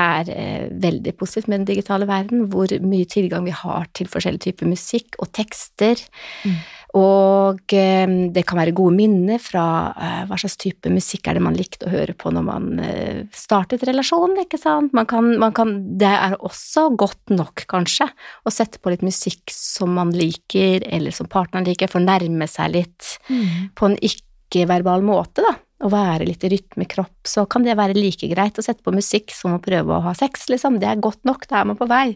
er 0.02 0.34
eh, 0.34 0.66
veldig 0.82 1.14
positivt 1.20 1.52
med 1.52 1.62
den 1.62 1.70
digitale 1.70 2.10
verden, 2.10 2.48
hvor 2.50 2.74
mye 2.82 3.06
tilgang 3.06 3.46
vi 3.46 3.54
har 3.54 3.86
til 3.94 4.10
forskjellige 4.10 4.48
typer 4.48 4.74
musikk 4.74 5.20
og 5.22 5.30
tekster. 5.36 6.02
Mm. 6.42 6.58
Og 6.94 7.72
eh, 7.74 8.06
det 8.30 8.44
kan 8.46 8.60
være 8.60 8.74
gode 8.76 8.94
minner 8.94 9.40
fra 9.42 9.64
eh, 9.98 10.20
hva 10.28 10.36
slags 10.38 10.54
type 10.62 10.90
musikk 10.94 11.26
er 11.26 11.38
det 11.38 11.42
man 11.42 11.56
likte 11.58 11.88
å 11.88 11.90
høre 11.90 12.14
på 12.14 12.30
når 12.30 12.44
man 12.46 12.68
eh, 12.84 13.24
startet 13.34 13.82
relasjonen, 13.88 14.38
ikke 14.44 14.60
sant. 14.62 14.94
Man 14.94 15.08
kan, 15.10 15.32
man 15.42 15.54
kan, 15.56 15.74
det 15.98 16.12
er 16.12 16.36
også 16.38 16.86
godt 16.94 17.34
nok, 17.34 17.64
kanskje, 17.70 18.06
å 18.46 18.52
sette 18.54 18.78
på 18.78 18.94
litt 18.94 19.02
musikk 19.02 19.50
som 19.50 19.90
man 19.98 20.12
liker, 20.14 20.86
eller 20.86 21.14
som 21.14 21.26
partneren 21.30 21.66
liker, 21.66 21.90
for 21.90 21.98
å 21.98 22.06
nærme 22.06 22.46
seg 22.50 22.76
litt 22.78 23.10
Mm. 23.24 23.70
på 23.74 23.86
en 23.88 23.94
ikke-verbal 24.04 25.02
måte, 25.02 25.42
da. 25.42 25.54
Å 25.84 25.88
være 25.90 26.26
litt 26.28 26.44
i 26.46 26.50
rytmekropp, 26.52 27.26
så 27.26 27.42
kan 27.50 27.64
det 27.64 27.74
være 27.76 27.96
like 27.96 28.28
greit 28.30 28.58
å 28.60 28.64
sette 28.64 28.84
på 28.84 28.92
musikk 28.94 29.32
som 29.34 29.56
å 29.56 29.60
prøve 29.64 29.96
å 29.96 30.02
ha 30.04 30.12
sex, 30.16 30.46
liksom. 30.52 30.78
Det 30.80 30.88
er 30.88 31.02
godt 31.02 31.24
nok, 31.26 31.46
da 31.50 31.60
er 31.60 31.68
man 31.72 31.78
på 31.80 31.88
vei. 31.90 32.14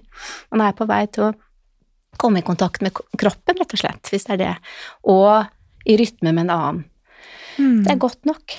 Man 0.53 0.63
er 0.69 0.77
på 0.77 0.87
vei 0.89 1.03
til 1.11 1.27
å 1.31 1.35
komme 2.17 2.41
i 2.41 2.47
kontakt 2.47 2.83
med 2.83 2.97
kroppen, 3.19 3.59
rett 3.61 3.75
og 3.77 3.83
slett, 3.83 4.11
hvis 4.13 4.27
det 4.27 4.39
er 4.39 4.43
det. 4.43 4.55
Og 5.11 5.89
i 5.89 5.97
rytme 6.01 6.33
med 6.33 6.47
en 6.47 6.57
annen. 6.57 6.83
Mm. 7.59 7.85
Det 7.85 7.95
er 7.95 8.03
godt 8.03 8.29
nok. 8.29 8.57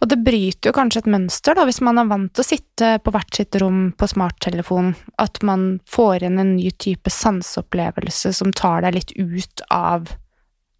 Og 0.00 0.08
det 0.08 0.16
bryter 0.24 0.70
jo 0.70 0.74
kanskje 0.74 1.02
et 1.02 1.10
mønster, 1.12 1.56
da, 1.56 1.66
hvis 1.68 1.82
man 1.84 2.00
er 2.00 2.08
vant 2.08 2.32
til 2.32 2.40
å 2.40 2.48
sitte 2.48 2.94
på 3.04 3.12
hvert 3.12 3.36
sitt 3.36 3.56
rom 3.60 3.90
på 3.92 4.08
smarttelefon, 4.08 4.94
at 5.20 5.42
man 5.44 5.74
får 5.90 6.24
inn 6.24 6.40
en 6.40 6.54
ny 6.56 6.70
type 6.80 7.12
sanseopplevelse 7.12 8.32
som 8.36 8.54
tar 8.56 8.86
deg 8.86 8.96
litt 8.96 9.12
ut 9.18 9.64
av 9.68 10.08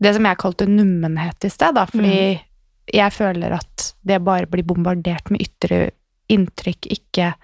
det 0.01 0.15
som 0.17 0.25
jeg 0.25 0.41
kalte 0.41 0.69
nummenhet 0.71 1.45
i 1.45 1.53
sted, 1.53 1.77
da, 1.77 1.85
fordi 1.91 2.41
jeg 2.91 3.13
føler 3.13 3.59
at 3.59 3.91
det 4.09 4.23
bare 4.25 4.49
blir 4.49 4.65
bombardert 4.67 5.29
med 5.29 5.45
ytre 5.45 5.91
inntrykk 6.33 6.89
ikke 6.95 7.35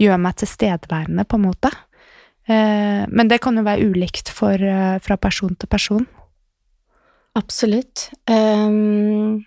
gjør 0.00 0.20
meg 0.22 0.38
tilstedeværende, 0.40 1.26
på 1.28 1.36
en 1.36 1.46
måte. 1.50 1.70
Eh, 2.48 3.04
Men 3.08 3.28
det 3.28 3.40
kan 3.44 3.56
jo 3.56 3.66
være 3.66 3.90
ulikt 3.90 4.32
for, 4.32 4.54
eh, 4.54 4.98
fra 4.98 5.16
person 5.16 5.54
til 5.54 5.68
person. 5.68 6.06
Absolutt. 7.36 8.08
Um, 8.26 9.44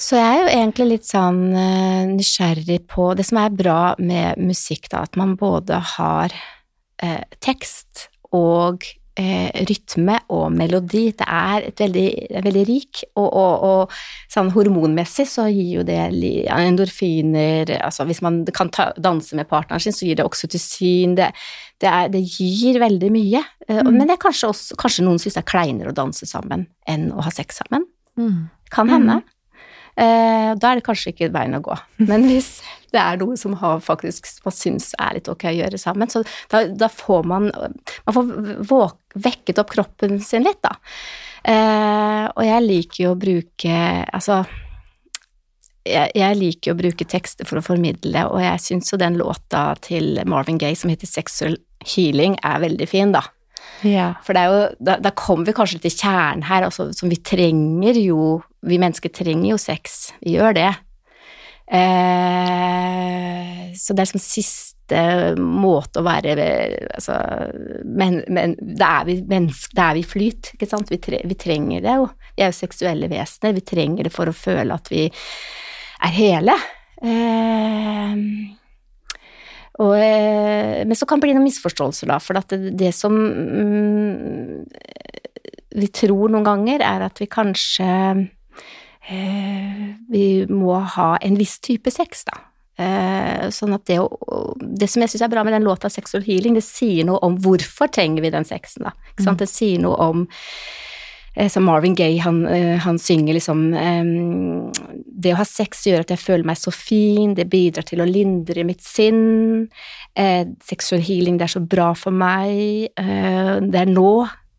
så 0.00 0.16
jeg 0.16 0.24
er 0.24 0.38
jo 0.40 0.52
egentlig 0.54 0.86
litt 0.88 1.08
sånn 1.08 1.40
eh, 1.52 2.06
nysgjerrig 2.08 2.86
på 2.88 3.10
Det 3.18 3.26
som 3.28 3.42
er 3.42 3.50
bra 3.50 3.94
med 3.98 4.40
musikk, 4.40 4.88
da, 4.88 5.02
at 5.04 5.18
man 5.20 5.34
både 5.36 5.76
har 5.96 6.32
eh, 7.02 7.24
tekst 7.44 8.08
og 8.32 8.86
eh, 9.20 9.62
rytme 9.68 10.16
og 10.32 10.46
melodi. 10.56 11.10
Det 11.16 11.26
er 11.26 11.68
et 11.68 11.82
veldig, 11.84 12.06
veldig 12.46 12.64
rik, 12.68 13.02
og, 13.20 13.28
og, 13.28 13.64
og 13.68 14.32
sånn 14.32 14.52
hormonmessig 14.54 15.26
så 15.28 15.46
gir 15.52 15.80
jo 15.80 15.86
det 15.86 15.98
endorfiner 16.00 17.74
altså 17.80 18.06
Hvis 18.08 18.22
man 18.24 18.42
kan 18.56 18.70
ta, 18.72 18.90
danse 18.96 19.36
med 19.36 19.48
partneren 19.50 19.82
sin, 19.82 19.96
så 19.96 20.08
gir 20.08 20.18
det 20.18 20.26
oksytocin. 20.26 21.16
Det, 21.18 21.30
det, 21.82 21.90
er, 21.90 22.10
det 22.12 22.22
gir 22.24 22.80
veldig 22.82 23.12
mye. 23.14 23.44
Eh, 23.68 23.80
Mm. 23.80 23.96
Men 23.96 24.10
det 24.10 24.18
kanskje, 24.20 24.50
også, 24.50 24.76
kanskje 24.78 25.04
noen 25.06 25.18
syns 25.22 25.36
det 25.36 25.40
er 25.44 25.50
kleinere 25.50 25.92
å 25.92 25.96
danse 25.96 26.26
sammen 26.28 26.66
enn 26.90 27.10
å 27.14 27.22
ha 27.24 27.30
sex 27.32 27.60
sammen. 27.62 27.86
Mm. 28.18 28.50
Kan 28.70 28.90
hende. 28.92 29.20
Eh, 30.00 30.50
da 30.56 30.70
er 30.70 30.78
det 30.78 30.86
kanskje 30.86 31.12
ikke 31.12 31.30
veien 31.34 31.58
å 31.58 31.62
gå. 31.64 31.76
Men 32.10 32.24
hvis 32.30 32.60
det 32.90 33.00
er 33.02 33.20
noe 33.20 33.36
som 33.38 33.54
har 33.60 33.82
faktisk 33.84 34.30
man 34.46 34.54
syns 34.56 34.90
er 34.98 35.18
litt 35.18 35.28
ok 35.30 35.46
å 35.50 35.58
gjøre 35.60 35.80
sammen, 35.80 36.10
så 36.10 36.24
da, 36.50 36.64
da 36.66 36.88
får 36.90 37.26
man 37.28 37.50
Man 37.50 38.14
får 38.16 38.32
våk, 38.66 38.96
vekket 39.14 39.60
opp 39.62 39.74
kroppen 39.76 40.18
sin 40.24 40.46
litt, 40.46 40.62
da. 40.64 40.74
Eh, 41.44 42.26
og 42.32 42.42
jeg 42.44 42.66
liker 42.66 43.04
jo 43.04 43.12
å 43.14 43.20
bruke 43.20 43.76
Altså 44.12 44.42
jeg, 45.88 46.10
jeg 46.12 46.36
liker 46.36 46.74
å 46.74 46.76
bruke 46.76 47.06
tekster 47.08 47.48
for 47.48 47.60
å 47.60 47.64
formidle, 47.64 48.26
og 48.28 48.42
jeg 48.44 48.60
syns 48.62 48.92
jo 48.92 48.98
den 49.00 49.16
låta 49.20 49.70
til 49.80 50.20
Marvin 50.28 50.60
Gaye 50.60 50.76
som 50.76 50.92
heter 50.92 51.08
Sexual 51.08 51.56
Healing, 51.80 52.36
er 52.44 52.60
veldig 52.60 52.88
fin, 52.90 53.14
da. 53.14 53.22
Ja. 53.86 54.10
For 54.26 54.36
det 54.36 54.42
er 54.42 54.52
jo, 54.52 54.66
da, 54.90 54.98
da 55.00 55.12
kommer 55.16 55.48
vi 55.48 55.56
kanskje 55.56 55.80
til 55.86 55.94
kjernen 55.94 56.44
her, 56.50 56.66
altså, 56.68 56.90
som 56.96 57.08
vi 57.08 57.16
trenger 57.24 57.96
jo 57.96 58.42
Vi 58.66 58.78
mennesker 58.80 59.12
trenger 59.14 59.54
jo 59.54 59.58
sex, 59.60 60.12
vi 60.20 60.36
gjør 60.36 60.56
det. 60.58 60.70
Eh, 61.70 63.70
så 63.78 63.94
det 63.94 64.02
er 64.02 64.10
som 64.10 64.22
siste 64.22 65.02
måte 65.38 66.00
å 66.00 66.02
være 66.02 66.34
altså, 66.96 67.14
men, 67.86 68.24
men 68.26 68.56
da 68.58 68.88
er 69.00 69.04
vi 69.06 69.14
mennesker, 69.30 69.76
da 69.78 69.90
er 69.90 70.00
vi 70.00 70.10
flyt, 70.10 70.50
ikke 70.56 70.68
sant? 70.68 70.90
Vi, 70.90 70.98
tre, 71.02 71.20
vi 71.30 71.36
trenger 71.38 71.84
det 71.84 71.94
jo. 72.00 72.08
Vi 72.34 72.42
er 72.42 72.50
jo 72.50 72.58
seksuelle 72.58 73.10
vesener, 73.12 73.54
vi 73.54 73.66
trenger 73.66 74.08
det 74.08 74.14
for 74.14 74.30
å 74.30 74.34
føle 74.34 74.74
at 74.74 74.90
vi 74.90 75.06
er 75.06 76.16
hele. 76.16 76.56
Eh, 77.06 78.16
og, 79.80 79.94
eh, 79.96 80.82
men 80.84 80.98
så 80.98 81.06
kan 81.06 81.20
det 81.20 81.28
bli 81.28 81.36
noen 81.38 81.46
misforståelser, 81.46 82.10
da, 82.10 82.18
for 82.20 82.36
det, 82.36 82.58
det 82.76 82.90
som 82.96 83.14
mm, 83.14 84.64
vi 85.78 85.88
tror 85.94 86.34
noen 86.34 86.44
ganger, 86.44 86.82
er 86.82 87.06
at 87.06 87.22
vi 87.22 87.30
kanskje 87.30 87.86
Vi 89.10 90.26
må 90.50 90.76
ha 90.94 91.10
en 91.18 91.38
viss 91.38 91.58
type 91.64 91.90
sex, 91.90 92.24
da. 92.28 92.38
Eh, 92.80 93.48
sånn 93.52 93.74
at 93.76 93.84
det, 93.90 93.98
det 94.78 94.88
som 94.88 95.02
jeg 95.04 95.12
syns 95.12 95.24
er 95.26 95.32
bra 95.32 95.42
med 95.44 95.52
den 95.52 95.66
låta 95.66 95.90
Sexual 95.92 96.24
Healing, 96.24 96.54
det 96.56 96.64
sier 96.64 97.04
noe 97.08 97.20
om 97.26 97.36
hvorfor 97.42 97.90
trenger 97.92 98.24
vi 98.24 98.32
den 98.32 98.46
sexen, 98.48 98.86
da. 98.88 98.94
Ikke 99.10 99.26
sant? 99.26 99.42
Det 99.42 99.50
sier 99.50 99.82
noe 99.82 99.98
om 100.00 100.22
eh, 101.34 101.50
som 101.52 101.66
Marvin 101.68 101.96
Gaye, 101.98 102.22
han, 102.24 102.40
eh, 102.48 102.78
han 102.80 103.00
synger 103.02 103.36
liksom 103.36 103.66
ehm, 103.76 104.70
Det 105.04 105.34
å 105.34 105.40
ha 105.42 105.46
sex 105.48 105.84
gjør 105.90 106.06
at 106.06 106.14
jeg 106.14 106.22
føler 106.22 106.48
meg 106.48 106.60
så 106.60 106.72
fin, 106.72 107.34
det 107.36 107.50
bidrar 107.52 107.84
til 107.90 108.00
å 108.00 108.08
lindre 108.08 108.64
mitt 108.64 108.80
sinn. 108.86 109.66
Eh, 110.16 110.46
sexual 110.64 111.04
healing, 111.04 111.36
det 111.36 111.50
er 111.50 111.56
så 111.58 111.64
bra 111.64 111.92
for 111.98 112.16
meg. 112.16 112.88
Eh, 112.96 113.54
det 113.60 113.82
er 113.82 113.92
nå. 113.92 114.14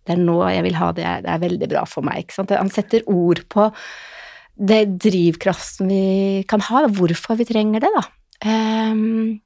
Det 0.05 0.13
er 0.13 0.21
nå 0.21 0.37
jeg 0.45 0.67
vil 0.67 0.77
ha 0.77 0.93
det. 0.93 1.09
Det 1.25 1.33
er 1.33 1.45
veldig 1.47 1.73
bra 1.73 1.87
for 1.89 2.05
meg. 2.05 2.29
Han 2.53 2.69
setter 2.73 3.07
ord 3.09 3.41
på 3.49 3.71
det 4.57 4.81
drivkraften 5.01 5.87
vi 5.89 6.43
kan 6.49 6.61
ha, 6.67 6.85
hvorfor 6.87 7.37
vi 7.39 7.45
trenger 7.49 7.79
det, 7.85 7.89
da. 7.95 8.03
Um, 8.45 9.39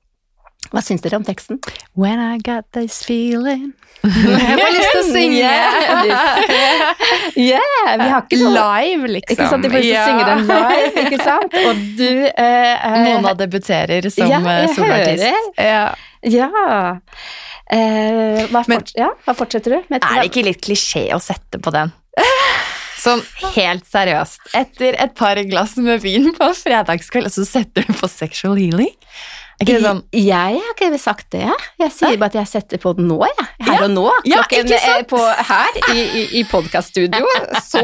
hva 0.72 0.82
syns 0.82 1.02
dere 1.04 1.20
om 1.20 1.26
teksten? 1.28 1.60
When 1.94 2.20
I 2.20 2.38
got 2.42 2.66
this 2.74 3.04
feeling 3.06 3.74
Jeg 4.06 4.56
får 4.58 4.72
lyst 4.74 4.92
til 4.96 5.02
å 5.02 5.06
synge! 5.18 5.52
Yeah, 7.36 7.96
vi 8.00 8.08
har 8.10 8.24
ikke 8.24 8.40
noe 8.40 8.54
Live, 8.56 9.10
liksom. 9.18 9.34
Ikke 9.36 9.48
sant, 9.50 9.64
de 9.66 9.72
får 9.72 9.84
lyst 9.84 9.92
til 9.92 10.00
å 10.00 10.08
synge 10.10 10.26
den 10.30 10.44
live, 10.50 11.04
ikke 11.06 11.20
sant? 11.24 11.56
Og 11.62 11.82
du 12.00 12.10
eh, 12.26 12.74
eh, 12.76 12.98
Mona 13.10 13.34
debuterer 13.40 14.08
som 14.14 14.30
Ja, 14.32 14.40
eh, 14.42 14.68
soloartist. 14.76 15.52
Ja. 15.60 15.86
Ja. 16.26 16.50
Eh, 17.70 18.46
hva, 18.52 18.62
Men- 18.68 18.80
fort, 18.80 18.92
ja. 18.98 19.10
hva 19.26 19.36
fortsetter 19.38 19.76
du? 19.76 19.80
med? 19.90 20.02
Er 20.04 20.22
det 20.24 20.30
ikke 20.32 20.46
litt 20.48 20.62
klisjé 20.66 21.08
å 21.16 21.20
sette 21.22 21.60
på 21.62 21.74
den? 21.76 21.92
Sånn 23.06 23.22
helt 23.56 23.86
seriøst. 23.92 24.52
Etter 24.58 24.98
et 25.06 25.16
par 25.18 25.38
glass 25.50 25.78
med 25.78 26.02
vin 26.06 26.32
på 26.36 26.52
fredagskveld, 26.58 27.30
og 27.30 27.36
så 27.38 27.46
setter 27.48 27.86
du 27.86 27.94
på 27.94 28.10
sexual 28.12 28.58
healing? 28.58 28.94
Ikke 29.64 29.78
sånn 29.80 30.02
Jeg 30.12 30.58
har 30.60 30.74
ikke 30.74 30.98
sagt 31.00 31.30
det. 31.32 31.46
Jeg 31.80 31.92
sier 31.96 32.18
bare 32.20 32.34
at 32.34 32.36
jeg 32.42 32.50
setter 32.50 32.82
på 32.82 32.92
den 32.98 33.06
nå, 33.08 33.22
jeg. 33.24 33.46
Her 33.64 33.86
og 33.86 33.94
nå. 33.94 34.04
Klokken 34.26 34.68
ja, 34.74 34.98
på, 35.08 35.20
her 35.48 35.78
i, 35.94 36.02
i, 36.04 36.24
i 36.42 36.44
podkaststudio. 36.50 37.30
Så 37.64 37.80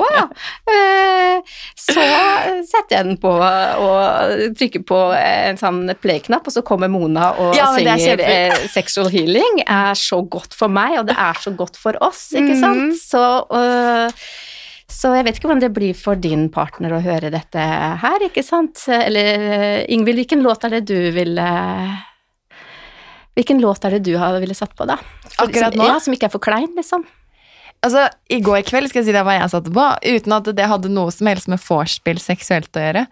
eh, 0.67 1.55
Så 1.79 1.95
setter 1.95 2.97
jeg 2.97 3.07
den 3.07 3.15
på 3.23 3.31
og 3.31 4.51
trykker 4.59 4.83
på 4.87 4.99
en 5.15 5.61
sånn 5.61 5.81
play-knapp, 6.03 6.51
og 6.51 6.57
så 6.57 6.65
kommer 6.67 6.91
Mona 6.91 7.31
og 7.39 7.55
Ja, 7.55 7.69
er 7.71 7.79
synger 7.79 8.03
kjempefint. 8.03 8.59
eh, 8.59 8.67
'Sexual 8.75 9.11
Healing'. 9.15 9.63
er 9.63 9.95
så 9.95 10.19
godt 10.27 10.53
for 10.57 10.67
meg, 10.67 10.99
og 10.99 11.07
det 11.07 11.15
er 11.15 11.39
så 11.39 11.55
godt 11.55 11.79
for 11.79 11.95
oss, 12.03 12.33
ikke 12.35 12.59
sant? 12.59 12.89
Mhm. 12.91 12.97
Så 12.99 13.23
øh, 13.47 14.11
så 14.91 15.13
jeg 15.15 15.25
vet 15.25 15.37
ikke 15.37 15.47
hvordan 15.47 15.63
det 15.63 15.71
blir 15.75 15.97
for 15.97 16.19
din 16.19 16.49
partner 16.53 16.97
å 16.97 17.01
høre 17.03 17.31
dette 17.33 17.63
her, 18.03 18.27
ikke 18.27 18.43
sant? 18.45 18.83
Eller 18.91 19.85
Ingvild, 19.91 20.21
hvilken 20.21 20.43
låt 20.45 20.67
er 20.67 20.77
det 20.77 20.85
du 20.91 20.97
ville 21.15 21.47
Hvilken 23.31 23.61
låt 23.63 23.85
er 23.87 23.95
det 23.95 24.03
du 24.09 24.13
ville 24.19 24.55
satt 24.57 24.75
på, 24.75 24.85
da? 24.89 24.97
For, 25.23 25.45
Akkurat 25.47 25.71
som, 25.71 25.79
nå? 25.79 25.87
Ja, 25.87 25.99
Som 26.03 26.15
ikke 26.17 26.27
er 26.27 26.33
for 26.33 26.43
klein, 26.43 26.67
liksom. 26.75 27.05
Altså, 27.81 28.09
I 28.29 28.41
går 28.43 28.65
kveld 28.67 28.91
skal 28.91 29.01
jeg 29.01 29.07
si 29.07 29.15
det 29.15 29.23
hva 29.25 29.37
jeg 29.39 29.53
satte 29.53 29.71
på, 29.73 29.85
uten 30.03 30.35
at 30.35 30.49
det 30.57 30.67
hadde 30.69 30.91
noe 30.91 31.13
som 31.15 31.29
helst 31.31 31.47
med 31.49 31.63
vorspiel 31.63 32.19
seksuelt 32.21 32.75
å 32.77 32.83
gjøre. 32.83 33.05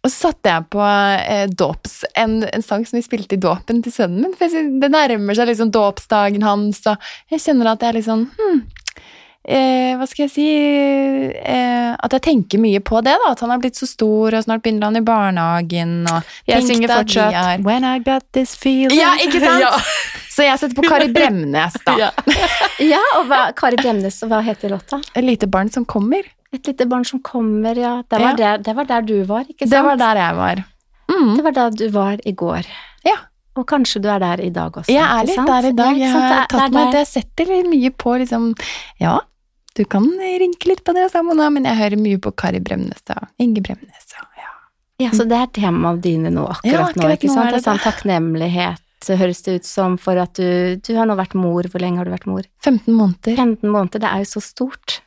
Og 0.00 0.08
så 0.08 0.30
satte 0.30 0.52
jeg 0.52 0.68
på 0.72 0.84
eh, 0.84 1.46
dåps, 1.50 2.04
en, 2.16 2.38
en 2.46 2.64
sang 2.64 2.86
som 2.88 2.96
vi 2.96 3.04
spilte 3.04 3.36
i 3.36 3.40
dåpen 3.40 3.82
til 3.84 3.92
sønnen 3.92 4.22
min. 4.24 4.36
For 4.38 4.52
det 4.52 4.92
nærmer 4.92 5.36
seg 5.36 5.50
liksom 5.50 5.72
dåpsdagen 5.74 6.46
hans, 6.46 6.84
og 6.88 7.10
jeg 7.32 7.42
kjenner 7.44 7.72
at 7.74 7.84
jeg 7.84 7.98
liksom 7.98 8.28
hm, 8.38 8.62
eh, 9.44 9.96
Hva 9.98 10.06
skal 10.08 10.24
jeg 10.26 10.32
si 10.34 10.46
eh, 11.40 11.94
At 12.00 12.12
jeg 12.16 12.22
tenker 12.24 12.60
mye 12.62 12.80
på 12.84 13.00
det, 13.04 13.14
da. 13.24 13.32
At 13.32 13.40
han 13.44 13.50
er 13.54 13.60
blitt 13.62 13.78
så 13.78 13.86
stor, 13.88 14.34
og 14.36 14.44
snart 14.46 14.62
begynner 14.64 14.88
han 14.90 14.96
i 15.00 15.04
barnehagen. 15.06 15.94
Og 16.10 16.22
Jeg 16.48 16.66
synger 16.68 16.88
fortsatt 16.92 17.34
er- 17.34 17.62
When 17.66 17.84
I 17.84 17.98
got 18.04 18.24
this 18.32 18.54
feeling. 18.56 18.96
Ja, 18.98 19.14
ikke 19.22 19.40
sant? 19.44 19.60
Ja. 19.66 19.72
Så 20.30 20.44
jeg 20.46 20.58
setter 20.62 20.76
på 20.78 20.86
Kari 20.88 21.08
Bremnes, 21.12 21.74
da. 21.86 21.96
Ja. 21.98 22.10
Ja, 22.92 23.00
og 23.18 23.26
hva, 23.28 23.40
Kari 23.56 23.76
Bremnes, 23.76 24.22
og 24.24 24.30
hva 24.32 24.40
heter 24.46 24.70
låta? 24.72 25.00
Et 25.14 25.24
lite 25.24 25.46
barn 25.50 25.68
som 25.70 25.84
kommer. 25.84 26.22
Et 26.52 26.66
lite 26.66 26.86
barn 26.88 27.04
som 27.04 27.20
kommer, 27.20 27.76
ja. 27.76 28.02
Det 28.08 28.18
var, 28.20 28.30
Ja. 28.30 28.36
Der, 28.36 28.62
det 28.64 28.76
var 28.76 28.84
der 28.88 29.02
du 29.02 29.16
var, 29.24 29.44
ikke 29.48 29.66
sant? 29.66 29.70
Det 29.74 29.82
var 29.84 29.96
der 30.00 30.16
jeg 30.22 30.36
var. 30.38 30.62
Mm. 31.10 31.34
Det 31.36 31.44
var 31.44 31.52
der 31.58 31.70
du 31.76 31.88
var 31.90 32.16
i 32.24 32.32
går. 32.32 32.70
Ja. 33.04 33.16
Og 33.58 33.66
kanskje 33.66 34.00
du 34.00 34.08
er 34.08 34.20
der 34.22 34.40
i 34.40 34.48
dag 34.54 34.72
også. 34.78 34.88
Jeg 34.94 35.02
er 35.02 35.26
litt 35.26 35.34
sant? 35.36 35.48
der 35.50 35.68
i 35.68 35.72
dag. 35.76 35.96
Ja, 35.98 36.06
Jeg 36.06 36.12
har 36.14 36.46
tatt 36.48 36.70
det 36.70 36.72
meg 36.78 36.92
det. 36.94 37.00
Jeg 37.02 37.10
setter 37.10 37.50
litt 37.50 37.66
mye 37.72 37.90
på 37.98 38.14
liksom 38.22 38.44
Ja, 39.02 39.16
du 39.80 39.86
kan 39.88 40.04
rynke 40.04 40.68
litt 40.68 40.82
på 40.84 40.92
det, 40.92 41.06
sa 41.08 41.22
Mona, 41.24 41.46
men 41.52 41.64
jeg 41.64 41.78
hører 41.78 42.00
mye 42.00 42.20
på 42.20 42.34
Kari 42.36 42.60
Bremnes 42.60 43.00
og 43.14 43.28
Inge 43.40 43.62
Bremnes 43.64 44.14
og 44.20 44.40
ja. 44.42 44.50
Ja, 45.00 45.10
så 45.16 45.24
det 45.24 45.38
er 45.38 45.48
temaet 45.56 46.02
dine 46.04 46.28
nå 46.34 46.44
akkurat, 46.52 46.92
Ja, 46.92 47.00
nå, 47.00 47.12
ikke 47.14 47.30
nå 47.30 47.36
sant? 47.38 47.46
er 47.46 47.54
Det 47.54 47.60
er 47.62 47.64
sånn 47.64 47.80
takknemlighet, 47.86 48.82
høres 49.16 49.40
det 49.46 49.54
ut 49.56 49.68
som, 49.68 49.96
for 49.96 50.20
at 50.20 50.36
du, 50.36 50.76
du 50.76 50.90
har 50.98 51.08
nå 51.08 51.16
vært 51.16 51.32
mor. 51.32 51.64
Hvor 51.72 51.80
lenge 51.80 52.02
har 52.02 52.04
du 52.04 52.12
vært 52.12 52.28
mor? 52.28 52.44
15 52.60 52.92
måneder. 52.92 53.32
15 53.40 53.64
måneder, 53.64 54.04
det 54.04 54.10
er 54.10 54.20
jo 54.26 54.28
så 54.34 54.44
stort. 54.44 54.98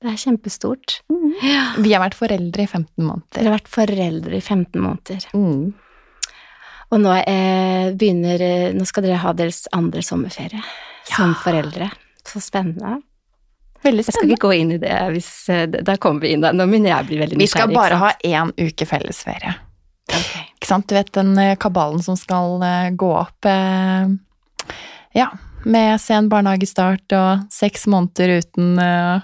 Det 0.00 0.14
er 0.14 0.18
kjempestort. 0.24 0.96
Ja. 1.44 1.66
Vi 1.76 1.92
har 1.92 2.00
vært 2.02 2.16
foreldre 2.16 2.64
i 2.64 2.70
15 2.70 2.88
måneder. 3.04 3.28
Dere 3.36 3.50
har 3.50 3.58
vært 3.58 3.70
foreldre 3.76 4.40
i 4.40 4.40
15 4.40 4.80
måneder. 4.80 5.28
Mm. 5.36 5.74
Og 6.92 7.04
nå, 7.04 7.12
eh, 7.20 7.92
begynner, 7.92 8.48
eh, 8.48 8.72
nå 8.72 8.88
skal 8.88 9.04
dere 9.04 9.20
ha 9.20 9.36
deres 9.36 9.66
andre 9.76 10.00
sommerferie 10.00 10.64
som 11.12 11.36
foreldre. 11.44 11.92
Så 12.24 12.40
spennende. 12.40 13.02
Veldig 13.82 14.04
Jeg 14.06 14.14
skal 14.14 14.30
ikke 14.30 14.46
gå 14.46 14.54
inn 14.60 14.72
i 14.76 14.80
det 14.82 14.96
hvis 15.14 15.30
eh, 15.50 15.64
Da 15.70 15.96
kommer 16.00 16.22
vi 16.22 16.36
inn. 16.36 16.44
Nå 16.44 16.66
begynner 16.70 16.94
jeg 16.94 17.04
å 17.04 17.08
bli 17.10 17.20
veldig 17.22 17.38
nysgjerrig. 17.40 17.46
Vi 17.46 17.52
skal 17.52 17.74
bare 17.74 18.00
ha 18.02 18.10
én 18.22 18.52
uke 18.58 18.86
fellesferie. 18.88 19.54
Okay. 20.12 20.44
Ikke 20.58 20.68
sant? 20.68 20.88
Du 20.90 20.96
vet 20.96 21.10
den 21.16 21.32
eh, 21.40 21.56
kabalen 21.60 22.02
som 22.04 22.18
skal 22.18 22.62
eh, 22.66 22.92
gå 22.98 23.10
opp 23.22 23.48
Ja, 25.12 25.26
med 25.68 26.00
sen 26.00 26.30
barnehagestart 26.32 27.12
og 27.14 27.42
seks 27.52 27.84
måneder 27.90 28.40
uten 28.40 28.78
uh, 28.80 29.20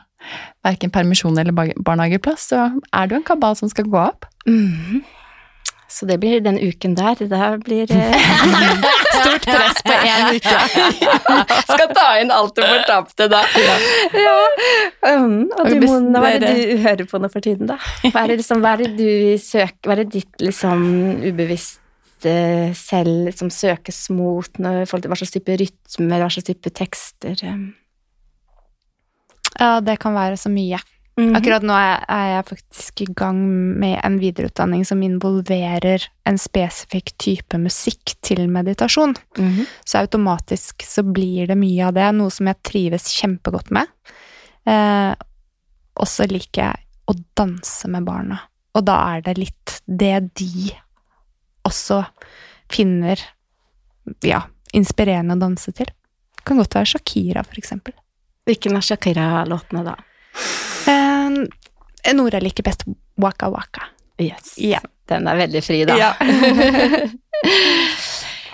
verken 0.66 0.92
permisjon 0.92 1.38
eller 1.40 1.54
barnehageplass, 1.56 2.50
så 2.52 2.66
er 2.92 3.09
det 3.09 3.16
jo 3.16 3.20
en 3.22 3.30
kabal 3.30 3.56
som 3.59 3.70
skal 3.72 3.88
gå 3.88 4.02
opp. 4.02 4.28
Mhm. 4.46 5.00
Så 5.89 6.07
det 6.07 6.18
blir 6.20 6.43
den 6.45 6.59
uken 6.61 6.95
der. 6.95 7.14
Det 7.16 7.30
der 7.30 7.57
blir 7.64 7.89
eh, 7.89 8.26
stort 9.20 9.47
press 9.49 9.80
på 9.86 9.95
én 9.97 10.36
uke. 10.36 10.57
Skal 11.70 11.95
ta 11.97 12.07
inn 12.20 12.32
alt 12.34 12.53
du 12.59 12.61
fortapte 12.61 13.28
da. 13.32 13.41
Ja. 14.12 14.36
Um, 15.09 15.49
og 15.57 15.70
du, 15.70 15.78
Mona, 15.86 16.20
hva 16.20 16.34
er 16.36 16.45
det 16.45 16.53
du 16.59 16.84
hører 16.84 17.09
på 17.09 17.20
nå 17.22 17.32
for 17.32 17.45
tiden, 17.45 17.70
da? 17.70 17.78
Hva 18.05 18.26
er 18.26 18.34
det, 18.34 18.41
liksom, 18.43 18.61
hva 18.64 18.74
er 18.76 18.84
det 18.84 18.91
du 18.99 19.41
søker 19.41 19.89
Hva 19.89 19.97
er 19.97 20.03
det 20.05 20.12
ditt 20.18 20.45
liksom 20.45 20.84
ubevisste 21.24 22.36
selv 22.76 23.32
som 23.39 23.49
søkes 23.55 24.09
mot 24.12 24.61
når 24.61 24.84
folk, 24.91 25.09
Hva 25.09 25.16
slags 25.16 25.32
type 25.39 25.57
rytmer, 25.57 26.20
hva 26.20 26.28
slags 26.34 26.51
type 26.51 26.74
tekster? 26.76 27.41
um? 27.49 27.70
Ja, 29.59 29.78
det 29.80 29.97
kan 30.03 30.14
være 30.14 30.36
så 30.39 30.53
mye. 30.53 30.78
Mhm. 31.18 31.34
Akkurat 31.34 31.64
nå 31.66 31.74
er 31.74 32.26
jeg 32.30 32.46
faktisk 32.46 33.00
i 33.02 33.08
gang 33.18 33.38
med 33.80 33.96
en 34.06 34.20
videreutdanning 34.22 34.84
som 34.86 35.00
involverer 35.02 36.04
en 36.28 36.38
spesifikk 36.38 37.10
type 37.18 37.58
musikk 37.58 38.14
til 38.22 38.44
meditasjon. 38.46 39.16
Mhm. 39.36 39.66
Så 39.84 39.98
automatisk 39.98 40.84
så 40.86 41.02
blir 41.02 41.48
det 41.48 41.58
mye 41.58 41.88
av 41.88 41.94
det, 41.94 42.14
noe 42.14 42.30
som 42.30 42.46
jeg 42.46 42.62
trives 42.62 43.10
kjempegodt 43.10 43.72
med. 43.74 43.88
Eh, 44.64 45.14
og 45.98 46.06
så 46.06 46.28
liker 46.30 46.62
jeg 46.62 46.84
å 47.08 47.16
danse 47.34 47.88
med 47.88 48.04
barna. 48.04 48.38
Og 48.76 48.84
da 48.84 49.16
er 49.16 49.22
det 49.22 49.38
litt 49.38 49.80
det 49.88 50.34
de 50.38 50.70
også 51.66 52.04
finner 52.70 53.18
ja, 54.22 54.44
inspirerende 54.72 55.34
å 55.34 55.40
danse 55.40 55.72
til. 55.72 55.88
Det 56.36 56.44
kan 56.44 56.60
godt 56.60 56.76
være 56.78 56.92
Shakira, 56.94 57.42
for 57.42 57.58
eksempel. 57.58 57.96
Hvilken 58.46 58.76
av 58.78 58.86
Shakira-låtene 58.86 59.82
da? 59.84 59.96
Eh, 61.37 62.14
Nora 62.16 62.41
liker 62.43 62.66
best 62.66 62.87
Waka 63.20 63.51
Waka. 63.53 63.89
Yes. 64.18 64.55
Ja. 64.62 64.81
Den 65.09 65.29
er 65.31 65.39
veldig 65.39 65.62
fri, 65.64 65.83
da. 65.89 65.97
Ja. 65.99 66.12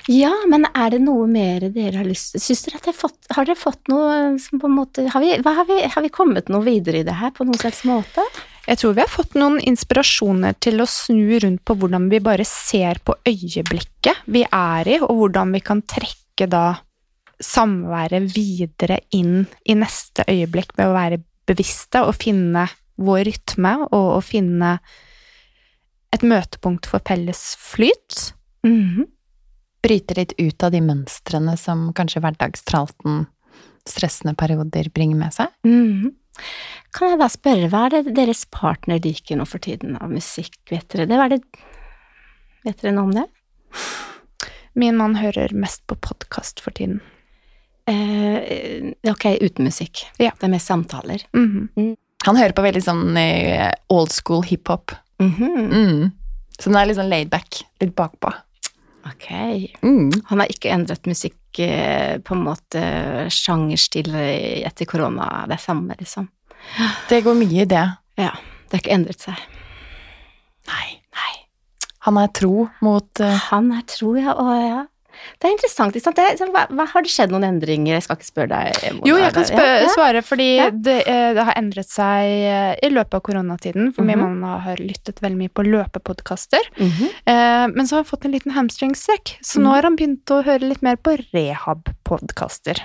Ja, 0.06 0.34
men 0.48 0.66
er 0.76 0.90
det 0.92 0.98
noe 1.00 1.24
mer 1.30 1.62
dere 1.72 2.02
har 2.02 2.04
lyst 2.04 2.34
til 2.34 2.42
Syns 2.44 2.66
dere 2.66 2.76
at 2.76 2.88
jeg 2.88 2.92
har 2.92 2.98
fått 2.98 3.30
Har 3.32 3.46
dere 3.48 3.56
fått 3.56 3.88
noe 3.88 4.34
som 4.42 4.60
på 4.60 4.68
en 4.68 4.74
måte 4.76 5.06
Har 5.08 5.22
vi, 5.24 5.30
hva 5.40 5.54
har 5.56 5.68
vi, 5.68 5.78
har 5.94 6.04
vi 6.04 6.10
kommet 6.12 6.50
noe 6.52 6.60
videre 6.66 7.00
i 7.00 7.06
det 7.06 7.14
her 7.16 7.32
på 7.32 7.46
noen 7.48 7.56
slags 7.56 7.84
måte? 7.88 8.24
Jeg 8.68 8.80
tror 8.80 8.94
vi 8.96 9.04
har 9.04 9.12
fått 9.12 9.36
noen 9.36 9.56
inspirasjoner 9.64 10.56
til 10.60 10.80
å 10.80 10.88
snu 10.88 11.38
rundt 11.40 11.64
på 11.64 11.76
hvordan 11.80 12.08
vi 12.12 12.20
bare 12.24 12.44
ser 12.48 13.00
på 13.04 13.16
øyeblikket 13.28 14.24
vi 14.32 14.44
er 14.44 14.88
i, 14.88 15.00
og 15.04 15.12
hvordan 15.18 15.52
vi 15.52 15.60
kan 15.64 15.82
trekke 15.84 16.48
da 16.48 16.66
samværet 17.44 18.30
videre 18.32 19.02
inn 19.12 19.44
i 19.68 19.76
neste 19.76 20.24
øyeblikk 20.28 20.72
med 20.78 20.88
å 20.88 20.96
være 20.96 21.20
bevisste 21.48 22.02
og 22.04 22.16
finne 22.18 22.66
vår 23.00 23.24
rytme 23.28 23.74
og 23.90 24.08
å 24.16 24.20
finne 24.24 24.78
et 26.14 26.22
møtepunkt 26.22 26.86
for 26.86 27.02
felles 27.06 27.42
flyt. 27.58 28.32
Mhm. 28.66 29.08
Bryte 29.84 30.16
litt 30.16 30.32
ut 30.38 30.62
av 30.62 30.72
de 30.72 30.80
mønstrene 30.80 31.58
som 31.58 31.92
kanskje 31.92 32.22
hverdagstralten, 32.24 33.26
stressende 33.84 34.34
perioder 34.34 34.88
bringer 34.90 35.16
med 35.16 35.34
seg. 35.34 35.48
Mhm. 35.64 36.14
Kan 36.92 37.10
jeg 37.10 37.18
da 37.18 37.28
spørre, 37.28 37.68
hva 37.70 37.86
er 37.86 38.02
det 38.02 38.14
deres 38.14 38.44
partner 38.50 38.98
liker 38.98 39.36
nå 39.36 39.46
for 39.46 39.58
tiden 39.58 39.96
av 40.00 40.10
musikk, 40.10 40.56
vet 40.70 40.88
dere 40.88 41.06
det? 41.06 41.16
Hva 41.18 41.24
er 41.24 41.36
det 41.36 41.42
Vet 42.64 42.80
dere 42.80 42.94
noe 42.96 43.04
om 43.04 43.10
det? 43.12 43.26
Min 44.74 44.96
mann 44.96 45.18
hører 45.20 45.52
mest 45.52 45.82
på 45.86 45.98
podkast 46.00 46.62
for 46.64 46.72
tiden. 46.72 47.02
Eh, 47.86 48.92
ok, 49.10 49.26
uten 49.40 49.68
musikk. 49.68 50.06
Ja. 50.18 50.32
Det 50.38 50.48
er 50.48 50.54
mest 50.54 50.70
samtaler. 50.70 51.24
Mhm. 51.36 51.96
Han 52.24 52.38
hører 52.40 52.54
på 52.56 52.64
veldig 52.64 52.80
sånn 52.80 53.16
eh, 53.20 53.70
old 53.92 54.12
school 54.12 54.42
hiphop. 54.48 54.94
Mhm. 55.20 55.72
Mm. 55.72 56.12
Så 56.58 56.70
den 56.70 56.78
er 56.80 56.86
litt 56.86 56.96
sånn 56.96 57.10
laid 57.10 57.28
back, 57.28 57.60
litt 57.82 57.94
bakpå. 57.94 58.32
Ok. 59.04 59.28
Mm. 59.82 60.08
Han 60.30 60.40
har 60.40 60.48
ikke 60.48 60.72
endret 60.72 61.04
musikk, 61.04 61.58
eh, 61.58 62.16
på 62.24 62.34
en 62.34 62.44
måte, 62.46 62.80
sjangerstil 63.28 64.14
etter 64.64 64.88
korona. 64.88 65.44
Det 65.46 65.58
er 65.58 65.64
samme, 65.66 65.94
liksom. 65.98 66.30
Det 67.10 67.20
går 67.24 67.36
mye 67.36 67.62
i 67.62 67.68
det. 67.68 67.86
Ja. 68.16 68.32
Det 68.70 68.78
har 68.78 68.80
ikke 68.80 68.96
endret 68.96 69.20
seg. 69.20 69.36
Nei. 70.70 71.04
Han 72.04 72.18
er 72.20 72.28
tro 72.36 72.66
mot 72.84 73.20
uh... 73.24 73.36
Han 73.48 73.70
er 73.72 73.84
tro, 73.88 74.12
ja. 74.18 74.34
Å, 74.36 74.56
ja. 74.60 74.80
Det 75.40 75.48
er 75.48 75.52
interessant. 75.54 75.94
Ikke 75.96 76.04
sant? 76.04 76.16
Det, 76.16 76.48
hva, 76.52 76.66
hva, 76.70 76.86
har 76.92 77.02
det 77.02 77.10
skjedd 77.10 77.30
noen 77.30 77.44
endringer? 77.44 77.94
Jeg 77.96 78.02
skal 78.06 78.16
ikke 78.16 78.28
spørre 78.30 78.48
deg. 78.48 78.94
Mona, 78.98 79.06
Jo, 79.08 79.16
jeg 79.16 79.32
kan 79.34 79.44
ja. 79.50 79.88
svare, 79.94 80.22
fordi 80.22 80.48
Ja. 80.56 80.70
det, 80.70 80.96
eh, 81.08 81.32
det 81.34 81.44
har 81.44 81.54
endret 81.60 81.88
seg 81.88 82.24
eh, 82.24 82.74
i 82.82 82.90
løpet 82.90 83.14
av 83.14 83.22
koronatiden. 83.22 83.92
For 83.94 84.02
min 84.02 84.18
Mhm. 84.18 84.38
mann 84.40 84.60
har 84.60 84.76
lyttet 84.76 85.20
veldig 85.20 85.36
mye 85.38 85.48
på 85.54 85.64
løpepodkaster. 85.64 86.62
Mhm. 86.78 87.04
Eh, 87.26 87.66
men 87.74 87.86
så 87.86 87.96
har 87.96 88.02
han 88.04 88.10
fått 88.10 88.24
en 88.24 88.32
liten 88.32 88.52
hamstringstrekk, 88.52 89.38
så 89.42 89.58
nå 89.60 89.66
Mhm. 89.68 89.74
har 89.74 89.82
han 89.82 89.96
begynt 89.96 90.24
å 90.26 90.42
høre 90.44 90.60
litt 90.68 90.82
mer 90.82 90.96
på 90.96 91.16
rehab-podkaster. 91.32 92.84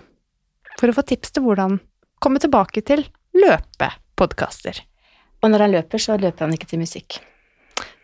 For 0.80 0.88
å 0.88 0.94
få 0.96 1.06
tips 1.06 1.32
til 1.32 1.44
hvordan 1.44 1.80
komme 2.22 2.40
tilbake 2.40 2.84
til 2.86 3.06
løpepodkaster. 3.36 4.82
Og 5.44 5.50
når 5.52 5.60
han 5.60 5.72
løper, 5.72 5.98
så 6.02 6.18
løper 6.20 6.40
han 6.48 6.54
ikke 6.54 6.68
til 6.68 6.80
musikk. 6.80 7.20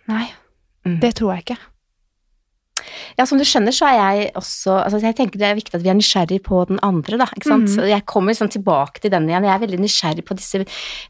Nei, 0.08 0.32
Mhm. 0.86 1.00
det 1.02 1.16
tror 1.16 1.36
jeg 1.36 1.46
ikke. 1.46 1.58
Ja, 3.16 3.26
som 3.28 3.40
du 3.40 3.46
skjønner, 3.48 3.74
så 3.76 3.88
er 3.88 3.96
jeg 3.96 4.32
også 4.36 4.76
altså 4.82 5.00
Jeg 5.00 5.16
tenker 5.18 5.40
det 5.40 5.48
er 5.48 5.58
viktig 5.58 5.78
at 5.78 5.84
vi 5.86 5.92
er 5.92 5.98
nysgjerrig 5.98 6.42
på 6.46 6.62
den 6.70 6.80
andre, 6.86 7.20
da. 7.22 7.28
Ikke 7.36 7.48
sant? 7.48 7.72
Mm. 7.72 7.88
Jeg 7.90 8.06
kommer 8.10 8.34
liksom 8.34 8.52
tilbake 8.52 9.04
til 9.04 9.14
den 9.14 9.30
igjen. 9.30 9.48
Jeg 9.48 9.54
er 9.54 9.64
veldig 9.64 9.82
nysgjerrig 9.82 10.26
på 10.28 10.38
disse, 10.38 10.64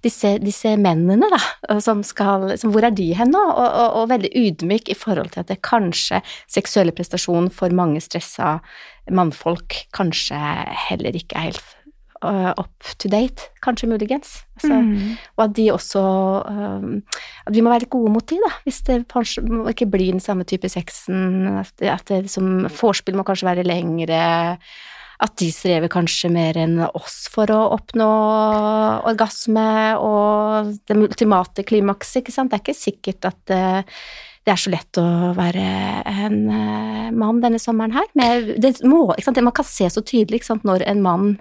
disse, 0.05 0.35
disse 0.43 0.75
mennene, 0.81 1.29
da. 1.33 1.79
Som 1.83 2.03
skal 2.05 2.53
som, 2.61 2.73
Hvor 2.75 2.85
er 2.85 2.95
de 2.95 3.09
hen 3.17 3.33
nå? 3.33 3.41
Og, 3.41 3.65
og, 3.65 4.01
og 4.01 4.11
veldig 4.13 4.31
ydmyk 4.37 4.91
i 4.93 4.97
forhold 4.97 5.33
til 5.33 5.43
at 5.43 5.51
det 5.51 5.63
kanskje 5.65 6.21
seksuelle 6.51 6.95
prestasjon 6.95 7.49
for 7.53 7.73
mange 7.75 8.03
stressa 8.03 8.59
mannfolk 9.11 9.85
kanskje 9.93 10.37
heller 10.89 11.17
ikke 11.17 11.37
er 11.37 11.49
helt 11.49 11.74
up 12.59 12.89
to 13.01 13.09
date, 13.11 13.49
kanskje 13.63 13.89
muligens. 13.89 14.37
Altså, 14.55 14.79
mm. 14.81 15.13
og 15.35 15.43
at 15.45 15.55
de 15.57 15.65
også 15.73 16.01
um, 16.47 16.91
At 17.43 17.55
vi 17.55 17.63
må 17.63 17.71
være 17.73 17.83
litt 17.83 17.91
gode 17.91 18.13
mot 18.13 18.25
de, 18.29 18.39
da. 18.39 18.51
Hvis 18.63 18.81
det 18.87 19.01
kanskje 19.11 19.43
ikke 19.73 19.89
blir 19.91 20.13
den 20.15 20.23
samme 20.23 20.47
type 20.47 20.69
sexen. 20.71 21.47
At 21.61 21.73
det, 21.81 21.91
at 21.91 22.05
det 22.09 22.25
liksom 22.27 22.67
Vorspiel 22.71 23.17
må 23.19 23.25
kanskje 23.27 23.49
være 23.49 23.67
lengre. 23.67 24.21
At 25.23 25.35
de 25.39 25.47
strever 25.55 25.91
kanskje 25.91 26.29
mer 26.33 26.57
enn 26.59 26.79
oss 26.89 27.25
for 27.31 27.51
å 27.53 27.61
oppnå 27.77 28.07
orgasme 29.07 29.67
og 30.03 30.73
det 30.87 30.97
ultimate 30.99 31.63
klimakset, 31.67 32.23
ikke 32.23 32.35
sant. 32.35 32.51
Det 32.51 32.59
er 32.59 32.65
ikke 32.65 32.79
sikkert 32.79 33.29
at 33.31 33.55
uh, 33.55 33.99
det 34.45 34.53
er 34.53 34.61
så 34.61 34.71
lett 34.71 34.99
å 35.01 35.05
være 35.33 35.65
en 36.05 36.35
eh, 36.53 37.07
mann 37.17 37.41
denne 37.41 37.57
sommeren 37.61 37.95
her. 37.95 38.05
Men 38.17 38.51
det 38.61 38.75
må, 38.85 39.07
ikke 39.15 39.25
sant? 39.25 39.41
Man 39.41 39.55
kan 39.57 39.65
se 39.65 39.89
så 39.89 40.03
tydelig 40.05 40.43
ikke 40.43 40.51
sant? 40.51 40.67
når 40.67 40.85
en 40.85 41.01
mann 41.01 41.31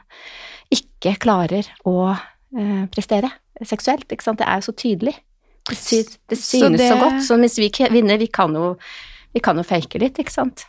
ikke 0.75 1.15
klarer 1.23 1.69
å 1.89 1.97
eh, 2.13 2.85
prestere 2.93 3.31
seksuelt. 3.65 4.07
Ikke 4.11 4.27
sant? 4.27 4.41
Det 4.43 4.49
er 4.51 4.61
jo 4.61 4.69
så 4.69 4.77
tydelig. 4.77 5.15
Det, 5.65 5.77
sy 5.81 6.03
det 6.29 6.37
synes 6.39 6.77
så, 6.81 6.95
det- 6.95 7.01
godt. 7.01 7.21
Så 7.25 7.39
mens 7.41 7.57
vi 7.61 7.71
kvinner, 7.73 8.19
vi 8.21 8.29
kan 8.29 8.55
jo, 8.55 8.75
vi 9.33 9.41
kan 9.41 9.57
jo 9.57 9.65
fake 9.67 10.01
litt, 10.03 10.19
ikke 10.21 10.35
sant. 10.35 10.67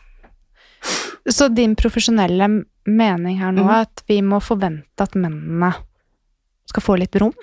Så 1.26 1.48
din 1.50 1.74
profesjonelle 1.76 2.46
mening 2.86 3.40
her 3.40 3.52
nå 3.52 3.64
er 3.66 3.72
er 3.80 3.86
at 3.88 4.02
vi 4.06 4.20
må 4.22 4.38
forvente 4.44 5.02
at 5.02 5.16
mennene 5.18 5.72
skal 6.70 6.84
få 6.84 6.96
litt 7.00 7.16
rom 7.18 7.34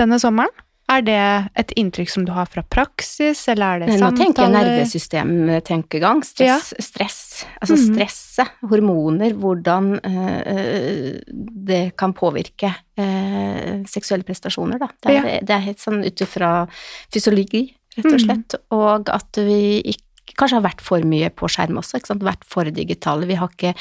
denne 0.00 0.18
sommeren? 0.18 0.50
Er 0.90 1.02
det 1.06 1.18
et 1.60 1.70
inntrykk 1.78 2.10
som 2.10 2.24
du 2.26 2.32
har 2.34 2.46
fra 2.50 2.62
praksis, 2.66 3.44
eller 3.52 3.76
er 3.76 3.78
det 3.84 3.92
samtaler? 3.94 4.10
nå 4.10 4.16
tenker 4.18 4.42
jeg 4.42 4.54
nervesystemtenkegang. 4.56 6.22
Stress, 6.26 6.72
stress. 6.82 7.18
Altså 7.62 7.76
Mhm. 7.76 7.94
stresset, 7.94 8.48
hormoner, 8.68 9.32
hvordan 9.38 10.00
øh, 10.04 11.20
det 11.66 11.96
kan 11.96 12.12
påvirke 12.12 12.74
øh, 12.98 13.84
seksuelle 13.86 14.24
prestasjoner, 14.24 14.78
da. 14.78 14.88
Det 15.06 15.16
er, 15.16 15.40
det 15.46 15.50
er 15.50 15.58
helt 15.68 15.78
sånn 15.78 16.02
ut 16.04 16.20
ifra 16.26 16.66
fysiologi, 17.12 17.74
rett 17.96 18.06
og 18.06 18.12
Mhm. 18.12 18.24
slett. 18.26 18.54
Og 18.72 19.08
at 19.08 19.36
vi 19.36 19.82
ikke 19.84 20.02
Kanskje 20.38 20.58
har 20.58 20.66
vært 20.66 20.82
for 20.84 21.04
mye 21.06 21.30
på 21.34 21.48
skjerm 21.50 21.80
også, 21.80 22.00
vært 22.20 22.44
for 22.48 22.68
digitale. 22.74 23.28
Vi 23.28 23.38
har 23.40 23.50
ikke 23.50 23.74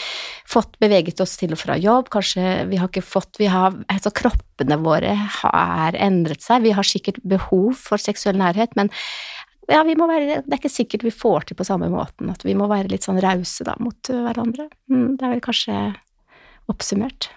fått 0.50 0.78
beveget 0.82 1.22
oss 1.24 1.36
til 1.40 1.54
og 1.56 1.62
fra 1.62 1.78
jobb, 1.80 2.10
kanskje 2.14 2.66
vi 2.70 2.80
har 2.82 2.92
ikke 2.92 3.06
fått 3.06 3.42
har, 3.50 3.76
altså 3.88 4.14
Kroppene 4.16 4.80
våre 4.82 5.14
har 5.40 5.98
endret 5.98 6.44
seg. 6.46 6.66
Vi 6.66 6.76
har 6.76 6.88
sikkert 6.88 7.22
behov 7.24 7.78
for 7.80 8.02
seksuell 8.02 8.40
nærhet, 8.40 8.76
men 8.80 8.92
ja, 9.70 9.84
være, 9.86 10.42
det 10.42 10.50
er 10.50 10.58
ikke 10.58 10.72
sikkert 10.72 11.06
vi 11.06 11.14
får 11.14 11.50
til 11.50 11.60
på 11.60 11.68
samme 11.68 11.90
måten. 11.94 12.32
At 12.34 12.46
vi 12.46 12.56
må 12.58 12.68
være 12.70 12.90
litt 12.92 13.06
sånn 13.06 13.22
rause 13.22 13.66
da, 13.68 13.76
mot 13.82 14.10
hverandre. 14.10 14.70
Mm, 14.90 15.14
det 15.20 15.26
er 15.26 15.36
vel 15.36 15.44
kanskje 15.46 15.76
oppsummert. 16.70 17.30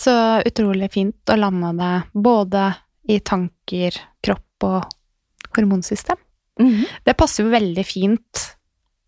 Så 0.00 0.12
utrolig 0.48 0.88
fint 0.94 1.32
å 1.32 1.36
lande 1.36 1.74
det 1.76 1.92
både 2.16 2.70
i 3.12 3.18
tanker, 3.20 3.96
kropp 4.24 4.66
og 4.68 5.52
hormonsystem. 5.56 6.16
Mhm. 6.60 6.84
Det 7.04 7.16
passer 7.16 7.44
jo 7.44 7.54
veldig 7.54 7.86
fint 7.86 8.46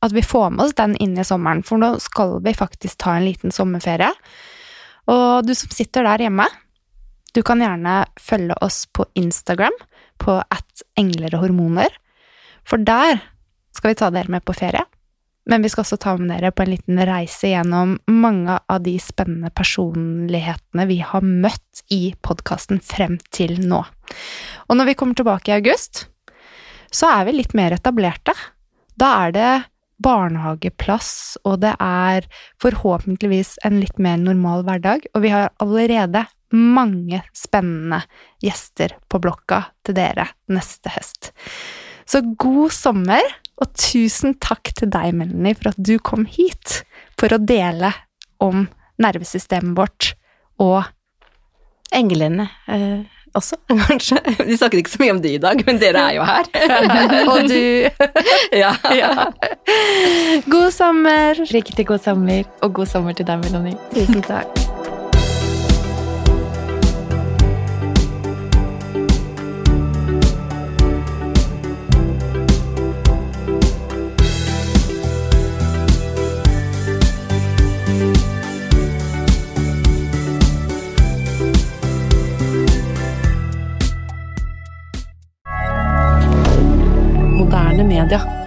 at 0.02 0.12
vi 0.12 0.22
får 0.22 0.50
med 0.50 0.64
oss 0.64 0.74
den 0.74 0.96
inn 0.96 1.14
i 1.18 1.24
sommeren, 1.24 1.62
for 1.62 1.78
nå 1.78 1.94
skal 2.02 2.40
vi 2.42 2.56
faktisk 2.56 2.98
ta 2.98 3.14
en 3.16 3.26
liten 3.28 3.54
sommerferie. 3.54 4.10
Og 5.12 5.46
du 5.46 5.54
som 5.54 5.70
sitter 5.70 6.06
der 6.06 6.26
hjemme, 6.26 6.48
du 7.34 7.42
kan 7.46 7.62
gjerne 7.62 8.04
følge 8.20 8.56
oss 8.60 8.84
på 8.92 9.06
Instagram 9.14 9.76
på 10.22 10.40
at 10.42 10.82
engler 10.98 11.36
og 11.36 11.46
hormoner, 11.46 11.92
for 12.66 12.82
der 12.82 13.22
skal 13.74 13.92
vi 13.92 14.00
ta 14.00 14.10
dere 14.10 14.30
med 14.30 14.44
på 14.44 14.54
ferie. 14.56 14.84
Men 15.50 15.64
vi 15.64 15.70
skal 15.72 15.82
også 15.82 15.98
ta 15.98 16.12
med 16.18 16.30
dere 16.30 16.52
på 16.54 16.62
en 16.62 16.70
liten 16.70 17.00
reise 17.02 17.50
gjennom 17.50 17.96
mange 18.06 18.58
av 18.70 18.84
de 18.84 18.94
spennende 19.02 19.50
personlighetene 19.50 20.86
vi 20.86 21.00
har 21.02 21.24
møtt 21.26 21.82
i 21.90 22.12
podkasten 22.22 22.78
frem 22.78 23.16
til 23.34 23.56
nå. 23.66 23.80
Og 24.68 24.78
når 24.78 24.92
vi 24.92 24.94
kommer 24.98 25.18
tilbake 25.18 25.50
i 25.50 25.56
august, 25.56 26.06
så 26.92 27.10
er 27.10 27.28
vi 27.28 27.38
litt 27.38 27.54
mer 27.56 27.74
etablerte. 27.74 28.34
Da 28.98 29.08
er 29.26 29.34
det 29.34 29.52
barnehageplass, 30.02 31.38
og 31.46 31.60
det 31.62 31.72
er 31.80 32.26
forhåpentligvis 32.62 33.56
en 33.66 33.78
litt 33.80 33.98
mer 34.02 34.18
normal 34.20 34.64
hverdag, 34.66 35.06
og 35.14 35.24
vi 35.24 35.32
har 35.32 35.52
allerede 35.62 36.26
mange 36.52 37.22
spennende 37.36 38.02
gjester 38.44 38.96
på 39.08 39.20
blokka 39.22 39.62
til 39.86 39.96
dere 39.96 40.26
neste 40.52 40.92
høst. 40.92 41.32
Så 42.04 42.20
god 42.36 42.74
sommer, 42.74 43.22
og 43.62 43.72
tusen 43.78 44.34
takk 44.42 44.72
til 44.76 44.90
deg, 44.92 45.14
Melanie, 45.16 45.54
for 45.56 45.70
at 45.70 45.78
du 45.78 45.94
kom 46.02 46.26
hit 46.28 46.82
for 47.20 47.32
å 47.32 47.40
dele 47.40 47.92
om 48.42 48.66
nervesystemet 49.02 49.78
vårt 49.78 50.12
og 50.62 50.82
Englene 51.92 52.46
eh, 52.72 53.02
også, 53.38 53.56
kanskje. 53.88 54.20
Vi 54.46 54.56
snakket 54.56 54.82
ikke 54.82 54.94
så 54.94 55.02
mye 55.02 55.14
om 55.16 55.22
de 55.24 55.34
i 55.36 55.40
dag, 55.42 55.62
men 55.66 55.80
dere 55.82 56.06
er 56.10 56.18
jo 56.18 56.26
her. 56.28 56.50
Og 57.32 57.48
du 57.48 57.62
ja. 58.62 58.74
Ja. 58.92 59.28
God 60.50 60.70
sommer! 60.74 61.42
Riktig 61.52 61.86
god 61.86 62.04
sommer, 62.04 62.44
og 62.62 62.74
god 62.74 62.92
sommer 62.92 63.16
til 63.16 63.28
deg, 63.28 63.42
Melanie. 63.46 63.78
Tusen 63.94 64.22
takk. 64.26 64.71
rien. 88.04 88.41